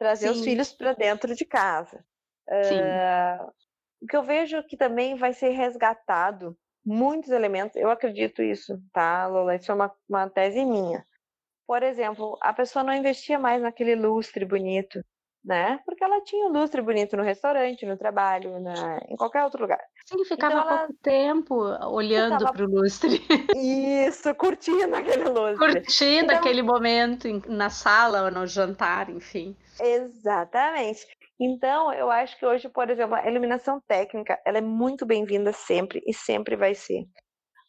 Trazer 0.00 0.28
Sim. 0.28 0.32
os 0.32 0.40
filhos 0.42 0.72
para 0.72 0.94
dentro 0.94 1.34
de 1.34 1.44
casa. 1.44 2.02
Uh, 2.48 3.52
o 4.02 4.06
que 4.06 4.16
eu 4.16 4.22
vejo 4.22 4.64
que 4.64 4.74
também 4.74 5.14
vai 5.14 5.34
ser 5.34 5.50
resgatado 5.50 6.56
muitos 6.82 7.28
elementos, 7.30 7.76
eu 7.76 7.90
acredito 7.90 8.42
isso, 8.42 8.82
tá, 8.94 9.26
Lola? 9.26 9.54
Isso 9.54 9.70
é 9.70 9.74
uma, 9.74 9.94
uma 10.08 10.30
tese 10.30 10.64
minha. 10.64 11.06
Por 11.66 11.82
exemplo, 11.82 12.38
a 12.40 12.54
pessoa 12.54 12.82
não 12.82 12.94
investia 12.94 13.38
mais 13.38 13.60
naquele 13.60 13.94
lustre 13.94 14.46
bonito, 14.46 15.04
né? 15.44 15.80
Porque 15.84 16.04
ela 16.04 16.20
tinha 16.22 16.46
um 16.46 16.52
lustre 16.52 16.82
bonito 16.82 17.16
no 17.16 17.22
restaurante, 17.22 17.86
no 17.86 17.96
trabalho, 17.96 18.60
na... 18.60 19.00
em 19.08 19.16
qualquer 19.16 19.42
outro 19.44 19.62
lugar. 19.62 19.80
Sim, 20.06 20.24
ficava 20.24 20.54
então, 20.54 20.68
ela... 20.68 20.78
pouco 20.78 20.94
tempo 21.02 21.54
olhando 21.88 22.52
para 22.52 22.64
o 22.64 22.68
lustre. 22.68 23.22
Isso, 23.56 24.34
curtindo 24.34 24.94
aquele 24.94 25.24
lustre. 25.24 25.56
Curtindo 25.56 26.24
então... 26.24 26.36
aquele 26.36 26.62
momento 26.62 27.28
na 27.48 27.70
sala 27.70 28.24
ou 28.24 28.30
no 28.30 28.46
jantar, 28.46 29.08
enfim. 29.08 29.56
Exatamente. 29.80 31.06
Então, 31.40 31.90
eu 31.94 32.10
acho 32.10 32.38
que 32.38 32.44
hoje, 32.44 32.68
por 32.68 32.90
exemplo, 32.90 33.14
a 33.14 33.26
iluminação 33.26 33.80
técnica, 33.80 34.38
ela 34.44 34.58
é 34.58 34.62
muito 34.62 35.06
bem-vinda 35.06 35.52
sempre 35.52 36.02
e 36.06 36.12
sempre 36.12 36.54
vai 36.54 36.74
ser 36.74 37.06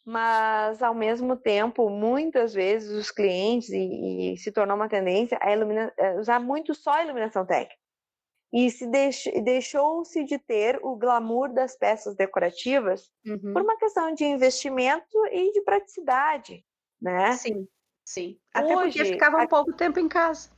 mas 0.04 0.82
ao 0.82 0.94
mesmo 0.94 1.36
tempo, 1.36 1.88
muitas 1.88 2.52
vezes 2.52 2.90
os 2.90 3.10
clientes, 3.10 3.70
e, 3.70 4.34
e 4.34 4.36
se 4.36 4.50
tornou 4.50 4.76
uma 4.76 4.88
tendência, 4.88 5.38
a 5.40 5.50
é, 5.50 6.18
usar 6.18 6.40
muito 6.40 6.74
só 6.74 6.92
a 6.92 7.04
iluminação 7.04 7.46
técnica. 7.46 7.80
E 8.52 8.70
se 8.70 8.86
deix, 8.86 9.24
deixou-se 9.42 10.24
de 10.24 10.38
ter 10.38 10.78
o 10.82 10.94
glamour 10.96 11.52
das 11.52 11.74
peças 11.74 12.14
decorativas 12.14 13.10
uhum. 13.24 13.52
por 13.52 13.62
uma 13.62 13.78
questão 13.78 14.12
de 14.12 14.24
investimento 14.24 15.26
e 15.30 15.52
de 15.52 15.62
praticidade, 15.62 16.62
né? 17.00 17.32
Sim, 17.32 17.66
sim. 18.04 18.38
Até 18.52 18.76
Hoje, 18.76 18.98
porque 18.98 19.12
ficava 19.12 19.38
um 19.38 19.42
a... 19.42 19.48
pouco 19.48 19.72
tempo 19.72 19.98
em 19.98 20.08
casa. 20.08 20.50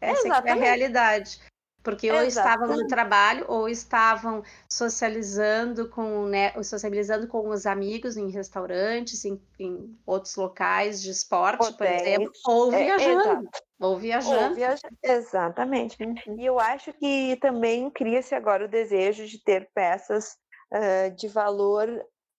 Essa 0.00 0.28
é 0.28 0.50
a 0.50 0.54
realidade. 0.54 1.40
Porque 1.82 2.10
ou 2.12 2.22
estavam 2.22 2.68
no 2.68 2.86
trabalho 2.86 3.46
ou 3.48 3.68
estavam 3.68 4.42
socializando 4.68 5.88
com, 5.88 6.26
né, 6.26 6.52
socializando 6.62 7.26
com 7.26 7.48
os 7.48 7.64
amigos 7.64 8.18
em 8.18 8.30
restaurantes, 8.30 9.24
em, 9.24 9.40
em 9.58 9.98
outros 10.04 10.36
locais 10.36 11.00
de 11.00 11.10
esporte, 11.10 11.72
por 11.72 11.86
exemplo, 11.86 12.30
ou 12.44 12.72
é, 12.72 12.84
viajando. 12.84 13.46
É, 13.46 13.60
ou 13.80 13.96
viajando. 13.96 14.48
Ou 14.50 14.54
viaja... 14.54 14.88
Exatamente. 15.02 15.96
Uhum. 16.02 16.38
E 16.38 16.44
eu 16.44 16.60
acho 16.60 16.92
que 16.92 17.36
também 17.40 17.90
cria-se 17.90 18.34
agora 18.34 18.66
o 18.66 18.68
desejo 18.68 19.26
de 19.26 19.42
ter 19.42 19.70
peças 19.74 20.36
uh, 20.72 21.10
de 21.16 21.28
valor 21.28 21.88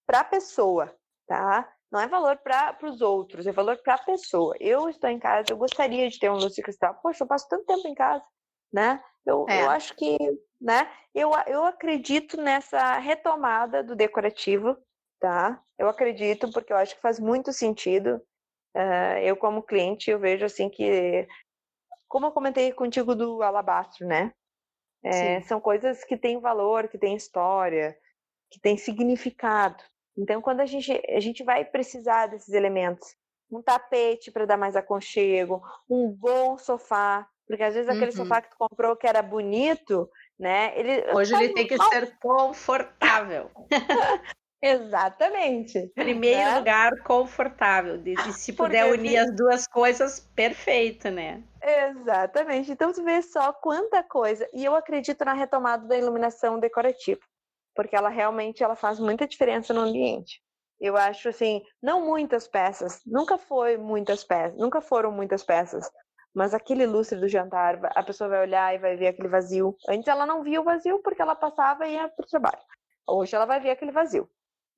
para 0.05 0.19
a 0.19 0.25
pessoa, 0.25 0.93
tá? 1.27 1.67
Não 1.91 1.99
é 1.99 2.07
valor 2.07 2.37
para 2.37 2.77
os 2.83 3.01
outros, 3.01 3.47
é 3.47 3.51
valor 3.51 3.77
para 3.83 3.95
a 3.95 4.03
pessoa. 4.03 4.55
Eu 4.59 4.87
estou 4.87 5.09
em 5.09 5.19
casa, 5.19 5.47
eu 5.49 5.57
gostaria 5.57 6.07
de 6.09 6.19
ter 6.19 6.29
um 6.29 6.35
lúcio 6.35 6.63
cristal. 6.63 6.97
Poxa, 7.01 7.23
eu 7.23 7.27
passo 7.27 7.49
tanto 7.49 7.65
tempo 7.65 7.87
em 7.87 7.95
casa, 7.95 8.23
né? 8.72 9.03
Eu, 9.26 9.45
é. 9.49 9.63
eu 9.63 9.69
acho 9.69 9.95
que, 9.95 10.17
né? 10.59 10.89
Eu, 11.13 11.32
eu 11.47 11.65
acredito 11.65 12.38
nessa 12.38 12.97
retomada 12.97 13.84
do 13.84 13.95
decorativo, 13.95 14.78
tá? 15.19 15.61
Eu 15.78 15.89
acredito 15.89 16.51
porque 16.51 16.72
eu 16.74 16.78
acho 16.78 16.95
que 16.95 17.01
faz 17.01 17.19
muito 17.19 17.51
sentido. 17.51 18.22
Uh, 18.76 19.19
eu 19.22 19.36
como 19.36 19.63
cliente 19.63 20.09
eu 20.09 20.17
vejo 20.17 20.45
assim 20.45 20.69
que, 20.69 21.28
como 22.07 22.28
eu 22.28 22.32
comentei 22.32 22.72
contigo 22.72 23.13
do 23.13 23.41
alabastro, 23.41 24.07
né? 24.07 24.34
É, 25.03 25.41
são 25.41 25.59
coisas 25.59 26.03
que 26.03 26.15
têm 26.15 26.39
valor, 26.39 26.88
que 26.88 26.97
têm 26.97 27.15
história, 27.15 27.97
que 28.51 28.59
têm 28.59 28.78
significado. 28.78 29.84
Então, 30.15 30.41
quando 30.41 30.59
a 30.59 30.65
gente, 30.65 30.91
a 31.09 31.19
gente 31.19 31.43
vai 31.43 31.65
precisar 31.65 32.28
desses 32.28 32.53
elementos, 32.53 33.15
um 33.49 33.61
tapete 33.61 34.32
para 34.32 34.45
dar 34.45 34.57
mais 34.57 34.76
aconchego, 34.76 35.61
um 35.89 36.09
bom 36.11 36.57
sofá, 36.57 37.28
porque 37.52 37.64
às 37.64 37.74
vezes 37.74 37.89
aquele 37.89 38.12
uhum. 38.12 38.18
sofá 38.18 38.41
que 38.41 38.49
tu 38.49 38.56
comprou 38.58 38.95
que 38.95 39.06
era 39.06 39.22
bonito, 39.22 40.10
né? 40.39 40.72
Ele 40.74 41.04
Hoje 41.14 41.36
ele 41.36 41.54
tem 41.54 41.68
que 41.68 41.76
mal... 41.76 41.89
ser 41.89 42.18
confortável. 42.18 43.52
Exatamente. 44.64 45.91
Primeiro 45.93 46.39
né? 46.39 46.58
lugar, 46.60 47.04
confortável. 47.04 48.02
E 48.06 48.32
se 48.32 48.54
puder 48.54 48.88
Porque, 48.88 48.99
unir 49.02 49.18
as 49.18 49.36
duas 49.36 49.68
coisas, 49.68 50.22
perfeito, 50.34 51.10
né? 51.10 51.43
Exatamente. 51.62 52.72
Então, 52.72 52.93
tu 52.93 53.04
vê 53.04 53.22
só 53.22 53.52
quanta 53.52 54.02
coisa. 54.02 54.47
E 54.54 54.64
eu 54.64 54.74
acredito 54.74 55.26
na 55.26 55.34
retomada 55.34 55.86
da 55.86 55.97
iluminação 55.97 56.58
decorativa. 56.58 57.20
Porque 57.76 57.97
ela 57.97 58.08
realmente 58.08 58.64
ela 58.64 58.78
faz 58.78 58.97
muita 58.97 59.28
diferença 59.28 59.74
no 59.74 59.82
ambiente. 59.82 60.41
Eu 60.80 60.95
acho 60.95 61.28
assim, 61.28 61.62
não 61.84 62.06
muitas 62.06 62.47
peças, 62.47 63.02
nunca 63.06 63.38
foi 63.38 63.78
muitas 63.78 64.24
peças, 64.24 64.58
nunca 64.58 64.82
foram 64.82 65.12
muitas 65.12 65.43
peças, 65.43 65.88
mas 66.34 66.53
aquele 66.53 66.86
lustre 66.86 67.19
do 67.19 67.27
jantar, 67.27 67.79
a 67.95 68.03
pessoa 68.03 68.29
vai 68.29 68.41
olhar 68.41 68.73
e 68.73 68.79
vai 68.79 68.95
ver 68.95 69.07
aquele 69.07 69.27
vazio. 69.27 69.75
Antes 69.88 70.07
ela 70.07 70.25
não 70.25 70.43
via 70.43 70.61
o 70.61 70.63
vazio 70.63 70.99
porque 71.03 71.21
ela 71.21 71.36
passava 71.36 71.88
e 71.88 71.93
ia 71.93 72.07
para 72.07 72.23
o 72.23 72.27
trabalho. 72.27 72.61
Hoje 73.07 73.36
ela 73.36 73.45
vai 73.45 73.59
ver 73.59 73.71
aquele 73.71 73.91
vazio. 73.91 74.29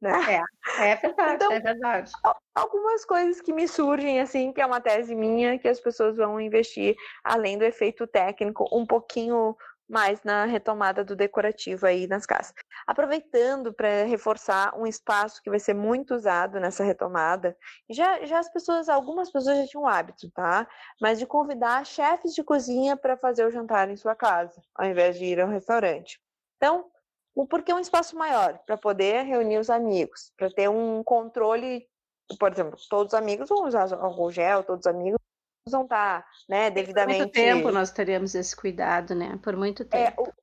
Né? 0.01 0.43
É, 0.77 0.91
é 0.91 0.95
verdade, 0.97 1.35
então, 1.35 1.51
é 1.51 1.59
verdade. 1.61 2.11
Algumas 2.53 3.05
coisas 3.05 3.39
que 3.39 3.53
me 3.53 3.67
surgem, 3.69 4.19
assim, 4.19 4.51
que 4.51 4.59
é 4.59 4.65
uma 4.65 4.81
tese 4.81 5.15
minha, 5.15 5.57
que 5.57 5.67
as 5.67 5.79
pessoas 5.79 6.17
vão 6.17 6.41
investir, 6.41 6.95
além 7.23 7.57
do 7.57 7.63
efeito 7.63 8.05
técnico, 8.05 8.67
um 8.69 8.85
pouquinho 8.85 9.55
mais 9.87 10.23
na 10.23 10.45
retomada 10.45 11.03
do 11.03 11.15
decorativo 11.15 11.85
aí 11.85 12.07
nas 12.07 12.25
casas. 12.25 12.53
Aproveitando 12.87 13.73
para 13.73 14.03
reforçar 14.05 14.77
um 14.77 14.87
espaço 14.87 15.41
que 15.41 15.49
vai 15.49 15.59
ser 15.59 15.73
muito 15.73 16.15
usado 16.15 16.59
nessa 16.59 16.83
retomada, 16.83 17.57
já, 17.89 18.25
já 18.25 18.39
as 18.39 18.51
pessoas, 18.51 18.89
algumas 18.89 19.31
pessoas 19.31 19.57
já 19.57 19.67
tinham 19.67 19.83
o 19.83 19.87
hábito, 19.87 20.29
tá? 20.31 20.67
Mas 21.01 21.19
de 21.19 21.25
convidar 21.25 21.85
chefes 21.85 22.33
de 22.33 22.43
cozinha 22.43 22.95
para 22.97 23.17
fazer 23.17 23.45
o 23.45 23.51
jantar 23.51 23.89
em 23.89 23.95
sua 23.95 24.15
casa, 24.15 24.61
ao 24.75 24.85
invés 24.85 25.17
de 25.17 25.25
ir 25.25 25.39
ao 25.39 25.49
restaurante. 25.49 26.19
Então, 26.57 26.89
por 27.49 27.63
que 27.63 27.73
um 27.73 27.79
espaço 27.79 28.15
maior? 28.15 28.59
Para 28.65 28.77
poder 28.77 29.23
reunir 29.23 29.57
os 29.57 29.69
amigos, 29.69 30.31
para 30.37 30.49
ter 30.49 30.69
um 30.69 31.03
controle, 31.03 31.87
por 32.39 32.51
exemplo, 32.51 32.77
todos 32.89 33.13
os 33.13 33.19
amigos 33.19 33.49
vão 33.49 33.65
usar 33.65 33.91
algum 33.93 34.31
gel, 34.31 34.63
todos 34.63 34.85
os 34.85 34.87
amigos 34.87 35.19
vão 35.71 35.83
estar, 35.83 36.21
tá, 36.21 36.27
né, 36.49 36.69
devidamente... 36.69 37.17
Por 37.17 37.23
muito 37.23 37.33
tempo 37.33 37.71
nós 37.71 37.91
teríamos 37.91 38.35
esse 38.35 38.55
cuidado, 38.55 39.15
né? 39.15 39.39
Por 39.41 39.55
muito 39.55 39.83
é, 39.83 39.85
tempo. 39.85 40.23
É, 40.23 40.29
o... 40.29 40.33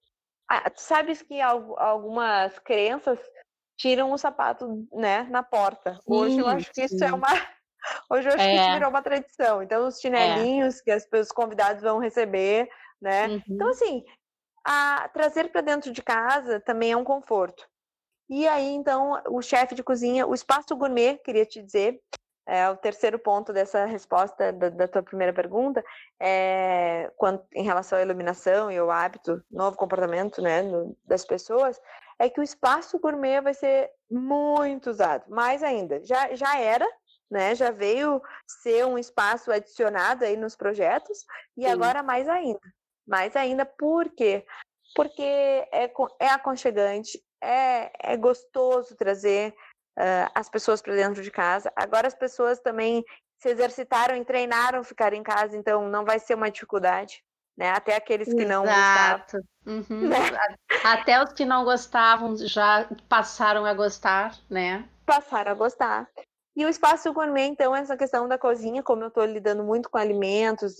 ah, 0.48 0.70
tu 0.70 0.80
sabes 0.80 1.22
que 1.22 1.40
algumas 1.40 2.58
crenças 2.60 3.18
tiram 3.78 4.12
o 4.12 4.18
sapato, 4.18 4.86
né, 4.92 5.24
na 5.30 5.42
porta. 5.42 5.94
Sim, 5.94 6.00
Hoje 6.06 6.38
eu 6.38 6.46
acho 6.46 6.72
que 6.72 6.88
sim. 6.88 6.94
isso 6.94 7.04
é 7.04 7.12
uma... 7.12 7.28
Hoje 8.10 8.28
eu 8.28 8.34
acho 8.34 8.42
é. 8.42 8.50
que 8.50 8.60
isso 8.60 8.72
virou 8.72 8.90
uma 8.90 9.02
tradição. 9.02 9.62
Então, 9.62 9.86
os 9.86 10.00
chinelinhos 10.00 10.80
é. 10.80 10.82
que 10.84 10.90
as, 10.90 11.08
os 11.12 11.32
convidados 11.32 11.82
vão 11.82 11.98
receber, 11.98 12.68
né? 13.00 13.26
Uhum. 13.28 13.42
Então, 13.48 13.68
assim, 13.68 14.04
a, 14.64 15.08
trazer 15.08 15.50
para 15.50 15.62
dentro 15.62 15.90
de 15.90 16.02
casa 16.02 16.60
também 16.60 16.92
é 16.92 16.96
um 16.96 17.04
conforto. 17.04 17.66
E 18.28 18.46
aí, 18.46 18.68
então, 18.74 19.20
o 19.28 19.42
chefe 19.42 19.74
de 19.74 19.82
cozinha, 19.82 20.26
o 20.26 20.34
espaço 20.34 20.76
gourmet, 20.76 21.18
queria 21.24 21.44
te 21.44 21.60
dizer, 21.60 22.00
é, 22.50 22.68
o 22.68 22.76
terceiro 22.76 23.16
ponto 23.16 23.52
dessa 23.52 23.84
resposta 23.84 24.52
da, 24.52 24.70
da 24.70 24.88
tua 24.88 25.04
primeira 25.04 25.32
pergunta 25.32 25.84
é 26.18 27.08
em 27.54 27.62
relação 27.62 27.96
à 27.96 28.02
iluminação 28.02 28.72
e 28.72 28.76
ao 28.76 28.90
hábito, 28.90 29.40
novo 29.48 29.76
comportamento 29.76 30.42
né, 30.42 30.60
no, 30.60 30.96
das 31.04 31.24
pessoas, 31.24 31.80
é 32.18 32.28
que 32.28 32.40
o 32.40 32.42
espaço 32.42 32.98
gourmet 32.98 33.40
vai 33.40 33.54
ser 33.54 33.88
muito 34.10 34.90
usado, 34.90 35.30
mais 35.30 35.62
ainda. 35.62 36.04
Já, 36.04 36.34
já 36.34 36.58
era, 36.58 36.84
né, 37.30 37.54
já 37.54 37.70
veio 37.70 38.20
ser 38.44 38.84
um 38.84 38.98
espaço 38.98 39.52
adicionado 39.52 40.24
aí 40.24 40.36
nos 40.36 40.56
projetos, 40.56 41.24
e 41.56 41.62
Sim. 41.62 41.70
agora 41.70 42.02
mais 42.02 42.28
ainda. 42.28 42.60
Mais 43.06 43.36
ainda 43.36 43.64
por 43.64 44.08
quê? 44.10 44.44
Porque 44.96 45.22
é, 45.22 45.88
é 46.18 46.28
aconchegante, 46.30 47.22
é, 47.40 48.12
é 48.12 48.16
gostoso 48.16 48.96
trazer 48.96 49.54
uh, 49.98 50.30
as 50.34 50.48
pessoas 50.48 50.80
para 50.80 50.94
dentro 50.94 51.22
de 51.22 51.30
casa. 51.30 51.72
Agora 51.76 52.06
as 52.06 52.14
pessoas 52.14 52.60
também 52.60 53.04
se 53.38 53.48
exercitaram 53.48 54.16
e 54.16 54.24
treinaram 54.24 54.84
ficar 54.84 55.12
em 55.12 55.22
casa, 55.22 55.56
então 55.56 55.88
não 55.88 56.04
vai 56.04 56.18
ser 56.18 56.34
uma 56.34 56.50
dificuldade. 56.50 57.22
Né? 57.56 57.70
Até 57.70 57.96
aqueles 57.96 58.32
que 58.32 58.44
não 58.44 58.64
gostavam. 58.64 59.26
Uhum. 59.66 60.08
Né? 60.08 60.16
Até 60.84 61.22
os 61.22 61.32
que 61.32 61.44
não 61.44 61.64
gostavam 61.64 62.36
já 62.36 62.88
passaram 63.08 63.66
a 63.66 63.74
gostar, 63.74 64.34
né? 64.48 64.88
Passaram 65.04 65.52
a 65.52 65.54
gostar. 65.54 66.08
E 66.56 66.64
o 66.64 66.68
espaço 66.68 67.12
gourmet, 67.12 67.46
então, 67.46 67.74
essa 67.74 67.96
questão 67.96 68.26
da 68.26 68.36
cozinha, 68.36 68.82
como 68.82 69.02
eu 69.02 69.08
estou 69.08 69.24
lidando 69.24 69.62
muito 69.62 69.88
com 69.88 69.98
alimentos, 69.98 70.76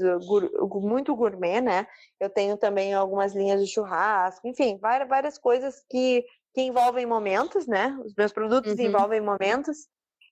muito 0.83 1.15
gourmet, 1.15 1.61
né? 1.61 1.87
Eu 2.19 2.29
tenho 2.29 2.57
também 2.57 2.93
algumas 2.93 3.35
linhas 3.35 3.61
de 3.61 3.73
churrasco, 3.73 4.47
enfim, 4.47 4.79
várias, 4.79 5.09
várias 5.09 5.39
coisas 5.39 5.85
que 5.89 6.25
que 6.55 6.61
envolvem 6.63 7.07
momentos, 7.07 7.67
né? 7.67 7.97
Os 8.05 8.15
meus 8.15 8.33
produtos 8.33 8.75
uhum. 8.75 8.85
envolvem 8.85 9.21
momentos. 9.21 9.89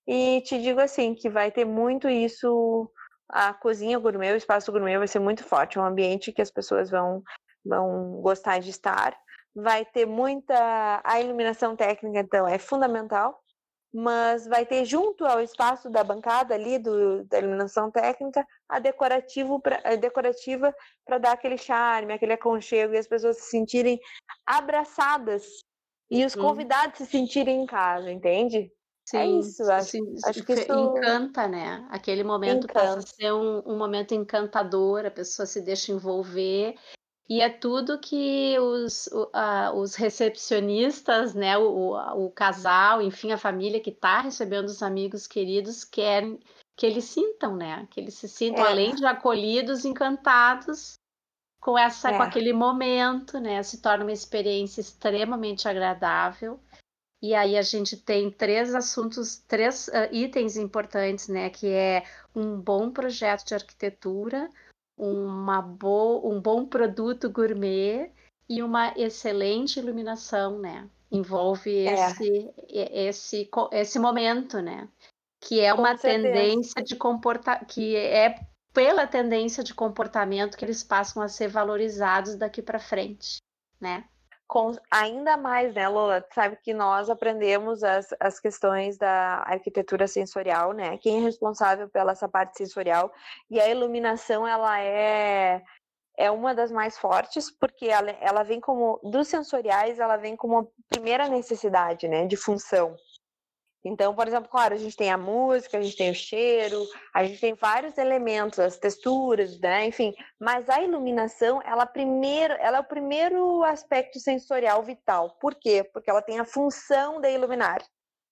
E 0.06 0.40
te 0.42 0.60
digo 0.60 0.80
assim, 0.80 1.14
que 1.14 1.28
vai 1.28 1.50
ter 1.50 1.64
muito 1.64 2.08
isso, 2.08 2.90
a 3.28 3.52
cozinha 3.52 3.98
gourmet, 3.98 4.32
o 4.32 4.36
espaço 4.36 4.72
gourmet 4.72 4.96
vai 4.96 5.06
ser 5.06 5.18
muito 5.18 5.44
forte, 5.44 5.76
é 5.76 5.80
um 5.80 5.84
ambiente 5.84 6.32
que 6.32 6.40
as 6.40 6.50
pessoas 6.50 6.90
vão, 6.90 7.22
vão 7.64 8.20
gostar 8.22 8.58
de 8.58 8.70
estar. 8.70 9.16
Vai 9.54 9.84
ter 9.84 10.06
muita. 10.06 11.00
A 11.04 11.20
iluminação 11.20 11.76
técnica, 11.76 12.20
então, 12.20 12.48
é 12.48 12.58
fundamental, 12.58 13.38
mas 13.92 14.46
vai 14.46 14.64
ter 14.64 14.84
junto 14.84 15.24
ao 15.24 15.40
espaço 15.40 15.90
da 15.90 16.04
bancada 16.04 16.54
ali, 16.54 16.78
do, 16.78 17.24
da 17.24 17.38
iluminação 17.38 17.90
técnica, 17.90 18.46
a, 18.68 18.78
decorativo 18.78 19.60
pra, 19.60 19.80
a 19.84 19.96
decorativa 19.96 20.74
para 21.04 21.18
dar 21.18 21.32
aquele 21.32 21.58
charme, 21.58 22.12
aquele 22.12 22.34
aconchego 22.34 22.94
e 22.94 22.98
as 22.98 23.08
pessoas 23.08 23.38
se 23.38 23.50
sentirem 23.50 23.98
abraçadas 24.46 25.44
e 26.10 26.24
os 26.24 26.36
hum. 26.36 26.40
convidados 26.40 26.98
se 26.98 27.06
sentirem 27.06 27.62
em 27.62 27.66
casa, 27.66 28.10
entende? 28.10 28.58
É 28.58 28.70
Sim, 29.10 29.16
é 29.16 29.26
isso, 29.26 29.62
acho, 29.72 29.90
sim, 29.90 30.14
acho 30.24 30.44
que 30.44 30.52
isso 30.52 30.70
encanta, 30.70 31.48
né? 31.48 31.86
Aquele 31.88 32.22
momento 32.22 32.64
encanta. 32.64 32.74
passa 32.74 32.98
a 32.98 33.02
ser 33.02 33.32
um, 33.32 33.62
um 33.66 33.78
momento 33.78 34.14
encantador, 34.14 35.06
a 35.06 35.10
pessoa 35.10 35.46
se 35.46 35.62
deixa 35.62 35.92
envolver 35.92 36.74
e 37.28 37.42
é 37.42 37.50
tudo 37.50 37.98
que 37.98 38.58
os, 38.58 39.06
uh, 39.08 39.74
os 39.74 39.94
recepcionistas, 39.94 41.34
né, 41.34 41.58
o, 41.58 41.94
o, 42.24 42.30
casal, 42.30 43.02
enfim, 43.02 43.32
a 43.32 43.38
família 43.38 43.80
que 43.80 43.90
está 43.90 44.22
recebendo 44.22 44.66
os 44.66 44.82
amigos 44.82 45.26
queridos 45.26 45.84
querem 45.84 46.40
que 46.74 46.86
eles 46.86 47.04
sintam, 47.04 47.54
né? 47.56 47.86
Que 47.90 48.00
eles 48.00 48.14
se 48.14 48.28
sintam, 48.28 48.64
é. 48.64 48.68
além 48.68 48.94
de 48.94 49.04
acolhidos, 49.04 49.84
encantados 49.84 50.94
com 51.60 51.78
essa, 51.78 52.10
é. 52.10 52.16
com 52.16 52.22
aquele 52.22 52.52
momento, 52.52 53.38
né? 53.38 53.62
Se 53.62 53.80
torna 53.80 54.04
uma 54.04 54.12
experiência 54.12 54.80
extremamente 54.80 55.68
agradável. 55.68 56.60
E 57.20 57.34
aí 57.34 57.56
a 57.56 57.62
gente 57.62 57.96
tem 57.96 58.30
três 58.30 58.74
assuntos, 58.74 59.38
três 59.48 59.88
uh, 59.88 60.12
itens 60.12 60.56
importantes, 60.56 61.28
né? 61.28 61.50
Que 61.50 61.68
é 61.68 62.04
um 62.34 62.60
bom 62.60 62.90
projeto 62.90 63.44
de 63.44 63.54
arquitetura, 63.54 64.50
uma 64.96 65.60
bo 65.60 66.20
um 66.24 66.40
bom 66.40 66.64
produto 66.64 67.28
gourmet 67.30 68.10
e 68.48 68.62
uma 68.62 68.94
excelente 68.96 69.78
iluminação, 69.78 70.58
né? 70.58 70.88
Envolve 71.10 71.86
é. 71.86 71.92
esse, 71.92 72.50
esse, 72.68 73.50
esse 73.72 73.98
momento, 73.98 74.60
né? 74.60 74.88
Que 75.40 75.60
é 75.60 75.74
uma 75.74 75.96
tendência 75.96 76.82
de 76.82 76.96
comportar, 76.96 77.64
que 77.66 77.96
é 77.96 78.40
pela 78.78 79.08
tendência 79.08 79.64
de 79.64 79.74
comportamento 79.74 80.56
que 80.56 80.64
eles 80.64 80.84
passam 80.84 81.20
a 81.20 81.26
ser 81.26 81.48
valorizados 81.48 82.36
daqui 82.36 82.62
para 82.62 82.78
frente, 82.78 83.38
né? 83.80 84.04
Com, 84.46 84.70
ainda 84.88 85.36
mais, 85.36 85.74
né, 85.74 85.88
Lola? 85.88 86.24
Sabe 86.32 86.56
que 86.62 86.72
nós 86.72 87.10
aprendemos 87.10 87.82
as, 87.82 88.14
as 88.20 88.38
questões 88.38 88.96
da 88.96 89.42
arquitetura 89.44 90.06
sensorial, 90.06 90.72
né? 90.72 90.96
Quem 90.98 91.18
é 91.18 91.20
responsável 91.24 91.88
pela 91.88 92.12
essa 92.12 92.28
parte 92.28 92.56
sensorial 92.56 93.12
e 93.50 93.60
a 93.60 93.68
iluminação, 93.68 94.46
ela 94.46 94.80
é 94.80 95.60
é 96.16 96.30
uma 96.30 96.54
das 96.54 96.70
mais 96.70 96.96
fortes 96.96 97.50
porque 97.50 97.86
ela, 97.86 98.10
ela 98.20 98.44
vem 98.44 98.60
como 98.60 99.00
dos 99.02 99.26
sensoriais, 99.26 99.98
ela 99.98 100.16
vem 100.16 100.36
como 100.36 100.58
a 100.58 100.66
primeira 100.88 101.28
necessidade, 101.28 102.06
né, 102.06 102.26
de 102.26 102.36
função. 102.36 102.96
Então, 103.88 104.14
por 104.14 104.28
exemplo, 104.28 104.50
claro, 104.50 104.74
a 104.74 104.78
gente 104.78 104.94
tem 104.94 105.10
a 105.10 105.16
música, 105.16 105.78
a 105.78 105.82
gente 105.82 105.96
tem 105.96 106.10
o 106.10 106.14
cheiro, 106.14 106.86
a 107.14 107.24
gente 107.24 107.40
tem 107.40 107.54
vários 107.54 107.96
elementos, 107.96 108.58
as 108.58 108.76
texturas, 108.76 109.58
né? 109.58 109.86
Enfim, 109.86 110.14
mas 110.38 110.68
a 110.68 110.82
iluminação, 110.82 111.62
ela 111.64 111.86
primeiro, 111.86 112.54
ela 112.60 112.76
é 112.76 112.80
o 112.80 112.84
primeiro 112.84 113.64
aspecto 113.64 114.20
sensorial 114.20 114.82
vital. 114.82 115.36
Por 115.40 115.54
quê? 115.54 115.82
Porque 115.82 116.10
ela 116.10 116.20
tem 116.20 116.38
a 116.38 116.44
função 116.44 117.18
de 117.20 117.32
iluminar. 117.32 117.82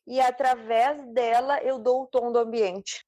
E 0.06 0.20
através 0.20 1.02
dela 1.12 1.60
eu 1.62 1.78
dou 1.78 2.02
o 2.02 2.06
tom 2.06 2.30
do 2.30 2.38
ambiente. 2.38 3.04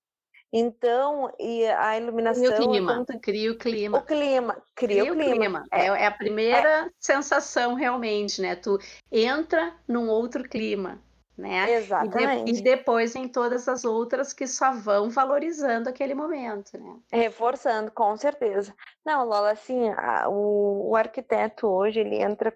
Então, 0.51 1.31
e 1.39 1.67
a 1.67 1.99
iluminação. 1.99 2.43
Cria 2.43 2.57
o 2.57 2.71
clima. 2.71 2.95
Tanto... 2.95 3.21
Cria 3.21 3.53
o 3.53 3.59
clima. 3.59 3.99
O 3.99 4.03
clima. 4.03 4.63
Cria, 4.75 5.03
cria 5.03 5.13
o 5.13 5.17
clima. 5.17 5.35
clima. 5.35 5.65
É. 5.71 5.87
é, 5.87 6.07
a 6.07 6.11
primeira 6.11 6.87
é. 6.87 6.91
sensação, 6.99 7.75
realmente, 7.75 8.41
né? 8.41 8.57
Tu 8.57 8.79
entra 9.13 9.75
num 9.87 10.09
outro 10.09 10.43
clima 10.45 10.99
né? 11.39 11.71
Exatamente. 11.71 12.51
E, 12.51 12.53
de, 12.53 12.59
e, 12.59 12.63
depois 12.63 13.15
em 13.15 13.29
todas 13.29 13.69
as 13.69 13.85
outras 13.85 14.33
que 14.33 14.47
só 14.47 14.73
vão 14.73 15.09
valorizando 15.09 15.89
aquele 15.89 16.15
momento, 16.15 16.77
né? 16.77 16.99
Reforçando, 17.13 17.93
com 17.93 18.17
certeza. 18.17 18.75
Não, 19.07 19.25
Lola, 19.25 19.53
assim, 19.53 19.89
a, 19.91 20.29
o, 20.29 20.91
o 20.91 20.97
arquiteto 20.97 21.69
hoje 21.69 22.01
ele 22.01 22.21
entra 22.21 22.53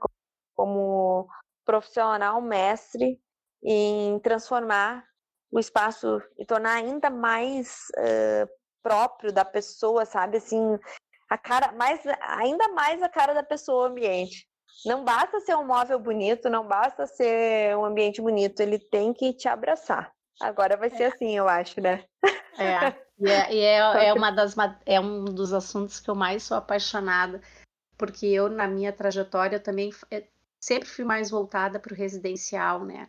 como 0.55 1.29
profissional 1.65 2.43
mestre 2.43 3.21
em 3.63 4.19
transformar 4.19 5.05
o 5.51 5.61
espaço 5.61 6.21
e 6.37 6.45
tornar 6.45 6.75
ainda 6.75 7.09
mais 7.09 7.87
uh, 7.97 8.49
próprio 8.83 9.33
da 9.33 9.45
pessoa, 9.45 10.05
sabe? 10.05 10.39
Assim, 10.39 10.79
a 11.31 11.39
cara, 11.39 11.73
mais, 11.73 12.01
ainda 12.21 12.69
mais 12.69 13.03
a 13.03 13.09
cara 13.09 13.33
da 13.33 13.43
pessoa, 13.43 13.85
o 13.85 13.91
ambiente. 13.91 14.49
Não 14.85 15.05
basta 15.05 15.41
ser 15.41 15.57
um 15.57 15.67
móvel 15.67 15.99
bonito, 15.99 16.51
não 16.51 16.67
basta 16.67 17.07
ser 17.07 17.77
um 17.77 17.85
ambiente 17.85 18.21
bonito, 18.21 18.61
ele 18.61 18.79
tem 18.79 19.13
que 19.13 19.33
te 19.33 19.49
abraçar. 19.49 20.13
Agora 20.41 20.77
vai 20.77 20.91
ser 20.91 21.05
é. 21.05 21.07
assim, 21.07 21.37
eu 21.37 21.49
acho, 21.49 21.81
né? 21.81 22.05
É, 22.59 22.95
e 23.19 23.31
é, 23.31 23.55
e 23.55 23.61
é, 23.61 24.07
é, 24.07 24.13
uma 24.13 24.31
das, 24.31 24.55
é 24.85 24.99
um 24.99 25.25
dos 25.25 25.53
assuntos 25.53 26.01
que 26.01 26.11
eu 26.11 26.15
mais 26.15 26.43
sou 26.43 26.57
apaixonada, 26.57 27.41
porque 27.97 28.27
eu, 28.27 28.49
na 28.49 28.67
minha 28.67 28.93
trajetória, 28.93 29.61
também 29.61 29.91
é, 30.11 30.27
sempre 30.61 30.89
fui 30.89 31.05
mais 31.05 31.31
voltada 31.31 31.79
para 31.79 31.93
o 31.93 31.97
residencial, 31.97 32.85
né? 32.85 33.09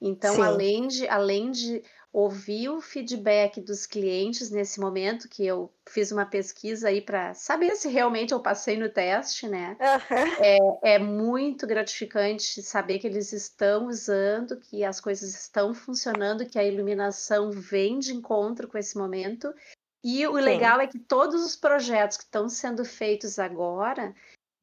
Então, 0.00 0.40
além 0.40 0.86
de, 0.86 1.08
além 1.08 1.50
de 1.50 1.82
ouvir 2.18 2.68
o 2.68 2.80
feedback 2.80 3.60
dos 3.60 3.86
clientes 3.86 4.50
nesse 4.50 4.80
momento, 4.80 5.28
que 5.28 5.46
eu 5.46 5.72
fiz 5.88 6.10
uma 6.10 6.26
pesquisa 6.26 6.88
aí 6.88 7.00
para 7.00 7.32
saber 7.32 7.76
se 7.76 7.88
realmente 7.88 8.32
eu 8.32 8.40
passei 8.40 8.76
no 8.76 8.88
teste, 8.88 9.46
né? 9.46 9.76
Uhum. 9.80 10.44
É, 10.82 10.94
é 10.94 10.98
muito 10.98 11.64
gratificante 11.64 12.60
saber 12.60 12.98
que 12.98 13.06
eles 13.06 13.32
estão 13.32 13.86
usando, 13.86 14.58
que 14.58 14.82
as 14.82 15.00
coisas 15.00 15.32
estão 15.32 15.72
funcionando, 15.72 16.44
que 16.44 16.58
a 16.58 16.64
iluminação 16.64 17.52
vem 17.52 18.00
de 18.00 18.12
encontro 18.12 18.66
com 18.66 18.76
esse 18.76 18.98
momento. 18.98 19.54
E 20.02 20.26
o 20.26 20.34
Sim. 20.34 20.42
legal 20.42 20.80
é 20.80 20.88
que 20.88 20.98
todos 20.98 21.44
os 21.44 21.54
projetos 21.54 22.16
que 22.16 22.24
estão 22.24 22.48
sendo 22.48 22.84
feitos 22.84 23.38
agora, 23.38 24.12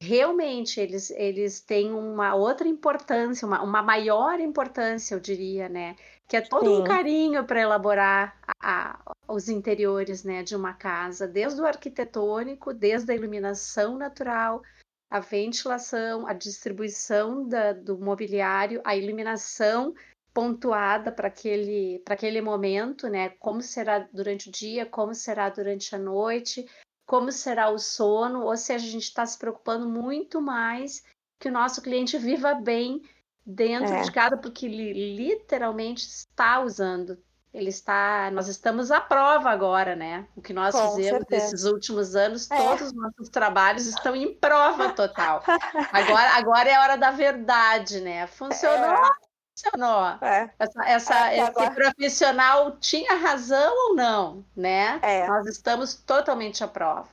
realmente 0.02 0.78
eles, 0.78 1.10
eles 1.10 1.62
têm 1.62 1.90
uma 1.94 2.34
outra 2.34 2.68
importância, 2.68 3.46
uma, 3.46 3.62
uma 3.62 3.82
maior 3.82 4.40
importância, 4.40 5.14
eu 5.14 5.20
diria, 5.20 5.70
né? 5.70 5.96
Que 6.28 6.36
é 6.36 6.40
todo 6.40 6.66
Sim. 6.66 6.80
um 6.80 6.84
carinho 6.84 7.44
para 7.44 7.60
elaborar 7.60 8.38
a, 8.60 8.98
a, 8.98 9.14
os 9.28 9.48
interiores 9.48 10.24
né, 10.24 10.42
de 10.42 10.56
uma 10.56 10.72
casa, 10.72 11.26
desde 11.26 11.60
o 11.60 11.66
arquitetônico, 11.66 12.74
desde 12.74 13.12
a 13.12 13.14
iluminação 13.14 13.96
natural, 13.96 14.62
a 15.08 15.20
ventilação, 15.20 16.26
a 16.26 16.32
distribuição 16.32 17.48
da, 17.48 17.72
do 17.72 17.96
mobiliário, 17.98 18.80
a 18.84 18.96
iluminação 18.96 19.94
pontuada 20.34 21.10
para 21.10 21.28
aquele, 21.28 22.02
aquele 22.06 22.42
momento, 22.42 23.08
né? 23.08 23.30
Como 23.38 23.62
será 23.62 24.00
durante 24.12 24.48
o 24.48 24.52
dia, 24.52 24.84
como 24.84 25.14
será 25.14 25.48
durante 25.48 25.94
a 25.94 25.98
noite, 25.98 26.66
como 27.06 27.32
será 27.32 27.70
o 27.70 27.78
sono, 27.78 28.44
ou 28.44 28.56
seja, 28.56 28.84
a 28.84 28.90
gente 28.90 29.04
está 29.04 29.24
se 29.24 29.38
preocupando 29.38 29.88
muito 29.88 30.40
mais 30.40 31.02
que 31.40 31.48
o 31.48 31.52
nosso 31.52 31.80
cliente 31.80 32.18
viva 32.18 32.52
bem 32.54 33.00
dentro 33.46 33.94
é. 33.94 34.02
de 34.02 34.10
casa, 34.10 34.36
porque 34.36 34.66
ele 34.66 35.14
literalmente 35.14 36.04
está 36.04 36.60
usando. 36.60 37.16
Ele 37.54 37.70
está, 37.70 38.30
nós 38.32 38.48
estamos 38.48 38.90
à 38.90 39.00
prova 39.00 39.48
agora, 39.48 39.96
né? 39.96 40.26
O 40.36 40.42
que 40.42 40.52
nós 40.52 40.74
Com 40.74 40.94
fizemos 40.94 41.20
certeza. 41.20 41.44
nesses 41.44 41.64
últimos 41.64 42.14
anos, 42.14 42.50
é. 42.50 42.56
todos 42.56 42.88
os 42.88 42.92
nossos 42.92 43.30
trabalhos 43.30 43.86
estão 43.86 44.14
em 44.14 44.34
prova 44.34 44.90
total. 44.92 45.42
Agora, 45.90 46.36
agora 46.36 46.68
é 46.68 46.74
a 46.74 46.82
hora 46.82 46.96
da 46.98 47.10
verdade, 47.12 48.00
né? 48.00 48.26
Funcionou, 48.26 48.90
é. 48.90 49.10
funcionou. 49.56 50.06
É. 50.20 50.50
Essa, 50.58 50.84
essa 50.84 51.34
esse 51.34 51.50
agora... 51.50 51.70
profissional 51.70 52.76
tinha 52.78 53.14
razão 53.14 53.72
ou 53.88 53.94
não, 53.94 54.44
né? 54.54 54.98
É. 55.00 55.26
Nós 55.26 55.46
estamos 55.46 55.94
totalmente 55.94 56.62
à 56.62 56.68
prova. 56.68 57.08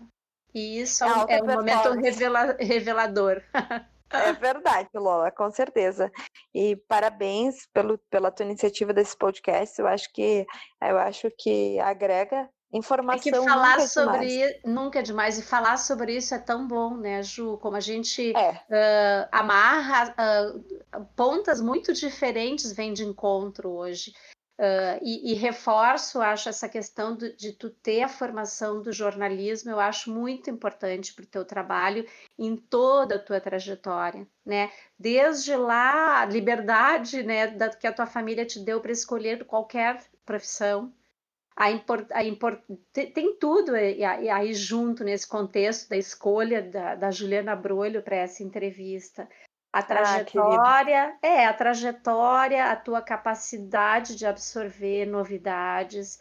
E 0.54 0.82
isso 0.82 1.06
é, 1.06 1.38
é 1.38 1.42
um 1.42 1.48
momento 1.48 1.90
revela, 1.94 2.58
revelador. 2.60 3.42
É 4.14 4.34
verdade, 4.34 4.89
Lola, 4.93 5.32
com 5.32 5.49
certeza. 5.51 6.11
E 6.53 6.76
parabéns 6.88 7.68
pelo, 7.74 7.97
pela 8.09 8.32
tua 8.32 8.45
iniciativa 8.45 8.93
desse 8.93 9.18
podcast. 9.18 9.80
Eu 9.80 9.88
acho 9.88 10.11
que 10.14 10.45
eu 10.82 10.97
acho 10.99 11.32
que 11.38 11.80
agrega 11.80 12.47
informação. 12.72 13.20
É 13.20 13.22
que 13.22 13.32
falar 13.32 13.72
nunca 13.72 13.84
é 13.84 13.88
sobre 13.88 14.61
nunca 14.66 14.99
é 14.99 15.01
demais 15.01 15.38
e 15.38 15.43
falar 15.43 15.78
sobre 15.78 16.16
isso 16.16 16.34
é 16.34 16.39
tão 16.39 16.68
bom, 16.68 16.97
né, 16.97 17.22
Ju? 17.22 17.57
Como 17.59 17.76
a 17.76 17.80
gente 17.80 18.36
é. 18.36 18.51
uh, 18.51 19.30
amarra 19.32 20.14
uh, 20.14 21.05
pontas 21.16 21.61
muito 21.61 21.93
diferentes 21.93 22.72
vem 22.72 22.93
de 22.93 23.03
encontro 23.03 23.70
hoje. 23.70 24.14
Uh, 24.64 24.97
e, 25.01 25.34
e, 25.34 25.34
reforço, 25.34 26.22
acho, 26.22 26.47
essa 26.47 26.70
questão 26.70 27.18
de, 27.18 27.36
de, 27.36 27.51
tu 27.51 27.70
ter 27.70 28.01
a 28.01 28.07
formação 28.07 28.82
do 28.82 28.93
jornalismo, 28.93 29.70
eu 29.70 29.78
acho 29.78 30.09
muito 30.09 30.49
importante 30.49 31.14
para 31.14 31.24
o 31.24 31.28
teu 31.28 31.43
trabalho 31.43 32.07
em 32.39 32.55
toda 32.55 33.16
a 33.16 33.20
tua 33.20 33.41
trajetória, 33.41 34.26
né? 34.45 34.72
Desde 34.97 35.53
lá, 35.53 36.22
a 36.22 36.26
liberdade 36.26 37.24
né, 37.24 37.47
da, 37.47 37.76
que 37.76 37.86
a 37.86 37.91
tua 37.91 38.05
família 38.05 38.45
te 38.45 38.57
deu 38.57 38.80
para 38.80 38.93
escolher 38.93 39.43
qualquer 39.43 40.01
profissão, 40.26 40.93
a 41.57 41.70
import, 41.70 42.07
a 42.11 42.24
import, 42.24 42.61
tem, 42.93 43.11
tem 43.11 43.36
tudo 43.38 43.76
aí, 43.76 44.01
aí, 44.01 44.53
junto 44.53 45.03
nesse 45.03 45.28
contexto 45.28 45.89
da 45.89 45.97
escolha 45.97 46.61
da, 46.61 46.95
da 46.95 47.11
Juliana 47.11 47.53
Brolho 47.53 48.01
para 48.01 48.16
essa 48.16 48.41
entrevista. 48.41 49.28
A 49.74 49.80
ah, 49.80 49.84
trajetória, 49.84 51.17
ah, 51.19 51.28
é, 51.28 51.47
a 51.47 51.53
trajetória, 51.53 52.65
a 52.65 52.76
tua 52.76 53.01
capacidade 53.01 54.15
de 54.15 54.24
absorver 54.24 55.07
novidades, 55.07 56.19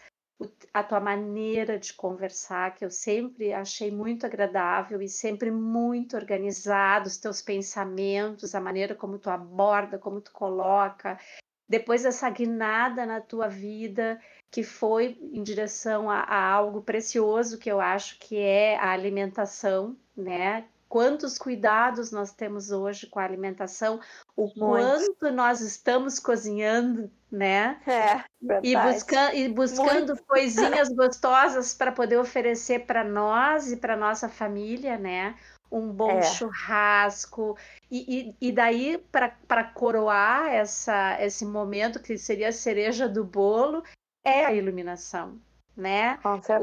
a 0.73 0.83
tua 0.83 0.99
maneira 0.99 1.79
de 1.79 1.93
conversar, 1.93 2.75
que 2.75 2.83
eu 2.83 2.91
sempre 2.91 3.53
achei 3.53 3.91
muito 3.91 4.25
agradável 4.25 5.03
e 5.03 5.09
sempre 5.09 5.51
muito 5.51 6.17
organizado, 6.17 7.09
os 7.09 7.19
teus 7.19 7.43
pensamentos, 7.43 8.55
a 8.55 8.61
maneira 8.61 8.95
como 8.95 9.19
tu 9.19 9.29
aborda, 9.29 9.99
como 9.99 10.23
tu 10.23 10.33
coloca. 10.33 11.21
Depois 11.69 12.05
dessa 12.05 12.31
guinada 12.31 13.05
na 13.05 13.21
tua 13.21 13.49
vida, 13.49 14.19
que 14.51 14.63
foi 14.63 15.19
em 15.21 15.43
direção 15.43 16.11
a, 16.11 16.21
a 16.21 16.51
algo 16.53 16.81
precioso 16.81 17.59
que 17.59 17.71
eu 17.71 17.83
acho 17.83 18.19
que 18.19 18.39
é 18.39 18.79
a 18.79 18.93
alimentação, 18.93 19.95
né? 20.17 20.67
Quantos 20.93 21.39
cuidados 21.39 22.13
nós 22.13 22.33
temos 22.33 22.71
hoje 22.71 23.07
com 23.07 23.19
a 23.19 23.25
alimentação, 23.25 23.99
o 24.37 24.43
Muito. 24.43 24.57
quanto 24.59 25.33
nós 25.33 25.63
estamos 25.63 26.19
cozinhando, 26.19 27.11
né? 27.31 27.81
É, 27.87 28.23
e, 28.63 28.77
busca 28.77 29.35
e 29.35 29.49
buscando 29.49 30.09
Muito. 30.09 30.25
coisinhas 30.27 30.91
gostosas 30.91 31.73
para 31.73 31.93
poder 31.93 32.19
oferecer 32.19 32.81
para 32.81 33.03
nós 33.03 33.73
e 33.73 33.79
para 33.79 33.97
nossa 33.97 34.29
família, 34.29 34.99
né? 34.99 35.35
Um 35.71 35.91
bom 35.91 36.19
é. 36.19 36.23
churrasco. 36.25 37.57
E, 37.91 38.35
e, 38.39 38.49
e 38.49 38.53
daí, 38.53 39.03
para 39.11 39.65
coroar 39.65 40.53
essa, 40.53 41.17
esse 41.23 41.47
momento 41.47 42.03
que 42.03 42.19
seria 42.19 42.51
a 42.51 42.53
cereja 42.53 43.09
do 43.09 43.25
bolo, 43.25 43.83
é 44.23 44.45
a 44.45 44.53
iluminação 44.53 45.41
né? 45.77 46.19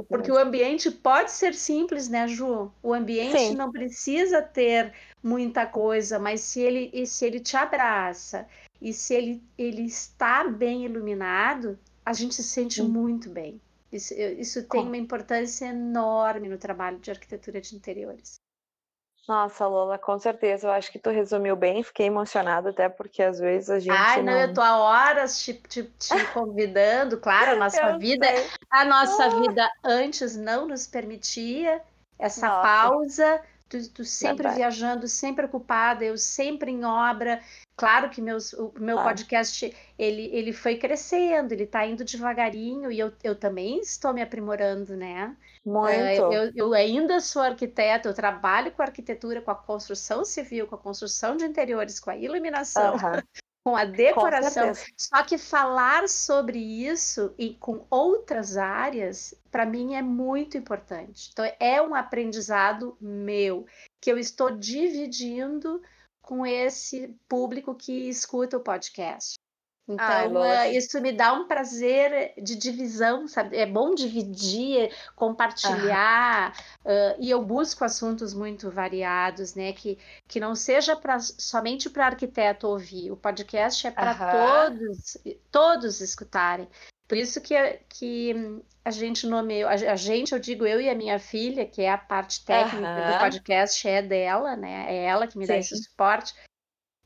Porque 0.08 0.32
o 0.32 0.38
ambiente 0.38 0.92
pode 0.92 1.32
ser 1.32 1.54
simples, 1.54 2.08
né, 2.08 2.28
Ju? 2.28 2.72
O 2.82 2.94
ambiente 2.94 3.40
Sim. 3.40 3.56
não 3.56 3.72
precisa 3.72 4.42
ter 4.42 4.94
muita 5.22 5.66
coisa, 5.66 6.20
mas 6.20 6.42
se 6.42 6.62
ele, 6.62 7.06
se 7.06 7.26
ele 7.26 7.40
te 7.40 7.58
abraça 7.58 8.48
e 8.82 8.94
se 8.94 9.14
ele, 9.14 9.44
ele 9.58 9.84
está 9.84 10.48
bem 10.48 10.86
iluminado, 10.86 11.78
a 12.06 12.14
gente 12.14 12.36
se 12.36 12.44
sente 12.44 12.82
muito 12.82 13.30
bem. 13.30 13.60
Isso, 13.92 14.14
isso 14.14 14.64
tem 14.68 14.82
uma 14.82 14.98
importância 14.98 15.66
enorme 15.66 16.48
no 16.48 16.58
trabalho 16.58 17.00
de 17.00 17.10
arquitetura 17.10 17.60
de 17.60 17.76
interiores. 17.76 18.40
Nossa, 19.30 19.68
Lola, 19.68 20.00
com 20.00 20.18
certeza. 20.18 20.66
Eu 20.66 20.72
acho 20.72 20.92
que 20.92 20.98
tu 20.98 21.12
resumiu 21.12 21.56
bem. 21.56 21.84
Fiquei 21.84 22.08
emocionada 22.08 22.72
até 22.72 22.90
porque 22.90 23.22
às 23.22 23.38
vezes 23.38 23.70
a 23.70 23.78
gente. 23.78 23.96
Ai, 23.96 24.24
não, 24.24 24.34
não... 24.34 24.40
eu 24.40 24.52
tô 24.56 24.60
há 24.60 24.76
horas 24.80 25.40
te, 25.44 25.54
te, 25.54 25.84
te 25.84 26.26
convidando. 26.34 27.20
Claro, 27.20 27.52
a 27.52 27.56
nossa 27.56 27.96
vida, 28.00 28.26
sei. 28.26 28.50
a 28.72 28.86
nossa 28.86 29.26
ah. 29.26 29.40
vida 29.40 29.72
antes 29.84 30.36
não 30.36 30.68
nos 30.68 30.88
permitia 30.88 31.80
essa 32.18 32.48
nossa. 32.48 32.62
pausa. 32.64 33.42
Tu, 33.70 33.88
tu 33.90 34.04
sempre 34.04 34.38
Verdade. 34.38 34.56
viajando, 34.56 35.08
sempre 35.08 35.46
ocupada, 35.46 36.04
eu 36.04 36.18
sempre 36.18 36.72
em 36.72 36.84
obra. 36.84 37.40
Claro 37.80 38.10
que 38.10 38.22
meus, 38.22 38.52
o 38.52 38.74
meu 38.78 38.98
claro. 38.98 39.10
podcast 39.10 39.74
ele, 39.98 40.30
ele 40.34 40.52
foi 40.52 40.76
crescendo, 40.76 41.54
ele 41.54 41.64
está 41.64 41.86
indo 41.86 42.04
devagarinho 42.04 42.92
e 42.92 43.00
eu, 43.00 43.14
eu 43.24 43.34
também 43.36 43.80
estou 43.80 44.14
me 44.14 44.22
aprimorando, 44.22 44.98
né? 44.98 45.34
Muito. 45.66 45.94
Eu, 45.94 46.52
eu, 46.54 46.74
ainda 46.74 47.22
sou 47.22 47.42
arquiteta, 47.42 48.10
eu 48.10 48.14
trabalho 48.14 48.74
com 48.74 48.82
arquitetura, 48.82 49.42
com 49.42 49.52
a 49.52 49.56
construção 49.56 50.26
civil, 50.26 50.68
com 50.68 50.76
a 50.76 50.78
construção 50.78 51.38
de 51.38 51.46
interiores, 51.46 52.02
com 52.02 52.10
a 52.10 52.18
iluminação, 52.18 52.96
uhum. 52.96 53.00
com 53.64 53.78
a 53.78 53.86
decoração. 53.86 54.74
Com 54.74 54.82
Só 54.98 55.24
que 55.24 55.38
falar 55.38 56.10
sobre 56.10 56.60
isso 56.60 57.34
e 57.38 57.54
com 57.54 57.86
outras 57.90 58.58
áreas, 58.58 59.34
para 59.50 59.66
mim 59.66 59.96
é 59.96 60.02
muito 60.02 60.58
importante. 60.58 61.30
Então 61.32 61.50
é 61.58 61.82
um 61.82 61.96
aprendizado 61.96 62.98
meu 63.00 63.66
que 64.02 64.12
eu 64.12 64.18
estou 64.18 64.52
dividindo 64.52 65.82
com 66.30 66.46
esse 66.46 67.08
público 67.28 67.74
que 67.74 68.08
escuta 68.08 68.56
o 68.56 68.60
podcast. 68.60 69.34
Então, 69.88 70.06
Ai, 70.44 70.78
isso 70.78 71.02
me 71.02 71.12
dá 71.12 71.34
um 71.34 71.48
prazer 71.48 72.36
de 72.38 72.56
divisão, 72.56 73.28
sabe? 73.28 73.58
É 73.58 73.66
bom 73.66 73.96
dividir, 73.96 74.96
compartilhar, 75.16 76.54
uh, 76.86 77.18
e 77.18 77.32
eu 77.32 77.44
busco 77.44 77.84
assuntos 77.84 78.32
muito 78.32 78.70
variados, 78.70 79.56
né? 79.56 79.74
Que, 79.74 79.98
que 80.28 80.40
não 80.40 80.54
seja 80.54 80.96
pra, 80.96 81.18
somente 81.20 81.90
para 81.90 82.06
arquiteto 82.06 82.68
ouvir. 82.68 83.10
O 83.10 83.18
podcast 83.18 83.88
é 83.88 83.90
para 83.90 84.14
todos, 84.70 85.18
todos 85.52 86.00
escutarem. 86.00 86.68
Por 87.10 87.18
isso 87.18 87.42
que, 87.42 87.56
que 87.90 88.62
a 88.86 88.92
gente 88.92 89.26
nomeou, 89.26 89.68
a, 89.68 89.74
a, 89.74 89.96
gente, 89.96 90.32
eu 90.32 90.38
digo 90.38 90.64
eu 90.64 90.80
e 90.80 90.88
a 90.88 90.94
minha 90.94 91.18
filha, 91.18 91.66
que 91.66 91.82
é 91.82 91.90
a 91.90 91.98
parte 91.98 92.46
técnica 92.46 93.12
do 93.12 93.20
podcast, 93.20 93.88
é 93.88 94.00
dela, 94.04 94.56
né? 94.56 94.86
É 94.88 95.06
ela 95.06 95.26
que 95.26 95.36
me 95.36 95.46
Sim. 95.46 95.54
dá 95.54 95.58
esse 95.58 95.76
suporte. 95.76 96.36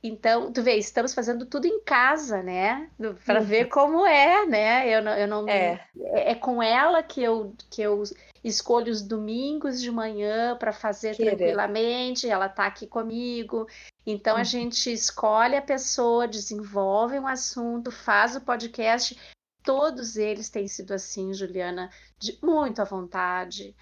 Então, 0.04 0.52
tu 0.52 0.62
vê, 0.62 0.76
estamos 0.76 1.14
fazendo 1.14 1.46
tudo 1.46 1.66
em 1.66 1.82
casa, 1.82 2.44
né? 2.44 2.90
Para 3.26 3.40
uhum. 3.40 3.46
ver 3.46 3.70
como 3.70 4.06
é, 4.06 4.46
né? 4.46 4.94
Eu 4.94 5.02
não, 5.02 5.12
eu 5.14 5.28
não 5.28 5.48
é. 5.48 5.88
é. 5.98 6.32
é 6.32 6.36
com 6.36 6.62
ela 6.62 7.02
que 7.02 7.24
eu 7.24 7.56
que 7.72 7.82
eu 7.82 8.04
escolho 8.44 8.92
os 8.92 9.02
domingos 9.02 9.82
de 9.82 9.90
manhã 9.90 10.58
para 10.58 10.74
fazer 10.74 11.16
Querer. 11.16 11.38
tranquilamente. 11.38 12.28
Ela 12.28 12.48
está 12.48 12.66
aqui 12.66 12.86
comigo. 12.86 13.66
Então 14.06 14.36
uhum. 14.36 14.42
a 14.42 14.44
gente 14.44 14.92
escolhe 14.92 15.56
a 15.56 15.62
pessoa, 15.62 16.28
desenvolve 16.28 17.18
um 17.18 17.26
assunto, 17.26 17.90
faz 17.90 18.36
o 18.36 18.42
podcast. 18.42 19.18
Todos 19.64 20.18
eles 20.18 20.50
têm 20.50 20.68
sido 20.68 20.94
assim, 20.94 21.34
Juliana, 21.34 21.90
de 22.20 22.38
muito 22.42 22.82
à 22.82 22.86
vontade 22.86 23.76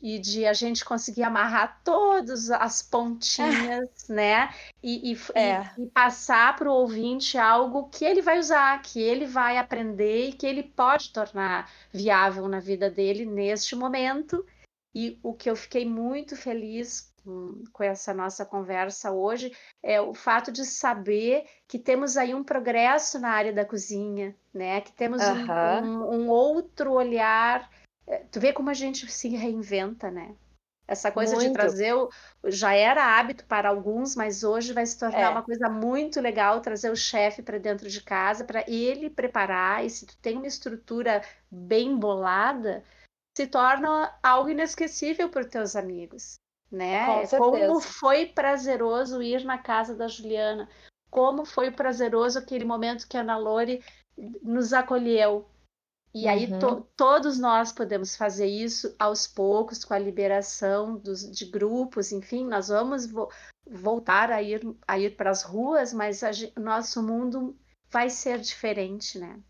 e 0.00 0.18
de 0.18 0.46
a 0.46 0.52
gente 0.52 0.84
conseguir 0.84 1.24
amarrar 1.24 1.80
todas 1.82 2.50
as 2.50 2.82
pontinhas, 2.82 3.88
né? 4.08 4.54
E, 4.82 5.12
e, 5.12 5.18
é. 5.34 5.70
e, 5.76 5.82
e 5.82 5.90
passar 5.90 6.54
para 6.56 6.70
o 6.70 6.74
ouvinte 6.74 7.36
algo 7.36 7.88
que 7.88 8.04
ele 8.04 8.22
vai 8.22 8.38
usar, 8.38 8.80
que 8.82 9.00
ele 9.00 9.26
vai 9.26 9.58
aprender 9.58 10.28
e 10.28 10.32
que 10.32 10.46
ele 10.46 10.62
pode 10.62 11.12
tornar 11.12 11.70
viável 11.92 12.46
na 12.46 12.60
vida 12.60 12.88
dele 12.88 13.26
neste 13.26 13.74
momento. 13.74 14.46
E 14.94 15.18
o 15.22 15.32
que 15.32 15.50
eu 15.50 15.56
fiquei 15.56 15.86
muito 15.86 16.36
feliz 16.36 17.11
com, 17.24 17.84
essa 17.84 18.12
nossa 18.12 18.44
conversa 18.44 19.10
hoje 19.10 19.52
é 19.82 20.00
o 20.00 20.14
fato 20.14 20.50
de 20.50 20.64
saber 20.64 21.44
que 21.66 21.78
temos 21.78 22.16
aí 22.16 22.34
um 22.34 22.44
progresso 22.44 23.18
na 23.18 23.30
área 23.30 23.52
da 23.52 23.64
cozinha, 23.64 24.34
né? 24.52 24.80
Que 24.80 24.92
temos 24.92 25.22
uhum. 25.22 25.44
um, 25.44 25.88
um, 25.88 26.22
um 26.22 26.28
outro 26.28 26.92
olhar 26.92 27.70
é, 28.06 28.18
tu 28.30 28.40
vê 28.40 28.52
como 28.52 28.70
a 28.70 28.74
gente 28.74 29.10
se 29.10 29.28
reinventa, 29.28 30.10
né? 30.10 30.34
Essa 30.86 31.10
coisa 31.10 31.36
muito. 31.36 31.48
de 31.48 31.54
trazer 31.54 31.94
o, 31.94 32.10
já 32.46 32.74
era 32.74 33.18
hábito 33.18 33.46
para 33.46 33.68
alguns, 33.68 34.16
mas 34.16 34.42
hoje 34.42 34.72
vai 34.72 34.84
se 34.84 34.98
tornar 34.98 35.20
é. 35.20 35.28
uma 35.28 35.42
coisa 35.42 35.68
muito 35.68 36.20
legal 36.20 36.60
trazer 36.60 36.90
o 36.90 36.96
chefe 36.96 37.40
para 37.40 37.58
dentro 37.58 37.88
de 37.88 38.02
casa 38.02 38.44
para 38.44 38.64
ele 38.68 39.08
preparar. 39.08 39.84
E 39.84 39.90
se 39.90 40.04
tu 40.04 40.16
tem 40.18 40.36
uma 40.36 40.46
estrutura 40.46 41.22
bem 41.50 41.96
bolada, 41.96 42.84
se 43.36 43.46
torna 43.46 44.14
algo 44.22 44.50
inesquecível 44.50 45.30
para 45.30 45.42
os 45.42 45.46
teus 45.46 45.76
amigos, 45.76 46.38
né? 46.72 47.26
Com 47.26 47.36
Como 47.36 47.80
foi 47.80 48.26
prazeroso 48.26 49.22
ir 49.22 49.44
na 49.44 49.58
casa 49.58 49.94
da 49.94 50.08
Juliana. 50.08 50.68
Como 51.10 51.44
foi 51.44 51.70
prazeroso 51.70 52.38
aquele 52.38 52.64
momento 52.64 53.06
que 53.06 53.16
a 53.16 53.20
Ana 53.20 53.36
Lore 53.36 53.84
nos 54.42 54.72
acolheu, 54.72 55.46
e 56.14 56.28
aí 56.28 56.46
to, 56.58 56.66
uhum. 56.66 56.86
todos 56.94 57.38
nós 57.38 57.72
podemos 57.72 58.14
fazer 58.14 58.46
isso 58.46 58.94
aos 58.98 59.26
poucos, 59.26 59.82
com 59.82 59.94
a 59.94 59.98
liberação 59.98 60.98
dos, 60.98 61.30
de 61.30 61.46
grupos, 61.46 62.12
enfim, 62.12 62.46
nós 62.46 62.68
vamos 62.68 63.06
vo, 63.06 63.30
voltar 63.66 64.30
a 64.30 64.42
ir, 64.42 64.60
a 64.86 64.98
ir 64.98 65.16
para 65.16 65.30
as 65.30 65.42
ruas, 65.42 65.92
mas 65.92 66.20
o 66.54 66.60
nosso 66.60 67.02
mundo 67.02 67.56
vai 67.90 68.10
ser 68.10 68.38
diferente, 68.40 69.18
né? 69.18 69.40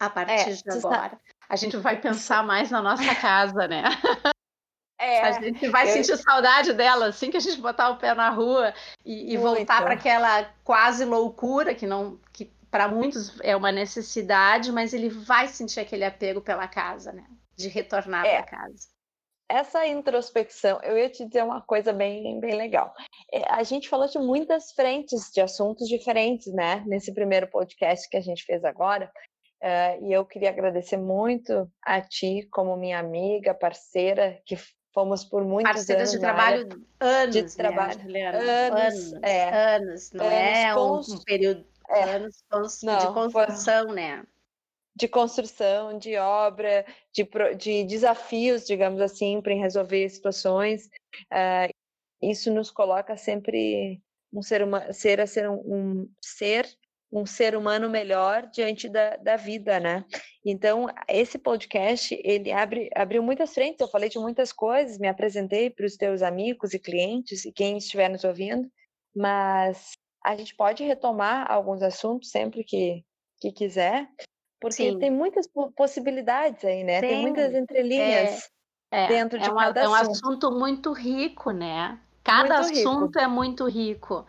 A 0.00 0.08
partir 0.08 0.50
é, 0.50 0.54
de 0.54 0.70
agora. 0.70 1.20
A 1.48 1.56
gente 1.56 1.76
vai 1.78 2.00
pensar 2.00 2.44
mais 2.44 2.70
na 2.70 2.80
nossa 2.80 3.14
casa, 3.16 3.66
né? 3.66 3.82
É, 5.02 5.20
a 5.20 5.32
gente 5.32 5.68
vai 5.68 5.88
eu... 5.88 5.92
sentir 5.92 6.16
saudade 6.16 6.72
dela 6.72 7.06
assim 7.06 7.28
que 7.28 7.36
a 7.36 7.40
gente 7.40 7.60
botar 7.60 7.90
o 7.90 7.96
pé 7.96 8.14
na 8.14 8.30
rua 8.30 8.72
e, 9.04 9.34
e 9.34 9.36
voltar 9.36 9.82
para 9.82 9.94
aquela 9.94 10.44
quase 10.62 11.04
loucura 11.04 11.74
que 11.74 11.88
não 11.88 12.20
que 12.32 12.52
para 12.70 12.86
muitos 12.86 13.38
é 13.42 13.56
uma 13.56 13.72
necessidade, 13.72 14.70
mas 14.70 14.94
ele 14.94 15.08
vai 15.08 15.48
sentir 15.48 15.80
aquele 15.80 16.04
apego 16.04 16.40
pela 16.40 16.68
casa, 16.68 17.12
né? 17.12 17.26
De 17.56 17.68
retornar 17.68 18.24
é. 18.24 18.36
para 18.36 18.58
casa. 18.58 18.88
Essa 19.48 19.86
introspecção, 19.86 20.80
eu 20.82 20.96
ia 20.96 21.10
te 21.10 21.26
dizer 21.26 21.42
uma 21.42 21.60
coisa 21.60 21.92
bem, 21.92 22.40
bem 22.40 22.54
legal. 22.54 22.94
É, 23.30 23.42
a 23.52 23.62
gente 23.64 23.88
falou 23.88 24.08
de 24.08 24.18
muitas 24.18 24.72
frentes 24.72 25.30
de 25.34 25.42
assuntos 25.42 25.86
diferentes, 25.88 26.50
né? 26.54 26.82
Nesse 26.86 27.12
primeiro 27.12 27.46
podcast 27.48 28.08
que 28.08 28.16
a 28.16 28.22
gente 28.22 28.44
fez 28.44 28.64
agora. 28.64 29.12
Uh, 29.60 30.06
e 30.06 30.12
eu 30.12 30.24
queria 30.24 30.48
agradecer 30.48 30.96
muito 30.96 31.70
a 31.82 32.00
ti, 32.00 32.48
como 32.50 32.76
minha 32.76 32.98
amiga, 32.98 33.52
parceira, 33.52 34.40
que 34.46 34.56
fomos 34.92 35.24
por 35.24 35.44
muitos 35.44 35.72
Parceiras 35.72 36.10
anos. 36.10 36.12
de 36.12 36.18
trabalho, 36.20 36.86
anos, 37.00 37.34
de 37.34 37.56
trabalho, 37.56 38.04
né, 38.04 38.26
anos, 38.26 39.12
anos, 39.12 39.22
é, 39.22 39.74
anos, 39.76 40.12
não 40.12 40.24
anos, 40.26 40.36
é 40.36 40.74
um, 40.76 41.16
um 41.16 41.24
período 41.24 41.66
é. 41.88 42.02
anos 42.14 42.44
Não, 42.82 42.98
de 42.98 43.06
construção, 43.12 43.86
foi... 43.86 43.94
né? 43.94 44.24
De 44.94 45.08
construção, 45.08 45.98
de 45.98 46.16
obra, 46.16 46.84
de, 47.12 47.26
de 47.56 47.84
desafios, 47.84 48.66
digamos 48.66 49.00
assim, 49.00 49.40
para 49.40 49.54
resolver 49.54 50.08
situações. 50.08 50.86
Uh, 51.32 51.72
isso 52.20 52.52
nos 52.52 52.70
coloca 52.70 53.16
sempre 53.16 54.02
um 54.32 54.42
ser, 54.42 54.62
uma, 54.62 54.92
ser 54.92 55.20
a 55.20 55.26
ser 55.26 55.48
um, 55.48 55.60
um 55.64 56.10
ser 56.20 56.66
um 57.12 57.26
ser 57.26 57.54
humano 57.54 57.90
melhor 57.90 58.48
diante 58.50 58.88
da, 58.88 59.16
da 59.16 59.36
vida, 59.36 59.78
né? 59.78 60.04
Então, 60.44 60.86
esse 61.06 61.38
podcast, 61.38 62.18
ele 62.24 62.50
abre, 62.50 62.88
abriu 62.94 63.22
muitas 63.22 63.52
frentes, 63.52 63.80
eu 63.80 63.88
falei 63.88 64.08
de 64.08 64.18
muitas 64.18 64.50
coisas, 64.52 64.98
me 64.98 65.06
apresentei 65.06 65.68
para 65.68 65.84
os 65.84 65.96
teus 65.96 66.22
amigos 66.22 66.72
e 66.72 66.78
clientes 66.78 67.44
e 67.44 67.52
quem 67.52 67.76
estiver 67.76 68.08
nos 68.08 68.24
ouvindo, 68.24 68.66
mas 69.14 69.92
a 70.24 70.34
gente 70.34 70.56
pode 70.56 70.82
retomar 70.82 71.50
alguns 71.52 71.82
assuntos 71.82 72.30
sempre 72.30 72.64
que, 72.64 73.04
que 73.40 73.52
quiser, 73.52 74.08
porque 74.58 74.92
Sim. 74.92 74.98
tem 74.98 75.10
muitas 75.10 75.46
possibilidades 75.76 76.64
aí, 76.64 76.82
né? 76.82 77.00
Tem, 77.00 77.10
tem 77.10 77.22
muitas 77.22 77.52
entrelinhas 77.52 78.48
é, 78.90 79.04
é, 79.04 79.08
dentro 79.08 79.38
de 79.38 79.44
é 79.44 79.52
cada 79.52 79.66
assunto. 79.66 79.78
É 79.78 79.88
um 79.88 79.94
assunto 79.94 80.50
muito 80.52 80.92
rico, 80.92 81.50
né? 81.50 82.00
Cada 82.22 82.60
muito 82.60 82.78
assunto 82.78 83.06
rico. 83.06 83.18
é 83.18 83.26
muito 83.26 83.66
rico. 83.66 84.24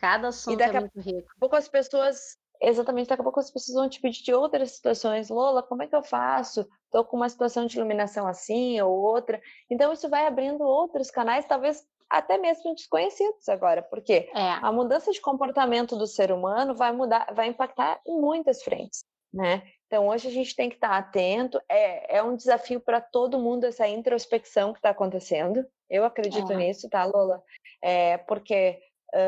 Cada 0.00 0.28
assunto 0.28 0.58
é 0.58 0.80
muito 0.80 0.98
rico. 0.98 1.20
Daqui 1.20 1.36
a 1.36 1.40
pouco 1.40 1.56
as 1.56 1.68
pessoas, 1.68 2.38
exatamente, 2.58 3.08
daqui 3.08 3.20
a 3.20 3.24
pouco 3.24 3.38
as 3.38 3.50
pessoas 3.50 3.74
vão 3.74 3.88
te 3.88 4.00
pedir 4.00 4.22
de 4.22 4.32
outras 4.32 4.70
situações. 4.72 5.28
Lola, 5.28 5.62
como 5.62 5.82
é 5.82 5.86
que 5.86 5.94
eu 5.94 6.02
faço? 6.02 6.66
Estou 6.86 7.04
com 7.04 7.18
uma 7.18 7.28
situação 7.28 7.66
de 7.66 7.76
iluminação 7.76 8.26
assim 8.26 8.80
ou 8.80 8.98
outra. 8.98 9.38
Então, 9.68 9.92
isso 9.92 10.08
vai 10.08 10.26
abrindo 10.26 10.62
outros 10.62 11.10
canais, 11.10 11.44
talvez 11.44 11.84
até 12.08 12.38
mesmo 12.38 12.74
desconhecidos 12.74 13.46
agora, 13.48 13.82
porque 13.82 14.30
é. 14.34 14.50
a 14.62 14.72
mudança 14.72 15.12
de 15.12 15.20
comportamento 15.20 15.96
do 15.96 16.06
ser 16.06 16.32
humano 16.32 16.74
vai 16.74 16.92
mudar, 16.92 17.32
vai 17.34 17.48
impactar 17.48 18.00
em 18.04 18.18
muitas 18.18 18.62
frentes, 18.62 19.04
né? 19.32 19.62
Então 19.86 20.08
hoje 20.08 20.26
a 20.26 20.30
gente 20.30 20.56
tem 20.56 20.68
que 20.68 20.74
estar 20.74 20.96
atento. 20.96 21.60
É, 21.68 22.16
é 22.16 22.22
um 22.22 22.34
desafio 22.34 22.80
para 22.80 23.00
todo 23.00 23.38
mundo 23.38 23.64
essa 23.64 23.86
introspecção 23.86 24.72
que 24.72 24.78
está 24.80 24.90
acontecendo. 24.90 25.64
Eu 25.88 26.04
acredito 26.04 26.52
é. 26.52 26.56
nisso, 26.56 26.88
tá, 26.88 27.04
Lola? 27.04 27.40
É, 27.82 28.18
porque 28.18 28.80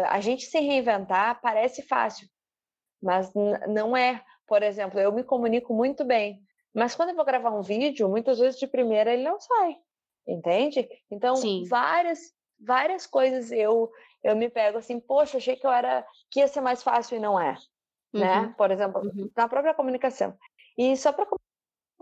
a 0.08 0.20
gente 0.20 0.44
se 0.46 0.58
reinventar 0.60 1.40
parece 1.40 1.82
fácil, 1.82 2.28
mas 3.02 3.32
não 3.68 3.96
é. 3.96 4.22
Por 4.46 4.62
exemplo, 4.62 5.00
eu 5.00 5.12
me 5.12 5.24
comunico 5.24 5.74
muito 5.74 6.04
bem, 6.04 6.42
mas 6.74 6.94
quando 6.94 7.10
eu 7.10 7.16
vou 7.16 7.24
gravar 7.24 7.50
um 7.50 7.62
vídeo, 7.62 8.08
muitas 8.08 8.38
vezes 8.38 8.58
de 8.58 8.66
primeira 8.66 9.12
ele 9.12 9.22
não 9.22 9.40
sai, 9.40 9.76
entende? 10.26 10.88
Então, 11.10 11.36
Sim. 11.36 11.64
várias 11.68 12.18
várias 12.64 13.06
coisas 13.06 13.50
eu 13.50 13.90
eu 14.22 14.36
me 14.36 14.48
pego 14.48 14.78
assim, 14.78 15.00
poxa, 15.00 15.38
achei 15.38 15.56
que 15.56 15.66
eu 15.66 15.72
era 15.72 16.06
que 16.30 16.40
ia 16.40 16.48
ser 16.48 16.60
mais 16.60 16.82
fácil 16.82 17.16
e 17.16 17.20
não 17.20 17.40
é, 17.40 17.54
né? 18.12 18.36
uhum. 18.36 18.42
né? 18.42 18.54
Por 18.56 18.70
exemplo, 18.70 19.02
uhum. 19.02 19.30
na 19.36 19.48
própria 19.48 19.74
comunicação. 19.74 20.36
E 20.78 20.96
só 20.96 21.12
para 21.12 21.26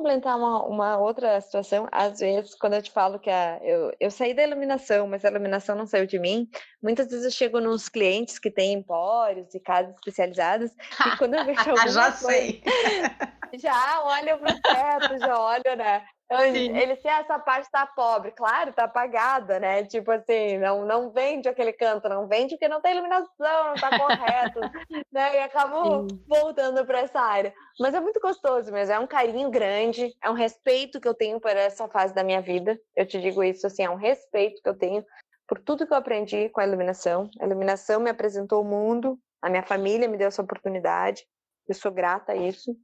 complementar 0.00 0.36
uma, 0.36 0.64
uma, 0.64 0.96
outra 0.96 1.38
situação, 1.40 1.86
às 1.92 2.20
vezes, 2.20 2.54
quando 2.54 2.72
eu 2.72 2.82
te 2.82 2.90
falo 2.90 3.18
que 3.18 3.28
a, 3.28 3.60
eu, 3.62 3.92
eu 4.00 4.10
saí 4.10 4.32
da 4.32 4.42
iluminação, 4.42 5.06
mas 5.06 5.24
a 5.24 5.28
iluminação 5.28 5.76
não 5.76 5.86
saiu 5.86 6.06
de 6.06 6.18
mim, 6.18 6.48
muitas 6.82 7.08
vezes 7.10 7.26
eu 7.26 7.30
chego 7.30 7.60
nos 7.60 7.88
clientes 7.88 8.38
que 8.38 8.50
têm 8.50 8.72
empórios 8.72 9.54
e 9.54 9.60
casas 9.60 9.94
especializadas, 9.94 10.74
e 11.06 11.16
quando 11.18 11.34
eu 11.34 11.44
vejo 11.44 11.60
alguma 11.68 11.88
já 11.88 12.12
sei. 12.12 12.62
já 13.54 14.02
olho 14.04 14.38
para 14.38 14.54
o 14.54 14.60
teto, 14.60 15.18
já 15.18 15.38
olho, 15.38 15.76
né? 15.76 16.04
Sim. 16.38 16.76
Ele 16.76 16.94
se 16.94 17.08
essa 17.08 17.40
parte 17.40 17.68
tá 17.70 17.84
pobre, 17.84 18.30
claro, 18.30 18.72
tá 18.72 18.84
apagada, 18.84 19.58
né? 19.58 19.84
Tipo 19.84 20.12
assim, 20.12 20.58
não, 20.58 20.86
não 20.86 21.10
vende 21.10 21.48
aquele 21.48 21.72
canto, 21.72 22.08
não 22.08 22.28
vende 22.28 22.54
porque 22.54 22.68
não 22.68 22.80
tem 22.80 22.92
iluminação, 22.92 23.70
não 23.70 23.74
tá 23.74 23.98
correto, 23.98 24.60
né? 25.12 25.36
E 25.36 25.38
acabo 25.40 26.08
Sim. 26.08 26.24
voltando 26.28 26.86
para 26.86 27.00
essa 27.00 27.20
área. 27.20 27.52
Mas 27.80 27.94
é 27.94 28.00
muito 28.00 28.20
gostoso 28.20 28.72
mesmo, 28.72 28.94
é 28.94 28.98
um 29.00 29.08
carinho 29.08 29.50
grande, 29.50 30.14
é 30.22 30.30
um 30.30 30.34
respeito 30.34 31.00
que 31.00 31.08
eu 31.08 31.14
tenho 31.14 31.40
por 31.40 31.50
essa 31.50 31.88
fase 31.88 32.14
da 32.14 32.22
minha 32.22 32.40
vida. 32.40 32.80
Eu 32.94 33.06
te 33.06 33.20
digo 33.20 33.42
isso 33.42 33.66
assim, 33.66 33.82
é 33.82 33.90
um 33.90 33.96
respeito 33.96 34.62
que 34.62 34.68
eu 34.68 34.78
tenho 34.78 35.04
por 35.48 35.58
tudo 35.58 35.84
que 35.84 35.92
eu 35.92 35.96
aprendi 35.96 36.48
com 36.50 36.60
a 36.60 36.66
iluminação. 36.66 37.28
A 37.40 37.44
iluminação 37.44 37.98
me 37.98 38.08
apresentou 38.08 38.62
o 38.62 38.64
mundo, 38.64 39.18
a 39.42 39.50
minha 39.50 39.64
família 39.64 40.08
me 40.08 40.16
deu 40.16 40.28
essa 40.28 40.42
oportunidade. 40.42 41.26
Eu 41.66 41.74
sou 41.74 41.90
grata 41.90 42.32
a 42.32 42.36
isso. 42.36 42.76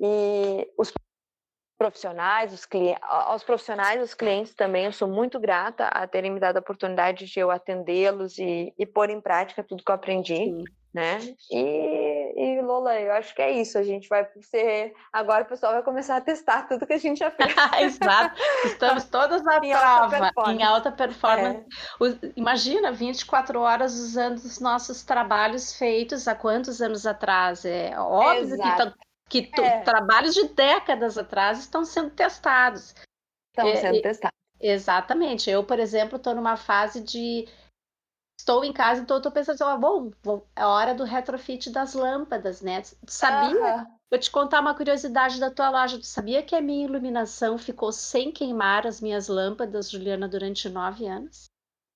E 0.00 0.68
os 0.76 0.92
profissionais, 1.80 2.52
os 2.52 2.66
clientes, 2.66 3.00
aos 3.02 3.42
profissionais, 3.42 4.02
os 4.02 4.12
clientes 4.12 4.54
também, 4.54 4.84
eu 4.84 4.92
sou 4.92 5.08
muito 5.08 5.40
grata 5.40 5.86
a 5.86 6.06
terem 6.06 6.30
me 6.30 6.38
dado 6.38 6.58
a 6.58 6.60
oportunidade 6.60 7.24
de 7.24 7.40
eu 7.40 7.50
atendê-los 7.50 8.36
e, 8.38 8.74
e 8.78 8.84
pôr 8.84 9.08
em 9.08 9.18
prática 9.18 9.64
tudo 9.64 9.82
que 9.82 9.90
eu 9.90 9.94
aprendi, 9.94 10.36
Sim. 10.36 10.64
né? 10.92 11.18
E, 11.50 12.34
e, 12.36 12.60
Lola, 12.60 13.00
eu 13.00 13.10
acho 13.12 13.34
que 13.34 13.40
é 13.40 13.52
isso, 13.52 13.78
a 13.78 13.82
gente 13.82 14.10
vai 14.10 14.28
ser, 14.42 14.92
agora 15.10 15.44
o 15.44 15.46
pessoal 15.46 15.72
vai 15.72 15.82
começar 15.82 16.18
a 16.18 16.20
testar 16.20 16.68
tudo 16.68 16.86
que 16.86 16.92
a 16.92 16.98
gente 16.98 17.20
já 17.20 17.30
fez. 17.30 17.48
Exato, 17.80 18.38
estamos 18.66 19.04
todas 19.08 19.42
na 19.42 19.56
em 19.56 19.70
prova, 19.70 20.32
alta 20.36 20.52
em 20.52 20.62
alta 20.62 20.92
performance. 20.92 21.64
É. 22.02 22.32
Imagina, 22.36 22.92
24 22.92 23.58
horas 23.58 23.94
usando 23.94 24.36
os 24.36 24.60
nossos 24.60 25.02
trabalhos 25.02 25.72
feitos 25.78 26.28
há 26.28 26.34
quantos 26.34 26.82
anos 26.82 27.06
atrás? 27.06 27.64
É 27.64 27.98
óbvio 27.98 28.52
Exato. 28.52 28.92
que 28.92 29.09
que 29.30 29.50
é. 29.58 29.80
trabalhos 29.82 30.34
de 30.34 30.48
décadas 30.48 31.16
atrás 31.16 31.60
estão 31.60 31.84
sendo 31.84 32.10
testados. 32.10 32.94
Estão 33.52 33.68
é, 33.68 33.76
sendo 33.76 34.02
testados. 34.02 34.36
Exatamente. 34.60 35.48
Eu, 35.48 35.64
por 35.64 35.78
exemplo, 35.78 36.16
estou 36.16 36.34
numa 36.34 36.56
fase 36.56 37.00
de 37.00 37.48
estou 38.38 38.64
em 38.64 38.72
casa, 38.72 39.02
então 39.02 39.18
estou 39.18 39.30
pensando, 39.30 39.62
assim, 39.62 39.80
bom, 39.80 40.10
bom, 40.22 40.46
é 40.56 40.64
hora 40.64 40.94
do 40.94 41.04
retrofit 41.04 41.70
das 41.70 41.94
lâmpadas, 41.94 42.60
né? 42.60 42.82
sabia? 43.06 43.76
Uhum. 43.76 43.86
Vou 44.10 44.18
te 44.18 44.30
contar 44.30 44.60
uma 44.60 44.74
curiosidade 44.74 45.38
da 45.38 45.50
tua 45.50 45.70
loja. 45.70 45.98
Tu 45.98 46.06
sabia 46.06 46.42
que 46.42 46.56
a 46.56 46.60
minha 46.60 46.84
iluminação 46.84 47.56
ficou 47.56 47.92
sem 47.92 48.32
queimar 48.32 48.86
as 48.86 49.00
minhas 49.00 49.28
lâmpadas, 49.28 49.88
Juliana, 49.90 50.26
durante 50.26 50.68
nove 50.68 51.06
anos? 51.06 51.44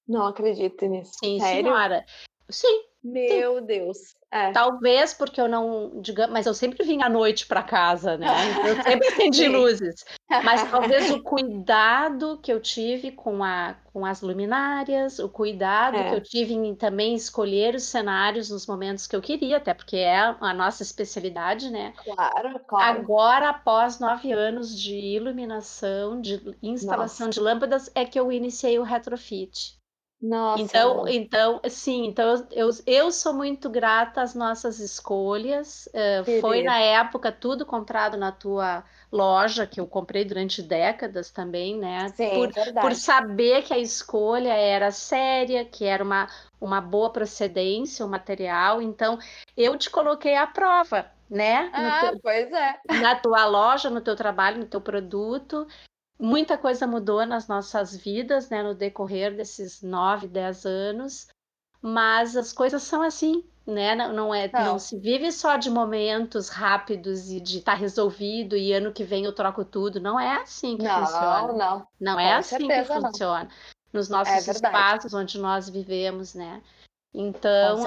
Não 0.06 0.26
acredito 0.26 0.86
nisso. 0.86 1.14
Sim, 1.18 1.40
Sério? 1.40 1.64
senhora. 1.64 2.06
Sim. 2.48 2.84
Meu 3.04 3.58
Sim. 3.58 3.66
Deus. 3.66 4.16
É. 4.30 4.50
Talvez 4.50 5.12
porque 5.12 5.38
eu 5.38 5.46
não, 5.46 6.00
digamos, 6.00 6.32
mas 6.32 6.46
eu 6.46 6.54
sempre 6.54 6.82
vim 6.82 7.02
à 7.02 7.08
noite 7.08 7.46
para 7.46 7.62
casa, 7.62 8.16
né? 8.16 8.26
Eu 8.66 8.82
sempre 8.82 9.06
acendi 9.12 9.46
luzes. 9.46 10.06
Mas 10.42 10.62
talvez 10.72 11.10
o 11.10 11.22
cuidado 11.22 12.40
que 12.42 12.50
eu 12.50 12.58
tive 12.58 13.12
com, 13.12 13.44
a, 13.44 13.76
com 13.92 14.06
as 14.06 14.22
luminárias, 14.22 15.18
o 15.18 15.28
cuidado 15.28 15.98
é. 15.98 16.08
que 16.08 16.14
eu 16.16 16.20
tive 16.22 16.54
em 16.54 16.74
também 16.74 17.14
escolher 17.14 17.74
os 17.74 17.84
cenários 17.84 18.48
nos 18.48 18.66
momentos 18.66 19.06
que 19.06 19.14
eu 19.14 19.20
queria, 19.20 19.58
até 19.58 19.74
porque 19.74 19.98
é 19.98 20.34
a 20.40 20.54
nossa 20.54 20.82
especialidade, 20.82 21.70
né? 21.70 21.92
Claro, 22.02 22.58
claro. 22.66 22.98
Agora, 22.98 23.50
após 23.50 24.00
nove 24.00 24.32
anos 24.32 24.76
de 24.76 24.96
iluminação, 24.96 26.20
de 26.20 26.56
instalação 26.62 27.26
nossa. 27.26 27.38
de 27.38 27.44
lâmpadas, 27.44 27.90
é 27.94 28.04
que 28.06 28.18
eu 28.18 28.32
iniciei 28.32 28.78
o 28.78 28.82
retrofit. 28.82 29.78
Nossa. 30.24 30.62
Então, 30.62 31.06
então, 31.06 31.60
sim, 31.68 32.06
então 32.06 32.46
eu, 32.50 32.70
eu 32.86 33.12
sou 33.12 33.34
muito 33.34 33.68
grata 33.68 34.22
às 34.22 34.34
nossas 34.34 34.80
escolhas. 34.80 35.86
Uh, 35.88 36.40
foi 36.40 36.62
na 36.62 36.78
época 36.78 37.30
tudo 37.30 37.66
comprado 37.66 38.16
na 38.16 38.32
tua 38.32 38.82
loja, 39.12 39.66
que 39.66 39.78
eu 39.78 39.86
comprei 39.86 40.24
durante 40.24 40.62
décadas 40.62 41.30
também, 41.30 41.76
né? 41.76 42.08
Sim, 42.16 42.30
por, 42.30 42.52
verdade. 42.52 42.80
por 42.80 42.94
saber 42.94 43.64
que 43.64 43.74
a 43.74 43.78
escolha 43.78 44.54
era 44.54 44.90
séria, 44.90 45.62
que 45.62 45.84
era 45.84 46.02
uma, 46.02 46.26
uma 46.58 46.80
boa 46.80 47.10
procedência, 47.10 48.06
o 48.06 48.08
material. 48.08 48.80
Então, 48.80 49.18
eu 49.54 49.76
te 49.76 49.90
coloquei 49.90 50.36
à 50.36 50.46
prova, 50.46 51.04
né? 51.28 51.70
Ah, 51.74 52.00
teu, 52.00 52.20
pois 52.22 52.50
é. 52.50 52.76
Na 52.98 53.14
tua 53.14 53.44
loja, 53.44 53.90
no 53.90 54.00
teu 54.00 54.16
trabalho, 54.16 54.60
no 54.60 54.66
teu 54.66 54.80
produto. 54.80 55.66
Muita 56.18 56.56
coisa 56.56 56.86
mudou 56.86 57.24
nas 57.26 57.48
nossas 57.48 57.96
vidas, 57.96 58.48
né, 58.48 58.62
no 58.62 58.74
decorrer 58.74 59.36
desses 59.36 59.82
nove, 59.82 60.28
dez 60.28 60.64
anos, 60.64 61.28
mas 61.82 62.36
as 62.36 62.52
coisas 62.52 62.82
são 62.82 63.02
assim, 63.02 63.44
né? 63.66 63.94
Não, 63.94 64.12
não 64.12 64.34
é, 64.34 64.48
não. 64.52 64.64
não 64.64 64.78
se 64.78 64.98
vive 64.98 65.32
só 65.32 65.56
de 65.56 65.68
momentos 65.68 66.48
rápidos 66.48 67.30
e 67.30 67.40
de 67.40 67.58
estar 67.58 67.72
tá 67.72 67.78
resolvido 67.78 68.56
e 68.56 68.72
ano 68.72 68.92
que 68.92 69.04
vem 69.04 69.24
eu 69.24 69.34
troco 69.34 69.64
tudo. 69.64 70.00
Não 70.00 70.18
é 70.18 70.40
assim 70.40 70.76
que 70.76 70.84
não, 70.84 71.00
funciona. 71.00 71.48
Não, 71.48 71.56
não. 71.56 71.86
Não 72.00 72.20
é 72.20 72.34
assim 72.34 72.68
que 72.68 72.84
funciona. 72.84 73.48
Nos 73.92 74.08
nossos 74.08 74.48
é 74.48 74.50
espaços 74.50 75.14
onde 75.14 75.38
nós 75.38 75.68
vivemos, 75.68 76.34
né? 76.34 76.62
Então, 77.12 77.84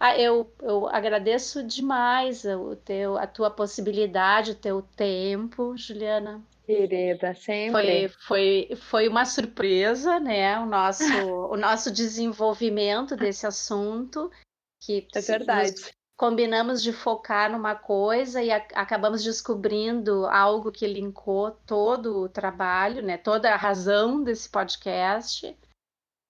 ah, 0.00 0.16
eu, 0.16 0.50
eu 0.62 0.88
agradeço 0.88 1.62
demais 1.62 2.44
o 2.44 2.76
teu, 2.76 3.18
a 3.18 3.26
tua 3.26 3.50
possibilidade, 3.50 4.52
o 4.52 4.54
teu 4.54 4.80
tempo, 4.96 5.76
Juliana. 5.76 6.40
Querida, 6.68 7.32
sempre. 7.32 7.72
Foi, 7.72 8.08
foi, 8.26 8.76
foi 8.76 9.08
uma 9.08 9.24
surpresa, 9.24 10.20
né? 10.20 10.58
O 10.60 10.66
nosso, 10.66 11.02
o 11.50 11.56
nosso 11.56 11.90
desenvolvimento 11.90 13.16
desse 13.16 13.46
assunto. 13.46 14.30
Que 14.78 15.08
é 15.14 15.20
verdade. 15.22 15.72
Combinamos 16.14 16.82
de 16.82 16.92
focar 16.92 17.50
numa 17.50 17.74
coisa 17.74 18.42
e 18.42 18.52
a, 18.52 18.56
acabamos 18.74 19.24
descobrindo 19.24 20.26
algo 20.26 20.70
que 20.70 20.86
linkou 20.86 21.52
todo 21.52 22.24
o 22.24 22.28
trabalho, 22.28 23.02
né? 23.02 23.16
Toda 23.16 23.50
a 23.50 23.56
razão 23.56 24.22
desse 24.22 24.50
podcast. 24.50 25.56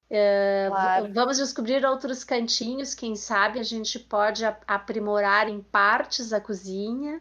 É, 0.08 0.68
claro. 0.70 1.12
Vamos 1.12 1.38
descobrir 1.38 1.84
outros 1.84 2.22
cantinhos, 2.22 2.94
quem 2.94 3.16
sabe 3.16 3.58
a 3.58 3.64
gente 3.64 3.98
pode 3.98 4.44
aprimorar 4.44 5.48
em 5.48 5.60
partes 5.60 6.32
a 6.32 6.40
cozinha. 6.40 7.20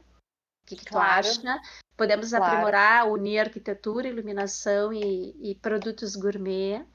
O 0.68 0.70
que, 0.70 0.76
que 0.76 0.86
claro. 0.86 1.24
tu 1.24 1.30
acha? 1.30 1.62
Podemos 1.96 2.30
claro. 2.32 2.44
aprimorar, 2.44 3.08
unir 3.10 3.40
arquitetura, 3.40 4.10
iluminação 4.10 4.92
e, 4.92 5.34
e 5.40 5.56
produtos 5.56 6.14
gourmet. 6.18 6.86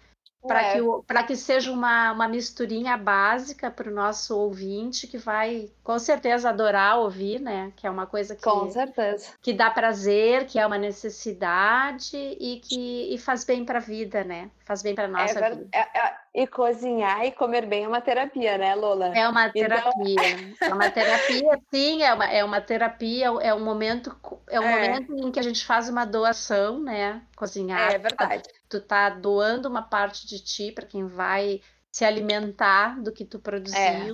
Para 0.47 1.22
que, 1.22 1.28
que 1.28 1.36
seja 1.36 1.70
uma, 1.70 2.12
uma 2.12 2.28
misturinha 2.28 2.97
básica 2.97 3.70
para 3.70 3.88
o 3.88 3.95
nosso 3.95 4.36
ouvinte 4.36 5.07
que 5.07 5.16
vai 5.16 5.70
com 5.84 5.99
certeza 5.99 6.49
adorar 6.49 6.99
ouvir, 6.99 7.40
né? 7.40 7.72
Que 7.76 7.86
é 7.86 7.90
uma 7.90 8.07
coisa 8.07 8.34
que, 8.34 8.43
com 8.43 8.70
certeza. 8.70 9.32
que 9.40 9.53
dá 9.53 9.70
prazer, 9.70 10.47
que 10.47 10.59
é 10.59 10.66
uma 10.66 10.78
necessidade 10.78 12.16
e 12.16 12.61
que 12.61 13.14
e 13.14 13.18
faz 13.18 13.45
bem 13.45 13.64
para 13.64 13.78
a 13.78 13.82
vida, 13.82 14.24
né? 14.24 14.51
Faz 14.64 14.82
bem 14.82 14.95
para 14.95 15.09
nossa 15.09 15.38
é, 15.38 15.51
vida. 15.51 15.68
É, 15.72 15.80
é, 15.80 16.14
e 16.34 16.47
cozinhar 16.47 17.24
e 17.24 17.32
comer 17.32 17.66
bem 17.66 17.84
é 17.84 17.88
uma 17.88 18.01
terapia, 18.01 18.57
né, 18.57 18.74
Lola? 18.74 19.16
É 19.16 19.28
uma 19.28 19.47
então 19.49 19.62
terapia. 19.62 20.30
Então... 20.30 20.68
É 20.68 20.74
uma 20.74 20.90
terapia, 20.90 21.61
sim, 21.70 22.03
é 22.03 22.14
uma, 22.14 22.24
é 22.26 22.45
uma 22.45 22.61
terapia, 22.61 23.26
é 23.26 23.55
um 23.55 23.64
momento, 23.64 24.16
é 24.49 24.59
um 24.59 24.64
é. 24.64 24.72
momento 24.72 25.14
em 25.14 25.30
que 25.30 25.38
a 25.38 25.43
gente 25.43 25.64
faz 25.64 25.88
uma 25.88 26.05
doação, 26.05 26.80
né? 26.80 27.22
Cozinhar. 27.36 27.93
É 27.93 27.99
verdade. 27.99 28.49
Tu 28.73 28.81
tá 28.81 29.11
doando 29.11 29.68
uma 29.68 29.83
parte 29.83 30.27
de 30.27 30.43
ti 30.43 30.73
para 30.73 30.87
quem 30.87 31.07
vai 31.07 31.61
se 31.95 32.07
alimentar 32.07 33.03
do 33.03 33.12
que 33.12 33.23
tu 33.23 33.39
produziu. 33.39 33.77
É. 33.79 34.09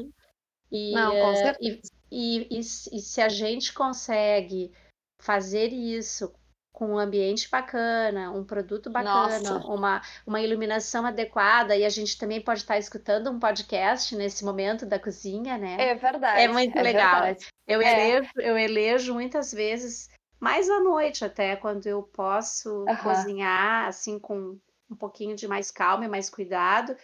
E, 0.69 0.93
Não, 0.95 1.13
com 1.13 1.37
certeza. 1.37 1.81
E, 2.11 2.49
e, 2.51 2.57
e, 2.57 2.59
e 2.59 3.01
se 3.01 3.21
a 3.21 3.29
gente 3.29 3.73
consegue 3.73 4.73
fazer 5.23 5.69
isso 5.69 6.35
com 6.73 6.95
um 6.95 6.99
ambiente 6.99 7.49
bacana, 7.49 8.33
um 8.33 8.45
produto 8.45 8.91
bacana, 8.91 9.65
uma, 9.67 10.03
uma 10.27 10.41
iluminação 10.41 11.07
adequada, 11.07 11.77
e 11.77 11.85
a 11.85 11.89
gente 11.89 12.19
também 12.19 12.41
pode 12.41 12.63
estar 12.63 12.79
escutando 12.79 13.31
um 13.31 13.39
podcast 13.39 14.17
nesse 14.17 14.45
momento 14.45 14.85
da 14.85 14.99
cozinha, 14.99 15.57
né? 15.57 15.77
É 15.79 15.95
verdade. 15.95 16.41
É 16.41 16.49
muito 16.49 16.77
é 16.77 16.83
legal. 16.83 17.23
Verdade. 17.23 17.47
Eu, 17.65 17.81
é. 17.81 18.11
elejo, 18.11 18.31
eu 18.39 18.59
elejo 18.59 19.15
muitas 19.15 19.53
vezes, 19.53 20.09
mais 20.41 20.68
à 20.70 20.80
noite 20.80 21.24
até, 21.24 21.57
quando 21.57 21.86
eu 21.86 22.03
posso 22.03 22.84
cozinhar, 23.03 23.86
assim, 23.86 24.18
com 24.18 24.59
um 24.91 24.97
pouquinho 24.97 25.36
de 25.36 25.47
mais 25.47 25.70
calma 25.70 26.05
e 26.05 26.09
mais 26.09 26.30
cuidado, 26.30 26.97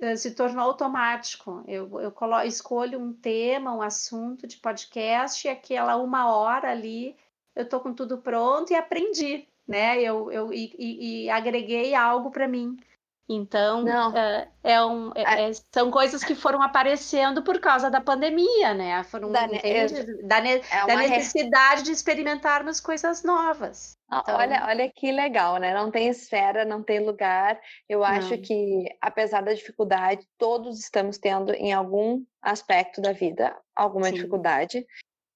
eh, 0.00 0.16
se 0.16 0.34
tornou 0.34 0.64
automático. 0.64 1.62
Eu, 1.66 2.00
eu 2.00 2.10
colo, 2.10 2.40
escolho 2.42 2.98
um 2.98 3.12
tema, 3.12 3.74
um 3.74 3.82
assunto 3.82 4.46
de 4.46 4.56
podcast, 4.56 5.46
e 5.46 5.50
aquela 5.50 5.96
uma 5.96 6.34
hora 6.34 6.70
ali 6.70 7.16
eu 7.54 7.68
tô 7.68 7.80
com 7.80 7.92
tudo 7.92 8.18
pronto 8.18 8.72
e 8.72 8.76
aprendi, 8.76 9.46
né? 9.66 10.00
Eu, 10.00 10.32
eu 10.32 10.52
e, 10.52 10.74
e, 10.78 11.24
e 11.24 11.30
agreguei 11.30 11.94
algo 11.94 12.30
para 12.30 12.48
mim. 12.48 12.76
Então, 13.34 13.86
é, 14.14 14.48
é 14.62 14.84
um, 14.84 15.10
é, 15.14 15.48
é, 15.48 15.52
são 15.72 15.90
coisas 15.90 16.22
que 16.22 16.34
foram 16.34 16.60
aparecendo 16.60 17.42
por 17.42 17.58
causa 17.58 17.90
da 17.90 18.00
pandemia, 18.00 18.74
né? 18.74 19.02
Foram, 19.04 19.32
da, 19.32 19.46
entende, 19.46 20.22
da, 20.22 20.40
ne 20.40 20.56
é 20.56 20.86
da 20.86 20.96
necessidade 20.96 21.80
re... 21.80 21.86
de 21.86 21.92
experimentarmos 21.92 22.78
coisas 22.78 23.24
novas. 23.24 23.96
Então... 24.06 24.36
Olha, 24.36 24.66
olha 24.66 24.92
que 24.94 25.10
legal, 25.10 25.56
né? 25.56 25.72
Não 25.72 25.90
tem 25.90 26.08
esfera, 26.08 26.66
não 26.66 26.82
tem 26.82 27.00
lugar. 27.00 27.58
Eu 27.88 28.04
acho 28.04 28.36
não. 28.36 28.42
que, 28.42 28.84
apesar 29.00 29.40
da 29.40 29.54
dificuldade, 29.54 30.26
todos 30.36 30.78
estamos 30.78 31.16
tendo 31.16 31.54
em 31.54 31.72
algum 31.72 32.22
aspecto 32.42 33.00
da 33.00 33.12
vida 33.12 33.56
alguma 33.74 34.08
Sim. 34.08 34.14
dificuldade 34.14 34.84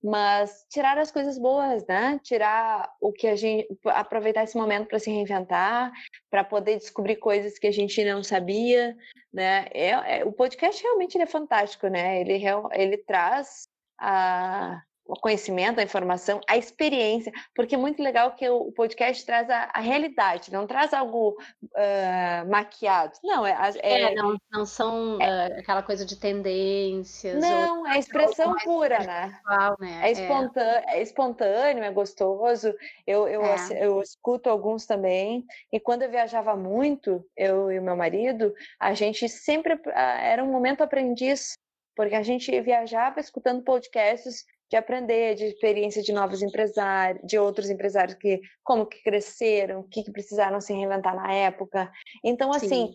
mas 0.03 0.65
tirar 0.71 0.99
as 0.99 1.11
coisas 1.11 1.39
boas, 1.39 1.87
né? 1.87 2.21
Tirar 2.23 2.91
o 3.01 3.13
que 3.13 3.27
a 3.27 3.37
gente 3.37 3.67
aproveitar 3.87 4.45
esse 4.45 4.57
momento 4.57 4.89
para 4.89 4.99
se 4.99 5.11
reinventar, 5.11 5.93
para 6.31 6.45
poder 6.45 6.77
descobrir 6.77 7.17
coisas 7.17 7.59
que 7.59 7.67
a 7.67 7.73
gente 7.73 8.05
não 8.05 8.23
sabia, 8.23 8.97
né? 9.33 9.67
É, 9.73 10.19
é, 10.19 10.25
o 10.25 10.33
podcast 10.33 10.83
realmente 10.83 11.21
é 11.21 11.27
fantástico, 11.27 11.89
né? 11.89 12.21
Ele 12.21 12.41
ele 12.73 12.99
traz 12.99 13.69
a 13.99 14.83
o 15.09 15.15
conhecimento, 15.15 15.79
a 15.79 15.83
informação, 15.83 16.41
a 16.49 16.57
experiência, 16.57 17.33
porque 17.55 17.75
é 17.75 17.79
muito 17.79 18.03
legal 18.03 18.35
que 18.35 18.49
o 18.49 18.73
podcast 18.73 19.25
traz 19.25 19.49
a, 19.49 19.71
a 19.73 19.81
realidade, 19.81 20.53
não 20.53 20.67
traz 20.67 20.93
algo 20.93 21.37
uh, 21.65 22.51
maquiado. 22.51 23.13
Não, 23.23 23.47
é, 23.47 23.57
é, 23.83 24.03
é, 24.03 24.15
não, 24.15 24.37
não 24.51 24.67
são 24.67 25.21
é, 25.21 25.49
uh, 25.49 25.61
aquela 25.61 25.83
coisa 25.83 26.05
de 26.05 26.17
tendências. 26.17 27.41
Não, 27.41 27.87
é 27.87 27.99
expressão 27.99 28.55
pura, 28.65 28.99
né? 28.99 29.39
né? 29.81 30.01
É, 30.03 30.13
espontâneo, 30.13 30.85
é. 30.89 31.03
espontâneo, 31.03 31.85
é 31.85 31.91
gostoso. 31.91 32.75
Eu, 33.07 33.29
eu, 33.29 33.43
é. 33.43 33.57
eu 33.81 34.01
escuto 34.01 34.51
alguns 34.51 34.87
também, 34.87 35.45
e 35.73 35.79
quando 35.79 36.03
eu 36.03 36.11
viajava 36.11 36.57
muito, 36.57 37.25
eu 37.37 37.71
e 37.71 37.79
o 37.79 37.83
meu 37.83 37.97
marido, 37.97 38.55
a 38.81 38.93
gente 38.95 39.29
sempre 39.29 39.75
uh, 39.75 39.81
era 39.95 40.43
um 40.43 40.51
momento 40.51 40.83
aprendiz 40.83 41.57
porque 41.97 42.15
a 42.15 42.23
gente 42.23 42.61
viajava 42.61 43.19
escutando 43.19 43.65
podcasts 43.65 44.45
de 44.71 44.77
aprender, 44.77 45.35
de 45.35 45.45
experiência 45.47 46.03
de 46.03 46.13
novos 46.13 46.43
empresários, 46.43 47.27
de 47.27 47.39
outros 47.39 47.71
empresários 47.71 48.17
que 48.17 48.41
como 48.63 48.87
que 48.87 49.03
cresceram, 49.03 49.81
o 49.81 49.89
que, 49.89 50.03
que 50.03 50.13
precisaram 50.13 50.61
se 50.61 50.73
reinventar 50.73 51.17
na 51.17 51.33
época. 51.33 51.91
Então, 52.23 52.53
assim, 52.53 52.93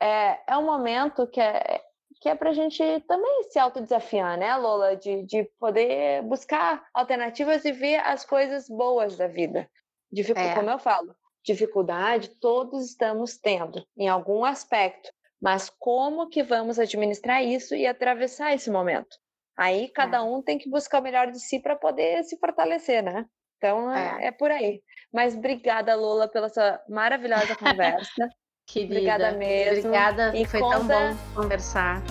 é, 0.00 0.38
é 0.46 0.56
um 0.58 0.66
momento 0.66 1.26
que 1.28 1.40
é, 1.40 1.80
que 2.20 2.28
é 2.28 2.34
para 2.34 2.50
a 2.50 2.52
gente 2.52 2.82
também 3.06 3.44
se 3.44 3.58
autodesafiar, 3.58 4.36
né, 4.38 4.54
Lola? 4.56 4.96
De, 4.96 5.22
de 5.24 5.44
poder 5.58 6.22
buscar 6.22 6.84
alternativas 6.92 7.64
e 7.64 7.72
ver 7.72 7.96
as 7.96 8.24
coisas 8.24 8.68
boas 8.68 9.16
da 9.16 9.28
vida. 9.28 9.68
Dificu 10.10 10.40
é. 10.40 10.54
Como 10.54 10.70
eu 10.70 10.78
falo, 10.78 11.14
dificuldade 11.44 12.30
todos 12.40 12.90
estamos 12.90 13.38
tendo 13.38 13.86
em 13.96 14.08
algum 14.08 14.44
aspecto, 14.44 15.10
mas 15.40 15.70
como 15.78 16.28
que 16.28 16.42
vamos 16.42 16.78
administrar 16.78 17.42
isso 17.42 17.74
e 17.74 17.86
atravessar 17.86 18.54
esse 18.54 18.70
momento? 18.70 19.16
Aí 19.56 19.88
cada 19.88 20.18
é. 20.18 20.20
um 20.20 20.42
tem 20.42 20.58
que 20.58 20.68
buscar 20.68 21.00
o 21.00 21.02
melhor 21.02 21.30
de 21.30 21.40
si 21.40 21.60
para 21.60 21.76
poder 21.76 22.22
se 22.24 22.38
fortalecer, 22.38 23.02
né? 23.02 23.24
Então 23.56 23.90
é. 23.90 24.24
é. 24.24 24.26
é. 24.26 24.32
por 24.32 24.50
aí. 24.50 24.82
Mas 25.12 25.34
obrigada, 25.34 25.94
Lula, 25.94 26.28
pela 26.28 26.48
sua 26.48 26.80
maravilhosa 26.88 27.56
conversa. 27.56 28.28
Querida, 28.68 28.94
obrigada 28.94 29.32
mesmo. 29.32 29.88
Obrigada, 29.88 30.36
e 30.36 30.44
foi 30.44 30.60
conta, 30.60 30.78
tão 30.78 30.88
bom 30.88 31.16
conversar. 31.34 32.02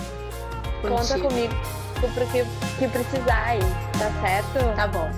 Conta 0.80 0.96
contigo. 0.96 1.28
comigo 1.28 1.54
para 2.14 2.26
que, 2.26 2.44
que 2.78 2.88
precisar 2.88 3.44
aí, 3.44 3.60
tá 3.98 4.10
certo? 4.20 4.76
Tá 4.76 4.86
bom. 4.88 5.10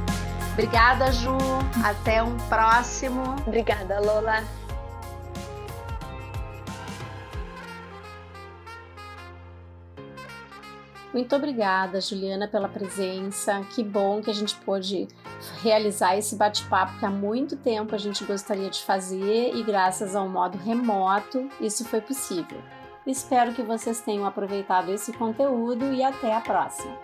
Obrigada, 0.52 1.12
Ju. 1.12 1.36
Até 1.84 2.22
um 2.22 2.36
próximo. 2.48 3.22
Obrigada, 3.46 4.00
Lola. 4.00 4.42
Muito 11.19 11.35
obrigada, 11.35 12.01
Juliana, 12.01 12.47
pela 12.47 12.69
presença. 12.69 13.61
Que 13.75 13.83
bom 13.83 14.23
que 14.23 14.31
a 14.31 14.33
gente 14.33 14.55
pôde 14.59 15.09
realizar 15.64 16.16
esse 16.16 16.37
bate-papo 16.37 16.97
que 16.97 17.05
há 17.05 17.11
muito 17.11 17.57
tempo 17.57 17.93
a 17.93 17.99
gente 17.99 18.25
gostaria 18.25 18.71
de 18.71 18.81
fazer 18.85 19.53
e 19.53 19.64
graças 19.64 20.14
ao 20.14 20.29
modo 20.29 20.57
remoto 20.57 21.49
isso 21.61 21.85
foi 21.85 22.01
possível. 22.01 22.62
Espero 23.05 23.53
que 23.53 23.62
vocês 23.62 24.01
tenham 24.01 24.25
aproveitado 24.25 24.93
esse 24.93 25.12
conteúdo 25.12 25.93
e 25.93 26.05
até 26.05 26.33
a 26.33 26.41
próxima! 26.41 26.97